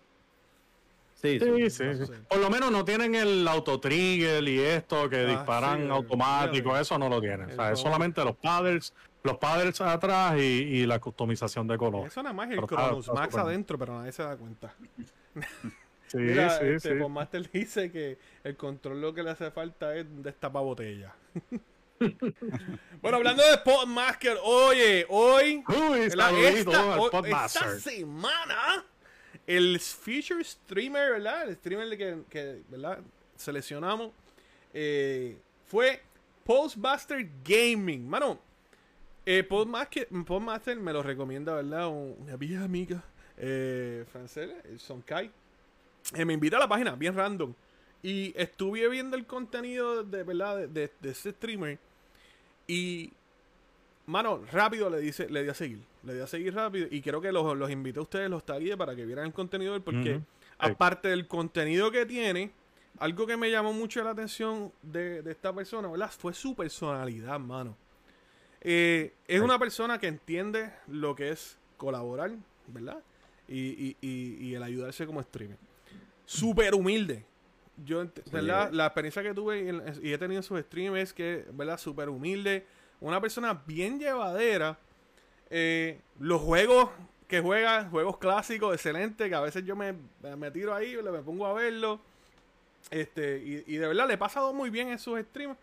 Sí, 1.20 1.40
Sí, 1.40 1.70
sí. 1.70 1.84
Por 2.28 2.38
lo 2.38 2.48
menos 2.48 2.70
no 2.70 2.84
tienen 2.84 3.14
el 3.16 3.46
autotrigger 3.48 4.46
y 4.48 4.60
esto 4.60 5.08
que 5.10 5.16
Ah, 5.22 5.24
disparan 5.26 5.82
sí, 5.84 5.90
automático, 5.90 6.76
eso 6.76 6.96
no 6.96 7.08
lo 7.08 7.20
tienen. 7.20 7.50
O 7.50 7.54
sea, 7.54 7.72
es 7.72 7.80
solamente 7.80 8.24
los 8.24 8.36
paddles, 8.36 8.94
los 9.24 9.36
paddles 9.38 9.80
atrás 9.80 10.36
y, 10.38 10.40
y 10.42 10.86
la 10.86 11.00
customización 11.00 11.66
de 11.66 11.76
color. 11.76 12.06
Eso 12.06 12.22
nada 12.22 12.32
más 12.32 12.50
es 12.52 12.58
el 12.58 12.64
Chronos 12.66 13.00
está 13.00 13.12
Max 13.14 13.34
adentro, 13.36 13.76
pero 13.76 13.98
nadie 13.98 14.12
se 14.12 14.22
da 14.22 14.36
cuenta. 14.36 14.74
Sí, 16.06 16.16
Mira, 16.16 16.48
sí, 16.58 16.64
este, 16.64 16.98
sí. 16.98 17.08
Master 17.10 17.50
dice 17.52 17.92
que 17.92 18.16
el 18.42 18.56
control 18.56 18.98
lo 18.98 19.12
que 19.12 19.22
le 19.22 19.28
hace 19.30 19.50
falta 19.50 19.94
es 19.94 20.06
un 20.06 20.22
destapabotella. 20.22 21.14
bueno, 23.02 23.16
hablando 23.18 23.42
de 23.42 23.58
Podmaster, 23.58 24.38
oye, 24.42 25.04
hoy, 25.10 25.62
Uy, 25.68 26.08
la- 26.14 26.30
esta, 26.30 26.96
esta 27.26 27.78
semana, 27.78 28.84
el 29.48 29.80
feature 29.80 30.44
streamer, 30.44 31.12
¿verdad? 31.12 31.48
El 31.48 31.56
streamer 31.56 31.98
que, 32.28 32.60
seleccionamos 33.36 34.12
eh, 34.74 35.36
fue 35.66 36.00
Postmaster 36.44 37.28
Gaming. 37.44 38.08
Mano, 38.08 38.38
eh, 39.24 39.42
Podmaster, 39.42 40.06
Podmaster 40.26 40.76
me 40.78 40.92
lo 40.92 41.02
recomienda, 41.02 41.54
¿verdad? 41.54 41.88
Un- 41.88 42.16
Una 42.20 42.36
vieja 42.36 42.64
amiga 42.64 43.02
eh, 43.38 44.04
francesa, 44.12 44.54
Sonkai. 44.76 45.30
Eh, 46.14 46.24
me 46.24 46.34
invita 46.34 46.56
a 46.56 46.60
la 46.60 46.68
página, 46.68 46.94
bien 46.94 47.14
random. 47.14 47.54
Y 48.02 48.32
estuve 48.36 48.86
viendo 48.88 49.16
el 49.16 49.26
contenido 49.26 50.04
de, 50.04 50.22
¿verdad? 50.24 50.68
De, 50.68 50.90
de 51.00 51.10
ese 51.10 51.32
streamer. 51.32 51.78
Y, 52.66 53.12
mano, 54.06 54.44
rápido 54.52 54.90
le 54.90 55.00
dice, 55.00 55.28
le 55.28 55.42
di 55.42 55.48
a 55.48 55.54
seguir. 55.54 55.80
Le 56.08 56.14
di 56.14 56.20
a 56.20 56.26
seguir 56.26 56.54
rápido. 56.54 56.88
Y 56.90 57.00
creo 57.02 57.20
que 57.20 57.30
los, 57.30 57.56
los 57.56 57.70
invité 57.70 57.98
a 57.98 58.02
ustedes, 58.02 58.30
los 58.30 58.44
tagué 58.44 58.76
para 58.76 58.96
que 58.96 59.04
vieran 59.04 59.26
el 59.26 59.32
contenido. 59.32 59.78
Porque, 59.84 60.16
Ujú. 60.16 60.24
aparte 60.58 61.08
del 61.08 61.28
contenido 61.28 61.90
que 61.90 62.06
tiene, 62.06 62.50
algo 62.98 63.26
que 63.26 63.36
me 63.36 63.50
llamó 63.50 63.72
mucho 63.72 64.02
la 64.02 64.10
atención 64.10 64.72
de, 64.82 65.22
de 65.22 65.30
esta 65.32 65.52
persona, 65.54 65.88
¿verdad? 65.88 66.10
Fue 66.10 66.32
su 66.32 66.54
personalidad, 66.56 67.38
mano. 67.38 67.76
Eh, 68.60 69.12
es 69.26 69.40
una 69.40 69.58
persona 69.58 69.98
que 69.98 70.08
entiende 70.08 70.72
lo 70.88 71.14
que 71.14 71.30
es 71.30 71.58
colaborar, 71.76 72.32
¿verdad? 72.66 72.98
Y, 73.46 73.58
y- 73.58 73.96
y- 74.00 74.46
y 74.48 74.54
el 74.54 74.62
ayudarse 74.62 75.06
como 75.06 75.22
streamer. 75.22 75.58
Súper 76.26 76.74
humilde. 76.74 77.24
Yo, 77.84 78.04
Sí. 78.04 78.10
¿verdad? 78.32 78.70
La 78.72 78.86
experiencia 78.86 79.22
que 79.22 79.32
tuve 79.32 79.68
en- 79.68 79.82
y 80.02 80.12
he 80.12 80.18
tenido 80.18 80.40
en 80.40 80.42
sus 80.42 80.58
streams 80.60 80.98
es 80.98 81.12
que, 81.12 81.44
¿verdad? 81.52 81.78
Súper 81.78 82.08
humilde. 82.08 82.66
Una 83.00 83.20
persona 83.20 83.54
bien 83.66 84.00
llevadera. 84.00 84.76
Eh, 85.50 86.00
los 86.20 86.40
juegos 86.42 86.90
que 87.26 87.40
juega, 87.40 87.84
juegos 87.90 88.18
clásicos, 88.18 88.74
excelentes, 88.74 89.28
que 89.28 89.34
a 89.34 89.40
veces 89.40 89.64
yo 89.64 89.76
me, 89.76 89.94
me 90.36 90.50
tiro 90.50 90.74
ahí, 90.74 90.96
me 91.02 91.18
pongo 91.20 91.46
a 91.46 91.52
verlo. 91.52 92.00
Este, 92.90 93.38
y, 93.38 93.64
y 93.74 93.76
de 93.76 93.86
verdad 93.86 94.06
le 94.08 94.14
he 94.14 94.18
pasado 94.18 94.52
muy 94.54 94.70
bien 94.70 94.88
en 94.88 94.98
sus 94.98 95.20
streams. 95.20 95.56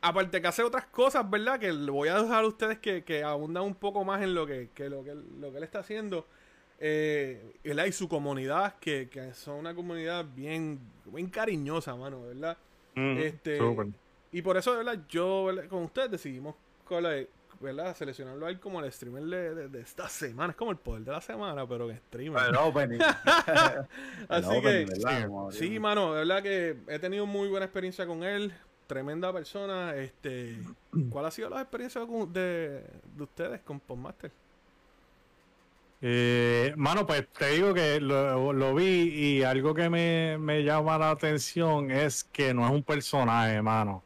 Aparte 0.00 0.42
que 0.42 0.46
hace 0.48 0.62
otras 0.62 0.84
cosas, 0.86 1.28
¿verdad? 1.30 1.58
Que 1.58 1.72
le 1.72 1.90
voy 1.90 2.08
a 2.08 2.20
dejar 2.20 2.44
a 2.44 2.46
ustedes 2.46 2.78
que, 2.78 3.04
que 3.04 3.22
abundan 3.22 3.62
un 3.62 3.74
poco 3.74 4.04
más 4.04 4.22
en 4.22 4.34
lo 4.34 4.46
que, 4.46 4.68
que 4.74 4.90
lo, 4.90 5.02
que, 5.02 5.14
lo 5.40 5.50
que 5.50 5.58
él 5.58 5.64
está 5.64 5.78
haciendo. 5.78 6.26
Eh, 6.80 7.54
¿verdad? 7.64 7.86
Y 7.86 7.92
su 7.92 8.08
comunidad, 8.08 8.74
que, 8.80 9.08
que 9.08 9.32
son 9.32 9.56
una 9.56 9.74
comunidad 9.74 10.26
bien, 10.34 10.78
bien 11.06 11.28
cariñosa, 11.30 11.94
mano, 11.96 12.22
¿verdad? 12.22 12.58
Este. 13.18 13.56
Y 14.32 14.42
por 14.42 14.56
eso, 14.56 14.76
¿verdad? 14.76 14.98
Yo, 15.08 15.44
¿verdad? 15.46 15.68
con 15.68 15.84
ustedes 15.84 16.10
decidimos 16.10 16.54
con 16.84 17.02
la- 17.04 17.24
¿verdad? 17.60 17.94
seleccionarlo 17.96 18.46
a 18.46 18.50
él 18.50 18.60
como 18.60 18.80
el 18.80 18.90
streamer 18.92 19.22
de, 19.24 19.54
de- 19.54 19.68
de 19.68 19.80
esta 19.80 20.08
semana. 20.08 20.50
Es 20.50 20.56
como 20.56 20.70
el 20.70 20.76
poder 20.78 21.02
de 21.04 21.12
la 21.12 21.20
semana, 21.20 21.66
pero 21.66 21.90
en 21.90 21.96
streamer. 21.98 22.42
El 22.48 22.56
opening. 22.56 22.98
Así 24.28 24.54
El 24.56 24.62
que, 24.62 24.86
sí, 25.50 25.58
Sí, 25.58 25.78
mano, 25.80 26.12
de 26.14 26.18
verdad 26.24 26.42
que 26.42 26.76
he 26.88 26.98
tenido 26.98 27.26
muy 27.26 27.48
buena 27.48 27.66
experiencia 27.66 28.06
con 28.06 28.22
él. 28.24 28.52
Tremenda 28.86 29.32
persona. 29.32 29.94
Este, 29.96 30.58
¿Cuál 31.10 31.26
ha 31.26 31.30
sido 31.30 31.48
la 31.50 31.60
experiencia 31.62 32.02
de, 32.28 32.84
de 33.16 33.22
ustedes 33.22 33.60
con 33.62 33.80
Podmaster? 33.80 34.30
Eh, 36.00 36.74
mano, 36.76 37.06
pues 37.06 37.26
te 37.32 37.48
digo 37.50 37.72
que 37.72 37.98
lo, 38.00 38.52
lo 38.52 38.74
vi 38.74 38.84
y 39.38 39.42
algo 39.42 39.72
que 39.74 39.88
me, 39.88 40.36
me 40.38 40.62
llama 40.62 40.98
la 40.98 41.10
atención 41.10 41.90
es 41.90 42.24
que 42.24 42.52
no 42.52 42.66
es 42.66 42.72
un 42.72 42.82
personaje, 42.84 43.62
mano. 43.62 44.04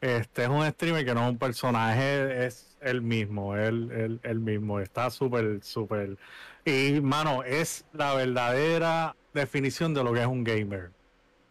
Este 0.00 0.44
es 0.44 0.48
un 0.48 0.66
streamer 0.70 1.04
que 1.04 1.14
no 1.14 1.24
es 1.24 1.30
un 1.30 1.38
personaje, 1.38 2.46
es 2.46 2.67
el 2.80 3.02
mismo, 3.02 3.56
él, 3.56 3.90
él, 3.92 4.20
él 4.22 4.40
mismo. 4.40 4.80
Está 4.80 5.10
súper, 5.10 5.62
súper. 5.62 6.16
Y, 6.64 7.00
mano, 7.00 7.42
es 7.44 7.84
la 7.92 8.14
verdadera 8.14 9.16
definición 9.32 9.94
de 9.94 10.04
lo 10.04 10.12
que 10.12 10.20
es 10.20 10.26
un 10.26 10.44
gamer. 10.44 10.92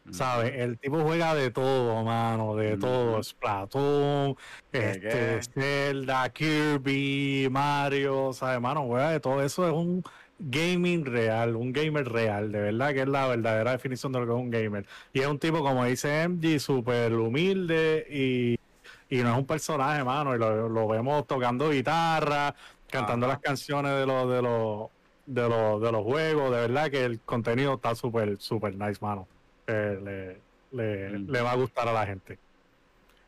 ¿Sabes? 0.09 0.53
El 0.55 0.79
tipo 0.79 1.01
juega 1.01 1.35
de 1.35 1.51
todo, 1.51 2.01
mano, 2.03 2.55
de 2.55 2.73
Ujú. 2.73 2.79
todo. 2.79 3.23
Splatoon, 3.23 4.35
¿Qué, 4.71 5.01
este? 5.01 5.41
Zelda, 5.53 6.29
Kirby, 6.29 7.49
Mario, 7.51 8.32
¿sabes? 8.32 8.61
Mano, 8.61 8.86
juega 8.86 9.11
de 9.11 9.19
todo. 9.19 9.41
Eso 9.43 9.67
es 9.67 9.73
un 9.73 10.01
gaming 10.39 11.05
real, 11.05 11.55
un 11.55 11.73
gamer 11.73 12.07
real, 12.07 12.51
de 12.51 12.59
verdad 12.59 12.93
que 12.93 13.01
es 13.01 13.07
la 13.07 13.28
verdadera 13.28 13.71
definición 13.71 14.11
de 14.11 14.19
lo 14.19 14.25
que 14.28 14.32
es 14.34 14.39
un 14.39 14.49
gamer. 14.49 14.86
Y 15.11 15.21
es 15.21 15.28
un 15.28 15.39
tipo, 15.39 15.59
como 15.61 15.84
dice 15.86 16.21
MG, 16.23 16.59
súper 16.59 17.13
humilde 17.13 18.05
y, 18.09 18.55
y 19.10 19.18
no 19.18 19.32
es 19.32 19.38
un 19.38 19.45
personaje, 19.45 20.03
mano. 20.03 20.36
Y 20.36 20.39
lo, 20.39 20.68
lo 20.70 20.88
vemos 20.88 21.26
tocando 21.28 21.70
guitarra, 21.70 22.53
cantando 22.89 23.26
Ajá. 23.26 23.36
las 23.36 23.41
canciones 23.41 23.91
de 23.93 24.05
los, 24.05 24.30
de 24.30 24.41
los, 24.41 24.89
de 25.26 25.49
los, 25.49 25.82
de 25.82 25.91
los 25.91 26.03
juegos. 26.03 26.51
De 26.51 26.58
verdad 26.68 26.89
que 26.91 27.05
el 27.05 27.20
contenido 27.22 27.76
está 27.76 27.95
súper, 27.95 28.38
súper 28.38 28.76
nice, 28.76 28.97
mano. 29.01 29.28
Eh, 29.68 29.99
le, 30.03 30.41
le, 30.72 31.18
Mm. 31.20 31.30
le 31.32 31.41
va 31.41 31.51
a 31.51 31.55
gustar 31.55 31.88
a 31.88 31.93
la 31.93 32.05
gente. 32.05 32.38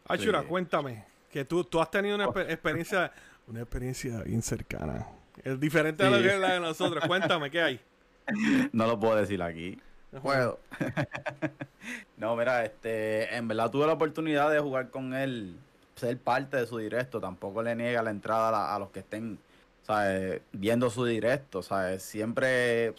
Achura, 0.08 0.42
Sí. 0.42 0.48
cuéntame. 0.48 1.06
Que 1.32 1.46
tú, 1.46 1.64
tú 1.64 1.80
has 1.80 1.90
tenido 1.92 2.16
una 2.16 2.28
exper- 2.28 2.50
experiencia, 2.52 3.12
una 3.48 3.62
experiencia 3.62 4.22
bien 4.24 4.42
cercana. 4.42 5.08
Es 5.44 5.60
diferente 5.60 6.04
a 6.06 6.10
lo 6.10 6.18
Sí. 6.18 6.24
que 6.24 6.34
es 6.34 6.40
la 6.40 6.54
de 6.54 6.60
nosotros. 6.60 7.04
Cuéntame, 7.08 7.50
¿qué 7.52 7.62
hay? 7.62 7.80
No 8.74 8.88
lo 8.88 9.00
puedo 9.00 9.16
decir 9.16 9.42
aquí. 9.42 9.80
Ajá. 10.12 10.22
Puedo. 10.22 10.60
no, 12.18 12.36
mira, 12.36 12.66
este, 12.66 13.36
en 13.36 13.48
verdad 13.48 13.70
tuve 13.72 13.86
la 13.88 13.94
oportunidad 13.94 14.52
de 14.52 14.60
jugar 14.60 14.90
con 14.90 15.14
él, 15.14 15.56
ser 16.00 16.18
parte 16.18 16.58
de 16.58 16.66
su 16.66 16.78
directo. 16.80 17.20
Tampoco 17.22 17.62
le 17.62 17.76
niega 17.76 18.02
la 18.02 18.10
entrada 18.12 18.50
a, 18.50 18.52
la- 18.52 18.76
a 18.76 18.80
los 18.80 18.89
que 18.89 19.00
estén, 19.00 19.38
¿sabes? 19.84 20.41
Viendo 20.52 20.89
su 20.89 21.06
directo, 21.06 21.62
¿sabes? 21.62 22.02
Siempre 22.04 22.93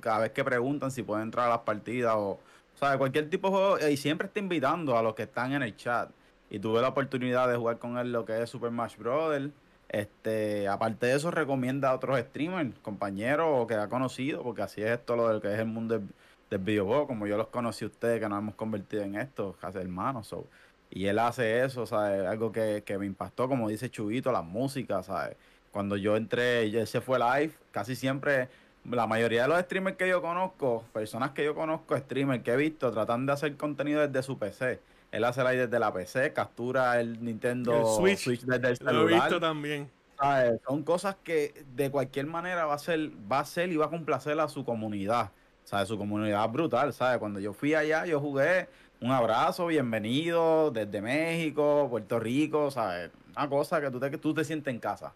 cada 0.00 0.18
vez 0.20 0.32
que 0.32 0.44
preguntan 0.44 0.90
si 0.90 1.02
pueden 1.02 1.24
entrar 1.24 1.46
a 1.46 1.50
las 1.50 1.60
partidas 1.60 2.14
o, 2.16 2.38
¿sabes? 2.74 2.98
Cualquier 2.98 3.30
tipo 3.30 3.48
de 3.48 3.54
juego, 3.54 3.88
y 3.88 3.96
siempre 3.96 4.26
está 4.28 4.40
invitando 4.40 4.96
a 4.98 5.02
los 5.02 5.14
que 5.14 5.24
están 5.24 5.52
en 5.52 5.62
el 5.62 5.76
chat. 5.76 6.10
Y 6.50 6.58
tuve 6.58 6.80
la 6.80 6.88
oportunidad 6.88 7.48
de 7.48 7.56
jugar 7.56 7.78
con 7.78 7.98
él 7.98 8.10
lo 8.10 8.24
que 8.24 8.42
es 8.42 8.48
Super 8.50 8.70
Smash 8.70 8.96
Brothers. 8.96 9.50
Este, 9.90 10.68
aparte 10.68 11.06
de 11.06 11.14
eso, 11.14 11.30
recomienda 11.30 11.90
a 11.90 11.94
otros 11.94 12.18
streamers, 12.20 12.78
compañeros 12.80 13.66
que 13.66 13.74
ha 13.74 13.88
conocido, 13.88 14.42
porque 14.42 14.62
así 14.62 14.82
es 14.82 14.90
esto 14.90 15.16
lo 15.16 15.28
del 15.28 15.40
que 15.40 15.52
es 15.52 15.58
el 15.58 15.66
mundo 15.66 15.98
del, 15.98 16.08
del 16.50 16.58
videojuego, 16.60 17.06
como 17.06 17.26
yo 17.26 17.36
los 17.36 17.48
conocí 17.48 17.84
a 17.84 17.88
ustedes, 17.88 18.20
que 18.20 18.28
nos 18.28 18.38
hemos 18.38 18.54
convertido 18.54 19.02
en 19.02 19.16
esto, 19.16 19.56
casi 19.60 19.78
hermanos. 19.78 20.26
so. 20.26 20.46
Y 20.90 21.06
él 21.06 21.18
hace 21.18 21.64
eso, 21.64 21.86
¿sabes? 21.86 22.26
Algo 22.26 22.50
que, 22.52 22.82
que 22.84 22.98
me 22.98 23.06
impactó, 23.06 23.48
como 23.48 23.68
dice 23.68 23.90
Chubito, 23.90 24.32
la 24.32 24.42
música, 24.42 25.02
¿sabes? 25.02 25.36
Cuando 25.70 25.96
yo 25.96 26.16
entré 26.16 26.62
él 26.62 26.86
se 26.86 27.00
fue 27.00 27.18
live, 27.18 27.52
casi 27.70 27.94
siempre, 27.94 28.48
la 28.90 29.06
mayoría 29.06 29.42
de 29.42 29.48
los 29.48 29.60
streamers 29.60 29.96
que 29.96 30.08
yo 30.08 30.22
conozco, 30.22 30.84
personas 30.92 31.32
que 31.32 31.44
yo 31.44 31.54
conozco, 31.54 31.96
streamers 31.96 32.42
que 32.42 32.52
he 32.52 32.56
visto, 32.56 32.90
tratan 32.90 33.26
de 33.26 33.32
hacer 33.32 33.56
contenido 33.56 34.06
desde 34.06 34.22
su 34.22 34.38
PC. 34.38 34.80
Él 35.12 35.24
hace 35.24 35.42
live 35.42 35.66
desde 35.66 35.78
la 35.78 35.92
PC, 35.92 36.32
captura 36.32 37.00
el 37.00 37.22
Nintendo 37.22 37.80
El 37.80 38.16
Switch. 38.16 38.40
desde 38.42 38.54
el 38.56 38.62
Lo 38.62 38.68
he 38.70 38.76
celular. 38.76 39.20
visto 39.22 39.40
también. 39.40 39.90
¿sabes? 40.18 40.60
Son 40.66 40.82
cosas 40.82 41.16
que 41.22 41.64
de 41.76 41.90
cualquier 41.90 42.26
manera 42.26 42.66
va 42.66 42.74
a 42.74 42.78
ser, 42.78 43.10
va 43.30 43.40
a 43.40 43.44
ser 43.44 43.70
y 43.70 43.76
va 43.76 43.86
a 43.86 43.90
complacer 43.90 44.38
a 44.40 44.48
su 44.48 44.64
comunidad. 44.64 45.30
¿Sabes? 45.64 45.88
Su 45.88 45.98
comunidad 45.98 46.46
es 46.46 46.52
brutal, 46.52 46.92
¿sabes? 46.94 47.18
Cuando 47.18 47.40
yo 47.40 47.52
fui 47.52 47.74
allá, 47.74 48.06
yo 48.06 48.20
jugué 48.20 48.68
un 49.00 49.10
abrazo, 49.10 49.66
bienvenido 49.66 50.70
desde 50.70 51.00
México, 51.00 51.86
Puerto 51.90 52.18
Rico, 52.18 52.70
¿sabes? 52.70 53.10
Una 53.36 53.48
cosa 53.48 53.80
que 53.80 53.90
tú 53.90 54.00
te, 54.00 54.10
que 54.10 54.18
tú 54.18 54.34
te 54.34 54.44
sientes 54.44 54.72
en 54.72 54.80
casa, 54.80 55.12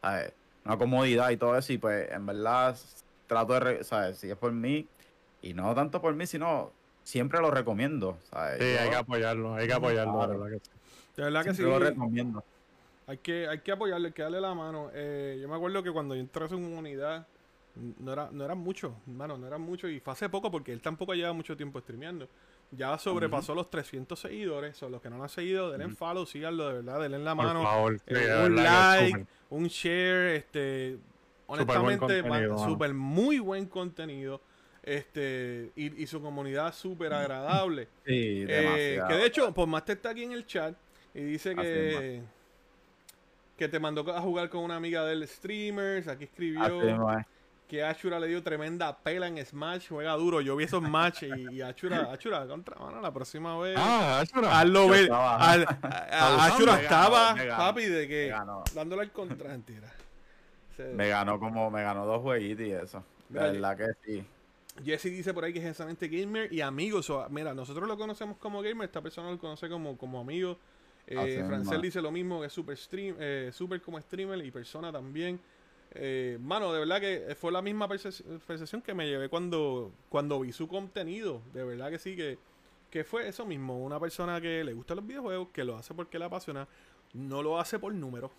¿sabes? 0.00 0.32
Una 0.64 0.76
comodidad 0.78 1.30
y 1.30 1.36
todo 1.36 1.56
eso, 1.58 1.72
y 1.72 1.78
pues 1.78 2.10
en 2.10 2.24
verdad 2.26 2.76
trato 3.26 3.58
de, 3.58 3.82
¿sabes? 3.84 4.18
Si 4.18 4.30
es 4.30 4.36
por 4.36 4.52
mí, 4.52 4.86
y 5.42 5.52
no 5.52 5.74
tanto 5.74 6.00
por 6.00 6.14
mí, 6.14 6.26
sino 6.26 6.70
siempre 7.02 7.40
lo 7.40 7.50
recomiendo, 7.50 8.18
¿sabes? 8.30 8.58
Sí, 8.62 8.72
Yo 8.72 8.80
hay 8.80 8.90
que 8.90 8.96
apoyarlo, 8.96 9.54
hay 9.54 9.66
que 9.66 9.72
apoyarlo, 9.74 10.12
Claro. 10.14 10.32
de 10.32 10.38
verdad 10.38 10.52
que 10.58 10.64
sí. 10.64 10.70
De 11.16 11.22
verdad 11.24 11.44
que 11.44 11.50
sí. 11.50 11.56
siempre 11.56 11.78
lo 11.78 11.84
recomiendo. 11.84 12.44
Hay 13.06 13.18
que, 13.18 13.48
hay 13.48 13.58
que 13.58 13.72
apoyarle, 13.72 14.08
hay 14.08 14.12
que 14.14 14.22
darle 14.22 14.40
la 14.40 14.54
mano. 14.54 14.90
Eh, 14.94 15.38
yo 15.42 15.48
me 15.48 15.56
acuerdo 15.56 15.82
que 15.82 15.90
cuando 15.90 16.14
yo 16.14 16.20
entré 16.20 16.44
a 16.44 16.48
su 16.48 16.54
comunidad, 16.54 17.26
no 17.98 18.12
era, 18.12 18.30
no 18.32 18.44
eran 18.44 18.58
muchos, 18.58 18.92
hermano, 19.06 19.36
no 19.36 19.46
eran 19.46 19.60
muchos. 19.60 19.90
Y 19.90 20.00
fue 20.00 20.12
hace 20.12 20.28
poco 20.28 20.50
porque 20.50 20.72
él 20.72 20.80
tampoco 20.80 21.12
lleva 21.12 21.32
mucho 21.32 21.56
tiempo 21.56 21.80
streameando. 21.80 22.28
Ya 22.70 22.98
sobrepasó 22.98 23.54
los 23.54 23.70
300 23.70 24.18
seguidores. 24.18 24.76
Son 24.76 24.90
los 24.90 25.00
que 25.00 25.08
no 25.10 25.16
lo 25.16 25.22
han 25.24 25.28
seguido, 25.28 25.70
denle 25.70 25.84
en 25.86 25.96
follow, 25.96 26.26
síganlo, 26.26 26.68
de 26.68 26.74
verdad, 26.74 27.00
denle 27.00 27.18
en 27.18 27.24
la 27.24 27.36
Por 27.36 27.44
mano. 27.46 27.62
favor, 27.62 27.98
sí, 27.98 28.04
eh, 28.08 28.44
un 28.46 28.56
like, 28.56 29.26
un 29.50 29.66
share, 29.68 30.34
este, 30.36 30.98
honestamente, 31.46 32.22
súper 32.58 32.94
muy 32.94 33.38
buen 33.38 33.66
contenido. 33.66 34.40
Este, 34.82 35.70
y, 35.76 36.02
y 36.02 36.06
su 36.06 36.20
comunidad 36.20 36.74
súper 36.74 37.12
agradable. 37.14 37.88
Sí, 38.04 38.44
Eh, 38.48 39.00
que 39.08 39.14
de 39.14 39.26
hecho, 39.26 39.54
por 39.54 39.66
más 39.66 39.84
te 39.84 39.92
está 39.92 40.10
aquí 40.10 40.24
en 40.24 40.32
el 40.32 40.44
chat 40.46 40.74
y 41.14 41.22
dice 41.22 41.54
que, 41.54 42.22
que 43.56 43.68
te 43.68 43.78
mandó 43.78 44.00
a 44.14 44.20
jugar 44.20 44.48
con 44.50 44.62
una 44.64 44.76
amiga 44.76 45.04
del 45.04 45.26
streamers. 45.28 46.08
Aquí 46.08 46.24
escribió. 46.24 46.60
Que 47.68 47.82
Ashura 47.82 48.20
le 48.20 48.26
dio 48.28 48.42
tremenda 48.42 48.96
pela 48.98 49.26
en 49.26 49.44
Smash, 49.44 49.88
juega 49.88 50.12
duro. 50.12 50.40
Yo 50.40 50.54
vi 50.56 50.64
esos 50.64 50.82
matches 50.82 51.32
y, 51.36 51.54
y 51.56 51.62
Ashura, 51.62 52.12
Ashura, 52.12 52.46
contra, 52.46 52.76
mano, 52.78 53.00
la 53.00 53.12
próxima 53.12 53.58
vez. 53.58 53.76
Ah, 53.78 54.20
Ashura. 54.20 54.60
Hazlo 54.60 54.84
yo 54.84 54.90
ver. 54.90 55.02
estaba- 55.04 55.36
al- 55.36 55.62
a- 55.64 55.68
a- 55.70 56.26
Abusando, 56.28 56.54
Ashura 56.54 56.82
estaba, 56.82 57.34
me 57.34 57.46
ganó, 57.46 57.58
papi, 57.64 57.84
de 57.86 58.08
que 58.08 58.34
dándole 58.74 59.02
al 59.02 59.12
contra, 59.12 59.48
mentira. 59.48 59.92
Se- 60.76 60.92
Me 60.92 61.08
ganó 61.08 61.38
como, 61.38 61.70
me 61.70 61.82
ganó 61.82 62.04
dos 62.04 62.20
jueguitos 62.22 62.66
y 62.66 62.72
eso. 62.72 62.98
De 63.28 63.40
Mira, 63.40 63.52
verdad 63.52 63.76
que 63.76 63.86
sí. 64.04 64.24
Jesse 64.84 65.04
dice 65.04 65.32
por 65.32 65.44
ahí 65.44 65.52
que 65.52 65.60
es 65.60 65.66
excelente 65.66 66.08
gamer 66.08 66.52
y 66.52 66.60
amigo. 66.60 67.00
So, 67.02 67.26
mira, 67.30 67.54
nosotros 67.54 67.86
lo 67.88 67.96
conocemos 67.96 68.36
como 68.38 68.60
gamer, 68.60 68.86
esta 68.86 69.00
persona 69.00 69.30
lo 69.30 69.38
conoce 69.38 69.68
como, 69.68 69.96
como 69.96 70.20
amigo. 70.20 70.58
Eh, 71.06 71.44
Francel 71.46 71.80
dice 71.80 72.02
lo 72.02 72.10
mismo, 72.10 72.40
que 72.40 72.46
es 72.48 72.52
super, 72.52 72.76
stream, 72.76 73.14
eh, 73.18 73.50
super 73.52 73.80
como 73.80 74.00
streamer 74.00 74.44
y 74.44 74.50
persona 74.50 74.90
también. 74.90 75.38
Eh, 75.94 76.38
mano, 76.40 76.72
de 76.72 76.80
verdad 76.80 77.00
que 77.00 77.36
fue 77.40 77.52
la 77.52 77.62
misma 77.62 77.88
perce- 77.88 78.22
percepción 78.46 78.82
que 78.82 78.94
me 78.94 79.06
llevé 79.06 79.28
cuando, 79.28 79.92
cuando 80.08 80.40
vi 80.40 80.52
su 80.52 80.66
contenido. 80.68 81.40
De 81.52 81.62
verdad 81.64 81.90
que 81.90 81.98
sí, 81.98 82.16
que, 82.16 82.38
que 82.90 83.04
fue 83.04 83.28
eso 83.28 83.44
mismo. 83.46 83.78
Una 83.84 84.00
persona 84.00 84.40
que 84.40 84.64
le 84.64 84.72
gustan 84.72 84.96
los 84.96 85.06
videojuegos, 85.06 85.48
que 85.52 85.64
lo 85.64 85.76
hace 85.76 85.94
porque 85.94 86.18
le 86.18 86.24
apasiona, 86.24 86.66
no 87.12 87.42
lo 87.42 87.60
hace 87.60 87.78
por 87.78 87.94
números. 87.94 88.30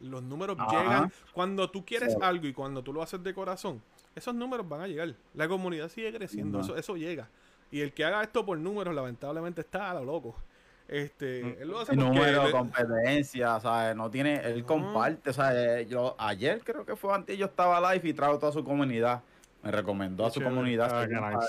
Los 0.00 0.22
números 0.22 0.56
Ajá. 0.58 0.70
llegan 0.82 1.12
cuando 1.34 1.68
tú 1.70 1.84
quieres 1.84 2.12
Sí. 2.14 2.18
algo 2.22 2.46
y 2.46 2.52
cuando 2.52 2.82
tú 2.82 2.92
lo 2.92 3.02
haces 3.02 3.22
de 3.22 3.34
corazón. 3.34 3.82
Esos 4.14 4.34
números 4.34 4.68
van 4.68 4.80
a 4.82 4.86
llegar. 4.88 5.14
La 5.34 5.46
comunidad 5.48 5.88
sigue 5.88 6.12
creciendo. 6.12 6.60
Eso, 6.60 6.76
eso 6.76 6.96
llega. 6.96 7.28
Y 7.70 7.80
el 7.80 7.92
que 7.92 8.04
haga 8.04 8.22
esto 8.22 8.44
por 8.46 8.56
números, 8.58 8.94
lamentablemente, 8.94 9.60
está 9.60 9.90
a 9.90 9.94
lo 9.94 10.04
loco. 10.04 10.34
Este, 10.90 11.44
Mm. 11.44 11.62
él 11.62 11.68
lo 11.68 11.78
hace 11.80 11.94
Número, 11.94 12.46
le- 12.46 12.50
competencia, 12.50 13.60
¿sabes? 13.60 13.94
No 13.94 14.10
tiene, 14.10 14.40
él 14.44 14.62
No. 14.62 14.66
comparte, 14.66 15.32
¿sabes? 15.32 15.88
Yo, 15.88 16.16
ayer 16.18 16.60
creo 16.64 16.84
que 16.84 16.96
fue 16.96 17.14
antes, 17.14 17.38
yo 17.38 17.46
estaba 17.46 17.94
live 17.94 18.08
y 18.08 18.12
trajo 18.12 18.40
toda 18.40 18.50
su 18.50 18.64
comunidad. 18.64 19.22
Me 19.62 19.70
recomendó 19.70 20.26
a 20.26 20.30
su 20.30 20.40
chévere. 20.40 20.50
comunidad. 20.56 20.90
Ah, 20.92 21.44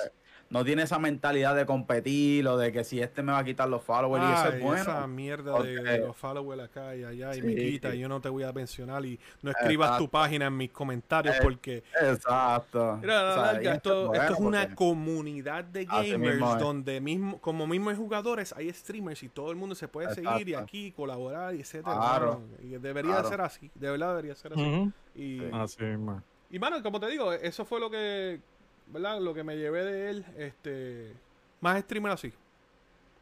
No 0.52 0.64
tiene 0.66 0.84
esa 0.84 1.00
mentalidad 1.00 1.56
de 1.56 1.66
competir 1.66 2.46
o 2.48 2.58
de 2.58 2.72
que 2.74 2.84
si 2.84 3.00
este 3.00 3.24
me 3.24 3.32
va 3.32 3.40
a 3.40 3.44
quitar 3.44 3.70
los 3.70 3.82
followers 3.82 4.24
y 4.24 4.32
eso 4.34 4.48
es 4.58 4.62
bueno. 4.62 4.82
esa 4.82 5.08
mierda 5.08 5.52
de, 5.54 5.58
porque- 5.58 5.90
de 5.92 5.98
los 6.00 6.16
followers 6.18 6.62
acá 6.64 6.94
y 6.96 7.04
allá 7.06 7.32
y 7.32 7.36
Sí. 7.36 7.42
me 7.42 7.56
quita 7.56 7.96
y 7.96 8.00
yo 8.00 8.10
no 8.10 8.20
te 8.22 8.28
voy 8.30 8.44
a 8.44 8.52
mencionar 8.52 9.06
y 9.06 9.18
no 9.42 9.52
escribas 9.52 9.92
tu 9.92 10.04
Exacto. 10.04 10.12
página 10.12 10.48
en 10.48 10.58
mis 10.58 10.70
comentarios 10.72 11.36
Eh, 11.38 11.40
porque 11.42 11.84
Exacto. 12.02 12.98
Mira, 13.02 13.36
la 13.54 13.62
y 13.64 13.66
eso 13.66 13.72
esto, 13.76 14.08
bueno 14.08 14.22
esto 14.22 14.34
es 14.34 14.40
una 14.40 14.60
porque- 14.62 14.76
comunidad 14.76 15.64
de 15.64 15.86
gamers 15.86 16.20
mismo 16.20 16.56
donde 16.58 17.00
mismo, 17.02 17.40
como 17.40 17.66
mismo 17.66 17.90
hay 17.90 17.96
jugadores, 17.96 18.54
hay 18.58 18.72
streamers 18.74 19.24
y 19.24 19.30
todo 19.30 19.52
el 19.52 19.56
mundo 19.58 19.74
se 19.76 19.88
puede 19.88 20.14
seguir 20.14 20.50
y 20.50 20.52
Exacto. 20.52 20.64
aquí 20.64 20.92
colaborar 20.92 21.56
y 21.56 21.62
etcétera. 21.62 21.96
Claro. 21.96 22.42
Y 22.62 22.70
debería 22.78 23.12
Claro. 23.14 23.30
ser 23.30 23.42
así, 23.42 23.72
de 23.74 23.90
verdad 23.90 24.10
debería 24.10 24.36
ser 24.36 24.54
así. 24.54 24.62
Ujú. 24.62 24.92
Y, 25.16 25.40
Sí. 25.40 25.50
Así 25.54 25.84
mismo. 25.84 26.22
y 26.50 26.60
mano, 26.60 26.82
como 26.84 27.00
te 27.00 27.08
digo, 27.08 27.32
eso 27.32 27.64
fue 27.66 27.80
lo 27.80 27.90
que, 27.90 28.42
¿verdad? 28.88 29.20
Lo 29.22 29.34
que 29.34 29.44
me 29.44 29.58
llevé 29.58 29.84
de 29.84 30.10
él, 30.10 30.26
este, 30.38 31.14
más 31.62 31.80
streamer 31.82 32.12
así, 32.14 32.34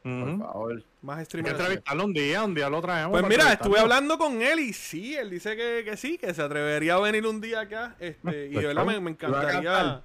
Por 0.04 0.12
Ujú. 0.12 0.40
favor. 0.40 0.84
más 1.02 1.26
streamer 1.26 1.52
entrevistarlo 1.54 2.06
un 2.06 2.14
día, 2.14 2.44
un 2.44 2.54
día 2.56 2.70
lo 2.70 2.82
traemos. 2.82 3.12
Pues 3.12 3.28
mira, 3.30 3.52
estuve 3.54 3.80
hablando 3.80 4.18
con 4.18 4.42
él 4.42 4.60
y 4.60 4.74
sí, 4.74 5.16
él 5.16 5.30
dice 5.30 5.56
que, 5.58 5.84
que 5.86 5.98
sí, 5.98 6.18
que 6.18 6.34
se 6.34 6.42
atrevería 6.42 6.96
a 6.96 7.00
venir 7.00 7.26
un 7.28 7.42
día 7.42 7.62
acá. 7.62 7.96
Este, 8.00 8.48
y 8.48 8.50
de 8.50 8.54
Pues 8.54 8.66
verdad 8.68 8.86
me, 8.86 8.94
claro. 8.94 9.02
me 9.02 9.14
¿Tú 9.16 9.32
vas 9.32 9.46
a 9.46 9.50
encantaría. 9.60 10.04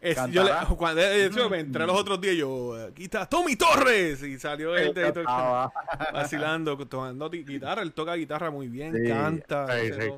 Es- 0.00 0.18
yo 0.32 0.44
le- 0.44 0.50
cuando, 0.76 1.00
me 1.50 1.60
entré 1.60 1.86
los 1.86 1.98
otros 1.98 2.20
días 2.20 2.34
yo, 2.36 2.74
aquí 2.88 3.04
está 3.04 3.26
Tommy 3.26 3.56
Torres. 3.56 4.22
Y 4.22 4.38
salió 4.38 4.76
él 4.76 4.92
de, 4.92 5.10
vacilando, 6.12 6.76
tomando 6.86 7.30
guitarra. 7.30 7.80
Él 7.82 7.92
toca 7.92 8.14
guitarra 8.14 8.50
muy 8.50 8.68
bien, 8.68 8.92
Sí, 8.94 9.08
canta. 9.08 9.66
sí, 9.80 9.92
sí. 9.98 10.10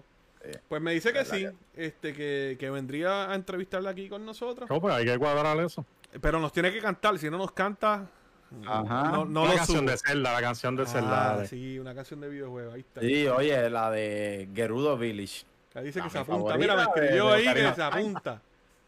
Sí. 0.52 0.58
Pues 0.68 0.80
me 0.82 0.92
dice 0.92 1.12
que 1.12 1.24
sí, 1.24 1.46
este, 1.74 2.12
que, 2.14 2.56
que 2.58 2.70
vendría 2.70 3.30
a 3.30 3.34
entrevistarla 3.34 3.90
aquí 3.90 4.08
con 4.08 4.24
nosotros. 4.24 4.68
No, 4.70 4.80
pues 4.80 4.94
hay 4.94 5.04
que 5.04 5.18
cuadrar 5.18 5.58
eso. 5.58 5.84
Pero 6.20 6.38
nos 6.40 6.52
tiene 6.52 6.72
que 6.72 6.80
cantar, 6.80 7.18
si 7.18 7.28
no 7.30 7.36
nos 7.38 7.52
canta, 7.52 8.06
Ajá. 8.64 9.10
no, 9.10 9.24
no 9.24 9.44
la 9.44 9.50
lo 9.50 9.56
canción 9.56 9.78
subo. 9.80 9.90
de 9.90 9.96
Zelda, 9.98 10.32
la 10.32 10.40
canción 10.40 10.76
de 10.76 10.82
Ah, 10.84 10.86
Zelda. 10.86 11.36
de- 11.38 11.48
sí, 11.48 11.78
una 11.78 11.94
canción 11.94 12.20
de 12.20 12.28
videojuego, 12.28 12.72
ahí 12.72 12.80
está. 12.80 13.00
Sí, 13.00 13.26
oye, 13.28 13.68
la 13.70 13.90
de 13.90 14.48
Gerudo 14.54 14.96
Village. 14.96 15.44
Ahí 15.74 15.84
dice 15.86 16.00
que 16.00 16.08
se 16.10 16.18
apunta. 16.18 16.56
Mira, 16.56 16.74
me 16.76 16.82
escribió 16.82 17.28
de 17.28 17.34
ahí 17.34 17.54
que 17.54 17.74
se 17.74 17.82
apunta. 17.82 18.40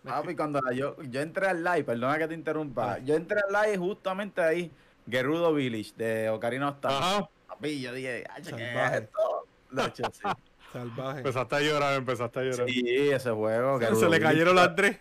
Papi, 0.04 0.34
cuando 0.36 0.60
la- 0.60 0.72
yo, 0.72 0.96
yo 1.02 1.20
entré 1.20 1.48
al 1.48 1.62
live, 1.62 1.84
perdona 1.84 2.16
que 2.18 2.28
te 2.28 2.34
interrumpa. 2.34 2.94
Ah. 2.94 2.98
Yo 2.98 3.14
entré 3.14 3.40
al 3.46 3.52
live 3.66 3.76
justamente 3.78 4.40
ahí, 4.40 4.70
Gerudo 5.10 5.52
Village, 5.52 5.92
de 5.96 6.30
Ocarina 6.30 6.68
of 6.70 6.76
Time. 6.80 7.28
Papi, 7.48 7.80
yo 7.80 7.92
dije, 7.92 8.24
ay, 8.30 8.42
¿qué 8.42 8.84
es 8.86 8.92
esto? 8.92 9.46
Hecho, 9.86 10.04
sí. 10.12 10.20
Salvaje. 10.72 11.18
Empezaste 11.18 11.56
a 11.56 11.60
llorar, 11.60 11.94
empezaste 11.94 12.40
a 12.40 12.42
llorar. 12.42 12.68
Sí, 12.68 13.10
ese 13.10 13.30
juego. 13.30 13.80
se 13.96 14.08
le 14.08 14.20
cayeron 14.20 14.54
las 14.56 14.74
tres. 14.76 14.96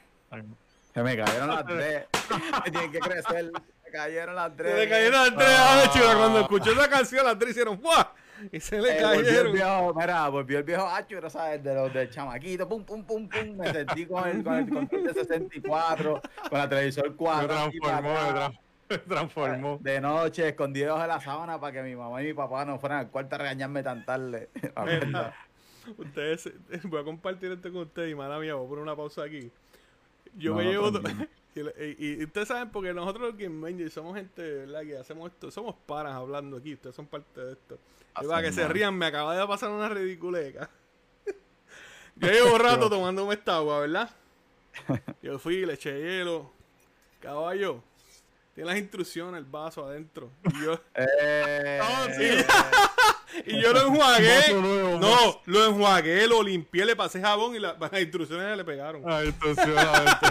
Se 0.94 1.04
me 1.04 1.16
cayeron 1.18 1.48
las 1.50 1.66
tres. 1.66 2.06
Me 2.66 2.72
tienen 2.72 2.92
que 2.92 3.00
crecer. 3.00 3.52
Se 3.86 3.92
cayeron 3.92 4.36
las 4.36 4.56
tres. 4.56 4.72
Se 4.74 4.78
le 4.80 4.90
cayeron 4.90 5.22
las 5.22 5.36
tres. 5.36 5.48
Ah. 5.58 5.84
Ah, 5.86 5.90
chico, 5.94 6.06
cuando 6.18 6.40
escuchó 6.42 6.72
esa 6.72 6.90
canción, 6.90 7.26
las 7.26 7.38
tres 7.38 7.52
hicieron 7.52 7.80
¡Fua! 7.80 8.14
Y 8.52 8.60
se 8.60 8.80
le 8.82 9.00
Eh, 9.00 9.04
volvió 9.04 9.20
el 9.20 9.26
cayeron. 9.26 9.54
viejo, 9.54 9.94
mira, 9.96 10.28
volvió 10.30 10.58
el 10.60 10.64
viejo 10.64 10.88
Achura, 10.88 11.30
¿sabes? 11.30 11.64
De 11.64 11.74
los 11.74 11.94
del 11.94 12.10
chamaquito, 12.10 12.68
pum, 12.68 12.84
pum, 12.84 13.04
pum, 13.06 13.28
pum. 13.30 13.56
Me 13.58 13.72
sentí 13.72 14.06
con 14.06 14.28
el, 14.28 14.44
con 14.44 14.56
el 14.56 14.70
control 14.70 15.04
de 15.06 15.14
64, 15.14 16.22
con 16.50 16.58
la 16.60 16.70
televisor 16.70 17.10
Me 17.12 17.16
4. 17.16 17.48
transformó, 17.48 18.14
me, 18.14 18.30
tra- 18.40 18.60
Se 18.90 18.98
transformó. 19.00 19.78
De 19.82 20.00
noche, 20.02 20.48
escondido 20.50 20.86
debajo 20.88 21.02
de 21.02 21.08
la 21.10 21.20
sábana 21.22 21.60
para 21.60 21.74
que 21.74 21.82
mi 21.84 21.96
mamá 21.96 22.22
y 22.22 22.26
mi 22.28 22.34
papá 22.34 22.64
no 22.66 22.80
fueran 22.80 23.00
al 23.00 23.10
cuarto 23.10 23.36
a 23.36 23.40
regañarme 23.40 23.84
tan 23.84 24.06
tarde. 24.06 24.50
Ustedes, 25.98 26.50
voy 26.84 27.02
a 27.02 27.04
compartir 27.04 27.52
esto 27.52 27.72
con 27.72 27.84
ustedes 27.84 28.12
y 28.12 28.16
mala 28.16 28.40
mía, 28.40 28.56
voy 28.56 28.66
a 28.66 28.70
poner 28.70 28.84
una 28.84 28.96
pausa 28.96 29.24
aquí. 29.24 29.50
Yo 30.38 30.52
No, 30.52 30.58
me 30.58 30.66
llevo. 30.66 30.92
y, 31.56 31.60
y- 31.62 32.14
y 32.20 32.24
ustedes 32.24 32.48
saben, 32.50 32.70
porque 32.70 32.94
nosotros 32.94 33.30
los 33.30 33.38
Game 33.38 33.66
Rangers 33.66 33.94
somos 33.94 34.16
gente, 34.16 34.42
¿verdad? 34.42 34.82
Que 34.84 34.98
hacemos 34.98 35.32
esto, 35.32 35.50
somos 35.52 35.76
panas 35.86 36.14
hablando 36.14 36.58
aquí, 36.58 36.74
ustedes 36.74 36.96
son 36.96 37.06
parte 37.08 37.42
de 37.42 37.54
esto. 37.54 37.78
Y 38.22 38.26
para 38.28 38.42
que 38.42 38.52
se 38.52 38.68
rían, 38.68 38.96
me 38.96 39.06
acaba 39.06 39.38
de 39.38 39.46
pasar 39.48 39.70
una 39.70 39.90
ridiculeca. 39.90 40.70
Yo 42.16 42.28
llevo 42.30 42.58
rato 42.58 42.90
tomándome 42.90 43.36
esta 43.36 43.58
agua, 43.58 43.80
¿verdad? 43.82 44.10
Yo 45.22 45.38
fui, 45.40 45.66
le 45.66 45.74
eché 45.74 46.00
hielo. 46.00 46.52
Caballo, 47.20 47.84
tiene 48.58 48.72
las 48.72 48.80
instrucciones, 48.80 49.38
el 49.38 49.46
vaso 49.46 49.86
adentro. 49.86 50.32
Y 50.52 50.64
yo, 50.66 50.82
Eh, 50.96 51.80
sí. 52.18 53.44
y 53.46 53.62
yo 53.62 53.72
lo 53.72 53.82
enjuagué. 53.84 54.52
Nuevo, 54.52 54.98
No, 55.00 55.42
lo 55.46 55.66
enjuagué, 55.68 56.26
lo 56.28 56.42
limpié, 56.42 56.84
le 56.84 56.96
pasé 56.96 57.22
jabón 57.22 57.54
y 57.56 57.60
la- 57.60 57.78
las 57.80 57.94
instrucciones 58.02 58.58
le 58.58 58.64
pegaron. 58.66 59.04
Ay, 59.06 59.28
entonces, 59.28 59.64
obviamente. 59.64 60.28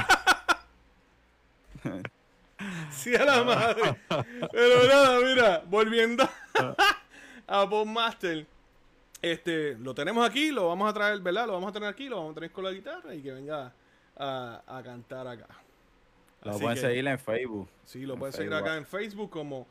Sí, 2.90 3.14
a 3.14 3.24
la 3.24 3.44
madre. 3.44 3.96
Pero 4.50 4.88
nada, 4.88 5.20
mira, 5.20 5.62
volviendo 5.66 6.28
a 7.46 7.68
Podmaster. 7.70 8.44
Este, 9.22 9.76
lo 9.78 9.94
tenemos 9.94 10.28
aquí, 10.28 10.50
lo 10.50 10.66
vamos 10.66 10.90
a 10.90 10.92
traer, 10.92 11.20
¿verdad? 11.20 11.46
Lo 11.46 11.52
vamos 11.52 11.70
a 11.70 11.72
tener 11.72 11.88
aquí, 11.88 12.08
lo 12.08 12.16
vamos 12.16 12.32
a 12.32 12.34
tener 12.34 12.50
con 12.50 12.64
la 12.64 12.72
guitarra 12.72 13.14
y 13.14 13.22
que 13.22 13.30
venga 13.32 13.72
a, 14.16 14.62
a 14.66 14.82
cantar 14.82 15.28
acá. 15.28 15.46
Lo 16.42 16.50
Así 16.52 16.60
pueden 16.60 16.74
que- 16.76 16.80
seguir 16.80 17.06
en 17.06 17.18
Facebook. 17.18 17.68
Sí, 17.84 18.06
lo 18.06 18.14
en 18.14 18.18
pueden 18.20 18.32
seguir 18.32 18.54
acá 18.54 18.76
en 18.76 18.86
Facebook 18.86 19.30
como 19.30 19.66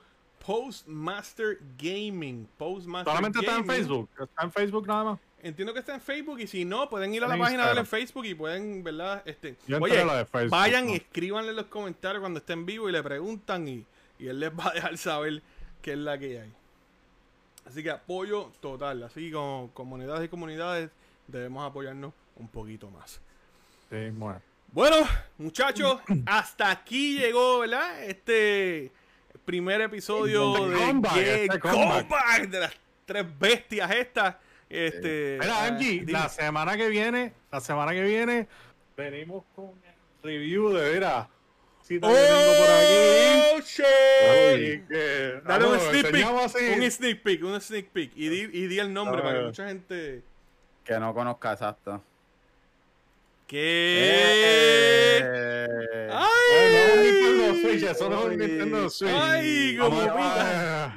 Postmaster 0.46 1.60
Gaming. 1.78 2.48
Postmaster 2.58 3.12
Solamente 3.12 3.40
está 3.40 3.52
en 3.58 3.62
Gaming. 3.66 3.76
Facebook. 3.78 4.10
Está 4.22 4.44
en 4.44 4.52
Facebook 4.52 4.88
nada 4.88 5.04
más. 5.04 5.20
Entiendo 5.42 5.74
que 5.74 5.80
está 5.80 5.94
en 5.94 6.02
Facebook 6.02 6.40
y 6.40 6.48
si 6.48 6.66
no, 6.66 6.90
pueden 6.90 7.14
ir 7.14 7.24
a 7.24 7.28
la 7.28 7.36
En 7.36 7.40
página 7.42 7.66
de 7.68 7.72
él 7.74 7.78
en. 7.80 7.86
Facebook 7.86 8.26
y 8.26 8.34
pueden, 8.34 8.84
¿verdad? 8.84 9.22
Este, 9.26 9.56
Yo 9.68 9.78
oye, 9.80 10.04
la 10.04 10.18
de 10.18 10.26
Facebook, 10.26 10.52
vayan 10.52 10.86
¿no? 10.88 10.92
y 10.92 10.96
escríbanle 10.96 11.52
en 11.52 11.56
los 11.56 11.66
comentarios 11.68 12.20
cuando 12.20 12.40
esté 12.40 12.54
en 12.54 12.66
vivo 12.66 12.90
y 12.90 12.92
le 12.92 13.04
preguntan 13.04 13.68
y, 13.68 13.86
y 14.18 14.28
él 14.28 14.40
les 14.40 14.50
va 14.60 14.70
a 14.70 14.74
dejar 14.74 14.98
saber 14.98 15.42
qué 15.84 15.92
es 15.94 15.98
la 16.00 16.18
que 16.18 16.42
hay. 16.42 16.54
Así 17.68 17.84
que 17.84 17.92
apoyo 17.92 18.52
total. 18.60 19.04
Así 19.04 19.32
como 19.32 19.70
comunidades 19.74 20.26
y 20.26 20.30
comunidades 20.30 20.90
debemos 21.28 21.64
apoyarnos 21.68 22.14
un 22.38 22.48
poquito 22.48 22.90
más. 22.90 23.22
Sí, 23.92 24.10
bueno. 24.14 24.42
Bueno, 24.72 24.98
muchachos, 25.38 26.02
hasta 26.26 26.72
aquí 26.72 27.18
llegó, 27.18 27.60
¿verdad? 27.60 28.04
Este 28.04 28.92
primer 29.46 29.82
episodio 29.82 30.54
de 30.68 30.78
comeback, 30.78 31.16
Game 31.16 31.44
este 31.44 31.60
comeback. 31.60 32.08
Comeback 32.08 32.50
de 32.50 32.60
las 32.60 32.74
tres 33.06 33.26
bestias 33.40 33.92
estas. 33.92 34.36
Este, 34.70 35.38
Mira, 35.40 35.66
ah, 35.66 35.72
dime. 35.72 36.12
la 36.12 36.28
semana 36.28 36.76
que 36.76 36.90
viene, 36.90 37.34
la 37.52 37.62
semana 37.62 37.94
que 37.94 38.02
viene, 38.02 38.48
venimos 38.98 39.44
con 39.56 39.72
el 39.86 40.24
review 40.24 40.70
de, 40.74 40.96
cita 41.84 42.08
que 42.08 42.14
tengo 42.14 42.54
por 42.60 42.72
aquí. 42.72 43.54
¡Oh, 43.54 43.60
shit! 43.62 44.88
Que, 44.88 45.42
Dale 45.46 45.68
un 45.68 45.80
sneak 45.80 46.12
peek, 46.12 46.28
un 46.28 46.92
sneak 46.92 47.24
peek, 47.24 47.44
un 47.44 47.62
sneak 47.62 47.88
peek. 47.90 48.12
Y 48.16 48.30
di, 48.30 48.50
y 48.52 48.68
di 48.68 48.80
el 48.80 48.92
nombre 48.92 49.22
para 49.22 49.40
que 49.40 49.46
mucha 49.46 49.68
gente... 49.68 50.24
Que 50.84 51.00
no 51.00 51.14
conozca 51.14 51.54
exacto. 51.54 52.04
¿Qué? 53.48 55.20
Eh, 55.24 56.10
¡Ay! 56.12 57.04
Nintendo 57.04 57.62
Switch, 57.62 57.84
eso 57.84 58.10
no 58.10 58.20
es 58.20 58.26
un 58.26 58.38
Nintendo 58.40 58.90
Switch. 58.90 59.12
Ay, 59.14 59.78
como 59.78 60.02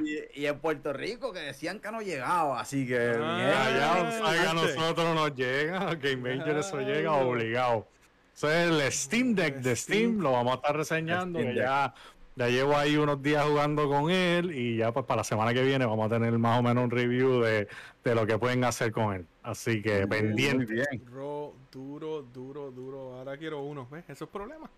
y, 0.05 0.41
y 0.43 0.47
en 0.47 0.59
Puerto 0.59 0.93
Rico 0.93 1.33
que 1.33 1.41
decían 1.41 1.81
que 1.81 1.91
no 1.91 2.01
llegaba, 2.01 2.61
así 2.61 2.87
que 2.87 3.17
Ah. 3.21 4.01
Allá 4.25 4.51
a 4.51 4.55
nosotros 4.55 5.15
nos 5.15 5.35
llega, 5.35 5.95
Game 5.97 6.37
Maker 6.37 6.57
eso 6.59 6.81
llega 6.81 7.13
obligado. 7.13 7.87
Eso 8.35 8.51
es 8.51 8.69
el 8.71 8.93
Steam 8.93 9.35
Deck 9.35 9.57
de 9.57 9.75
Steam, 9.75 10.21
lo 10.21 10.33
vamos 10.33 10.53
a 10.53 10.57
estar 10.57 10.77
reseñando. 10.77 11.41
Steam 11.41 11.55
ya, 11.57 11.93
ya 12.39 12.49
llevo 12.49 12.77
ahí 12.77 12.97
unos 12.97 13.21
días 13.21 13.45
jugando 13.45 13.89
con 13.89 14.11
él 14.11 14.53
y 14.55 14.77
ya 14.77 14.93
pues 14.93 15.05
para 15.05 15.19
la 15.19 15.25
semana 15.25 15.53
que 15.53 15.63
viene 15.63 15.85
vamos 15.85 16.07
a 16.07 16.15
tener 16.15 16.39
más 16.39 16.61
o 16.61 16.63
menos 16.63 16.85
un 16.85 16.91
review 16.91 17.41
de, 17.41 17.67
de 18.05 18.15
lo 18.15 18.27
que 18.27 18.39
pueden 18.39 18.63
hacer 18.65 18.93
con 18.93 19.13
él. 19.15 19.27
Así 19.43 19.83
que 19.83 20.07
Muy 20.07 20.19
pendiente. 20.19 20.73
bien. 20.73 21.05
Ro, 21.13 21.55
duro, 21.73 22.23
duro, 22.23 22.71
duro. 22.71 23.17
Ahora 23.17 23.37
quiero 23.37 23.63
uno. 23.63 23.89
¿Ves? 23.91 24.05
Eso 24.09 24.25
es 24.25 24.31
problema. 24.31 24.71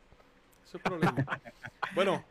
Eso 0.66 0.78
es 0.78 0.82
problema. 0.82 1.14
bueno, 1.94 2.24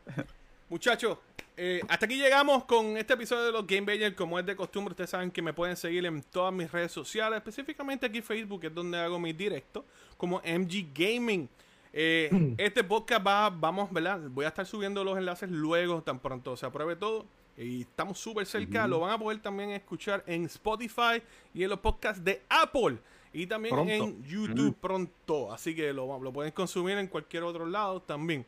muchachos, 0.68 1.18
eh, 1.56 1.80
hasta 1.88 2.06
aquí 2.06 2.16
llegamos 2.16 2.64
con 2.64 2.96
este 2.96 3.14
episodio 3.14 3.44
de 3.44 3.52
los 3.52 3.66
Game 3.66 3.82
Bangers. 3.82 4.16
Como 4.16 4.38
es 4.38 4.46
de 4.46 4.56
costumbre, 4.56 4.92
ustedes 4.92 5.10
saben 5.10 5.30
que 5.30 5.42
me 5.42 5.52
pueden 5.52 5.76
seguir 5.76 6.04
en 6.06 6.22
todas 6.22 6.52
mis 6.52 6.72
redes 6.72 6.90
sociales, 6.90 7.36
específicamente 7.36 8.06
aquí 8.06 8.20
Facebook, 8.20 8.62
que 8.62 8.66
es 8.66 8.74
donde 8.74 8.98
hago 8.98 9.18
mis 9.20 9.36
directos, 9.36 9.84
como 10.16 10.38
MG 10.38 10.86
Gaming. 10.92 11.48
Eh, 11.92 12.54
este 12.58 12.84
podcast 12.84 13.26
va, 13.26 13.50
vamos, 13.50 13.92
¿verdad? 13.92 14.20
Voy 14.30 14.44
a 14.44 14.48
estar 14.48 14.66
subiendo 14.66 15.02
los 15.02 15.18
enlaces 15.18 15.50
luego, 15.50 16.02
tan 16.02 16.18
pronto 16.18 16.56
se 16.56 16.66
apruebe 16.66 16.96
todo. 16.96 17.26
Y 17.56 17.82
estamos 17.82 18.18
súper 18.18 18.46
cerca. 18.46 18.86
Lo 18.86 19.00
van 19.00 19.10
a 19.12 19.18
poder 19.18 19.40
también 19.40 19.70
escuchar 19.70 20.22
en 20.26 20.44
Spotify 20.46 21.22
y 21.52 21.64
en 21.64 21.70
los 21.70 21.80
podcasts 21.80 22.24
de 22.24 22.42
Apple. 22.48 22.98
Y 23.32 23.46
también 23.46 23.74
Pronto. 23.74 23.92
en 23.92 24.24
YouTube 24.24 24.74
pronto. 24.80 25.52
Así 25.52 25.74
que 25.74 25.92
lo, 25.92 26.20
lo 26.20 26.32
pueden 26.32 26.52
consumir 26.52 26.96
en 26.98 27.06
cualquier 27.06 27.42
otro 27.42 27.66
lado 27.66 28.00
también. 28.00 28.44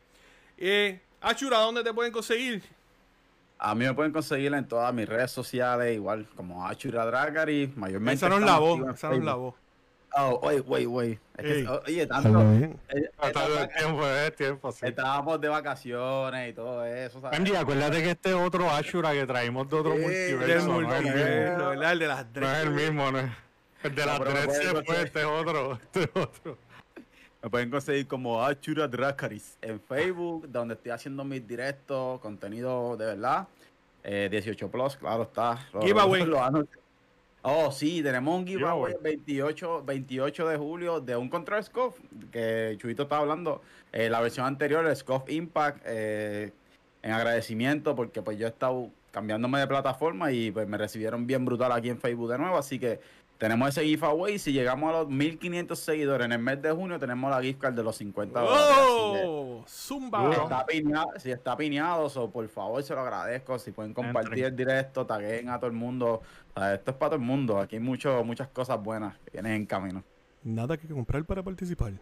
Eh, 0.56 1.00
Achura, 1.20 1.58
¿dónde 1.58 1.84
te 1.84 1.92
pueden 1.92 2.12
conseguir? 2.12 2.62
A 3.58 3.74
mí 3.76 3.84
me 3.84 3.94
pueden 3.94 4.12
conseguir 4.12 4.52
en 4.54 4.66
todas 4.66 4.92
mis 4.92 5.08
redes 5.08 5.30
sociales, 5.30 5.94
igual 5.94 6.26
como 6.34 6.66
Achura 6.66 7.06
Dragari, 7.06 7.72
mayormente. 7.76 8.14
Esa 8.16 8.28
no 8.28 8.38
es 8.38 8.44
la 8.44 8.58
voz. 8.58 8.80
Esa 8.94 9.10
no 9.10 9.14
es 9.14 9.24
la 9.24 9.34
voz. 9.34 9.54
Oh, 10.14 10.38
wait, 10.42 10.62
wait, 10.66 10.86
wait. 10.86 11.18
Es 11.38 11.44
que, 11.44 11.68
oye, 11.68 12.06
tanto. 12.06 12.42
eh, 12.42 12.76
esta- 13.22 13.68
tiempo, 13.68 14.06
es 14.06 14.36
tiempo, 14.36 14.70
sí. 14.72 14.86
Estábamos 14.86 15.40
de 15.40 15.48
vacaciones 15.48 16.50
y 16.50 16.52
todo 16.52 16.84
eso. 16.84 17.20
¿sabes? 17.20 17.40
MG, 17.40 17.56
acuérdate 17.56 18.02
que 18.02 18.10
este 18.10 18.34
otro 18.34 18.70
Ashura 18.70 19.12
que 19.12 19.26
traímos 19.26 19.68
de 19.70 19.76
otro 19.76 19.94
Sí, 19.94 20.00
multiverso, 20.00 20.80
no 20.82 20.94
es 20.94 21.04
el. 21.06 21.12
¿verdad? 21.14 21.92
El 21.92 21.98
de 21.98 22.06
las 22.06 22.26
No 22.34 22.52
es 22.52 22.62
el 22.64 22.70
mismo, 22.70 23.10
no 23.10 23.18
es. 23.20 23.30
El 23.84 23.94
de 23.94 24.02
No, 24.06 24.06
las 24.12 24.20
tres 24.20 24.56
se 24.56 24.62
fue, 24.62 24.72
conseguir. 24.84 25.06
este 25.06 25.20
es 25.20 25.26
otro. 25.26 25.72
Este 25.82 26.02
es 26.02 26.10
otro. 26.14 26.58
Me 27.42 27.50
pueden 27.50 27.70
conseguir 27.70 28.06
como 28.06 28.44
Achura 28.44 28.86
Drakaris 28.86 29.56
en 29.62 29.80
Facebook, 29.80 30.46
donde 30.48 30.74
estoy 30.74 30.92
haciendo 30.92 31.24
mis 31.24 31.44
directos, 31.48 32.20
contenido 32.20 32.96
de 32.96 33.06
verdad. 33.06 33.48
Eh, 34.04 34.28
18 34.30 34.68
plus, 34.70 34.96
claro 34.96 35.22
está. 35.24 35.58
Lo- 35.72 35.80
Giveaway. 35.82 36.24
lo 36.26 36.42
anuncio. 36.44 36.81
Oh, 37.42 37.70
sí, 37.72 38.02
tenemos 38.02 38.38
un 38.38 38.46
Giveaway. 38.46 38.92
giveaway 38.92 38.92
el 38.94 39.02
28, 39.02 39.84
28 39.84 40.48
de 40.48 40.56
julio 40.56 41.00
de 41.00 41.16
un 41.16 41.28
control 41.28 41.62
Scoff, 41.62 41.98
que 42.30 42.76
Chuito 42.78 43.04
estaba 43.04 43.22
hablando. 43.22 43.62
Eh, 43.92 44.08
la 44.08 44.20
versión 44.20 44.46
anterior, 44.46 44.86
el 44.86 44.96
Scoff 44.96 45.28
Impact, 45.30 45.82
eh, 45.86 46.52
en 47.02 47.12
agradecimiento, 47.12 47.94
porque 47.94 48.22
pues 48.22 48.38
yo 48.38 48.46
he 48.46 48.50
estado 48.50 48.90
cambiándome 49.10 49.60
de 49.60 49.66
plataforma 49.66 50.32
y 50.32 50.50
pues 50.50 50.66
me 50.66 50.78
recibieron 50.78 51.26
bien 51.26 51.44
brutal 51.44 51.70
aquí 51.72 51.90
en 51.90 51.98
Facebook 51.98 52.30
de 52.30 52.38
nuevo, 52.38 52.56
así 52.56 52.78
que 52.78 53.00
tenemos 53.42 53.70
ese 53.70 53.84
giveaway. 53.84 54.38
Si 54.38 54.52
llegamos 54.52 54.94
a 54.94 54.98
los 55.00 55.08
1500 55.08 55.76
seguidores 55.76 56.26
en 56.26 56.30
el 56.30 56.38
mes 56.38 56.62
de 56.62 56.70
junio, 56.70 56.96
tenemos 57.00 57.28
la 57.28 57.42
gift 57.42 57.58
card 57.58 57.74
de 57.74 57.82
los 57.82 57.96
50 57.96 58.38
dólares. 58.38 58.84
¡Oh! 58.86 59.64
si 59.66 59.88
¡Zumba! 59.88 60.30
está 60.30 60.64
piñado, 60.64 61.08
si 61.18 61.32
está 61.32 61.56
piñado, 61.56 62.08
so, 62.08 62.30
por 62.30 62.48
favor 62.48 62.80
se 62.84 62.94
lo 62.94 63.00
agradezco. 63.00 63.58
Si 63.58 63.72
pueden 63.72 63.94
compartir 63.94 64.44
Entren. 64.44 64.44
el 64.44 64.56
directo, 64.56 65.04
taguen 65.06 65.48
a 65.48 65.58
todo 65.58 65.66
el 65.66 65.72
mundo. 65.72 66.22
O 66.54 66.60
sea, 66.60 66.74
esto 66.74 66.92
es 66.92 66.96
para 66.96 67.10
todo 67.10 67.16
el 67.16 67.26
mundo. 67.26 67.58
Aquí 67.58 67.74
hay 67.74 67.82
mucho, 67.82 68.22
muchas 68.22 68.46
cosas 68.46 68.80
buenas 68.80 69.18
que 69.24 69.32
vienen 69.32 69.54
en 69.54 69.66
camino. 69.66 70.04
Nada 70.44 70.76
que 70.76 70.86
comprar 70.86 71.24
para 71.24 71.42
participar. 71.42 71.94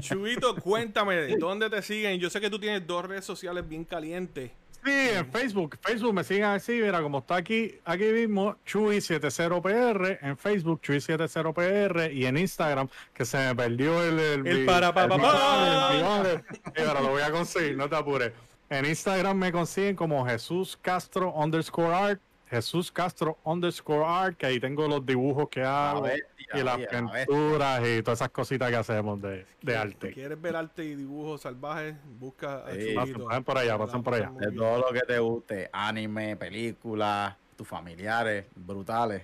Chubito, 0.00 0.54
cuéntame, 0.56 1.34
¿dónde 1.38 1.70
te 1.70 1.80
siguen? 1.80 2.20
Yo 2.20 2.28
sé 2.28 2.42
que 2.42 2.50
tú 2.50 2.58
tienes 2.58 2.86
dos 2.86 3.06
redes 3.06 3.24
sociales 3.24 3.66
bien 3.66 3.86
calientes. 3.86 4.50
Sí, 4.88 5.10
en 5.10 5.30
Facebook. 5.30 5.78
Facebook 5.82 6.14
me 6.14 6.24
siguen 6.24 6.44
así, 6.44 6.72
mira, 6.80 7.02
como 7.02 7.18
está 7.18 7.36
aquí, 7.36 7.78
aquí 7.84 8.04
mismo, 8.04 8.56
Chuy70PR, 8.66 10.18
en 10.22 10.38
Facebook, 10.38 10.80
Chuy70PR, 10.80 12.10
y 12.10 12.24
en 12.24 12.38
Instagram, 12.38 12.88
que 13.12 13.26
se 13.26 13.36
me 13.36 13.54
perdió 13.54 14.02
el... 14.02 14.18
El, 14.18 14.46
El 14.46 14.64
para, 14.64 14.94
pa, 14.94 15.04
el 15.04 15.10
pa, 15.10 16.22
el 16.24 16.42
pero 16.72 17.02
lo 17.02 17.08
voy 17.10 17.20
a 17.20 17.30
conseguir, 17.30 17.76
no 17.76 17.86
te 17.86 17.96
apures. 17.96 18.32
En 18.70 18.86
Instagram 18.86 19.36
me 19.36 19.52
consiguen 19.52 19.94
como 19.94 20.24
Jesús 20.24 20.78
Castro 20.80 21.34
underscore 21.34 21.94
art, 21.94 22.20
Jesús 22.50 22.90
Castro 22.90 23.38
underscore 23.44 24.04
art, 24.06 24.36
que 24.36 24.46
ahí 24.46 24.58
tengo 24.58 24.88
los 24.88 25.04
dibujos 25.04 25.48
que 25.50 25.62
hago, 25.62 26.02
bestia, 26.02 26.24
y 26.54 26.62
las 26.62 26.76
oye, 26.76 26.86
la 26.86 27.00
bestia. 27.02 27.26
pinturas, 27.26 27.82
y 27.86 28.02
todas 28.02 28.18
esas 28.18 28.30
cositas 28.30 28.70
que 28.70 28.76
hacemos 28.76 29.20
de, 29.20 29.46
de 29.60 29.72
Si 29.72 29.78
arte. 29.78 30.12
¿Quieres 30.12 30.40
ver 30.40 30.56
arte 30.56 30.84
y 30.84 30.94
dibujos 30.94 31.42
salvajes? 31.42 31.94
Busca 32.18 32.64
a 32.66 32.72
Sí. 32.72 32.94
Chubito. 32.94 33.26
Pasen 33.26 33.44
por 33.44 33.58
allá, 33.58 33.78
pasen 33.78 34.02
por 34.02 34.14
allá. 34.14 34.30
De 34.38 34.50
todo 34.52 34.78
lo 34.78 34.92
que 34.92 35.00
te 35.00 35.18
guste, 35.18 35.68
anime, 35.72 36.36
películas, 36.36 37.36
tus 37.56 37.68
familiares, 37.68 38.46
brutales. 38.54 39.22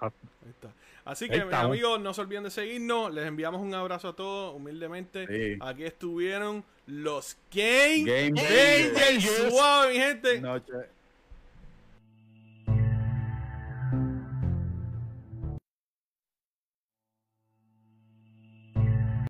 Ahí 0.00 0.10
está. 0.48 0.72
Así 1.04 1.28
que, 1.28 1.44
mis 1.44 1.54
amigos, 1.54 2.00
no 2.00 2.14
se 2.14 2.20
olviden 2.20 2.44
de 2.44 2.50
seguirnos. 2.50 3.12
Les 3.12 3.26
enviamos 3.26 3.60
un 3.60 3.74
abrazo 3.74 4.08
a 4.08 4.16
todos, 4.16 4.54
humildemente. 4.54 5.26
Sí. 5.26 5.58
Aquí 5.60 5.84
estuvieron 5.84 6.64
los 6.86 7.36
Game, 7.50 8.04
Game 8.04 8.40
Rangers. 8.40 9.08
Rangers. 9.08 9.52
Suave, 9.52 9.92
mi 9.92 9.98
gente. 9.98 10.40
Noche. 10.40 10.72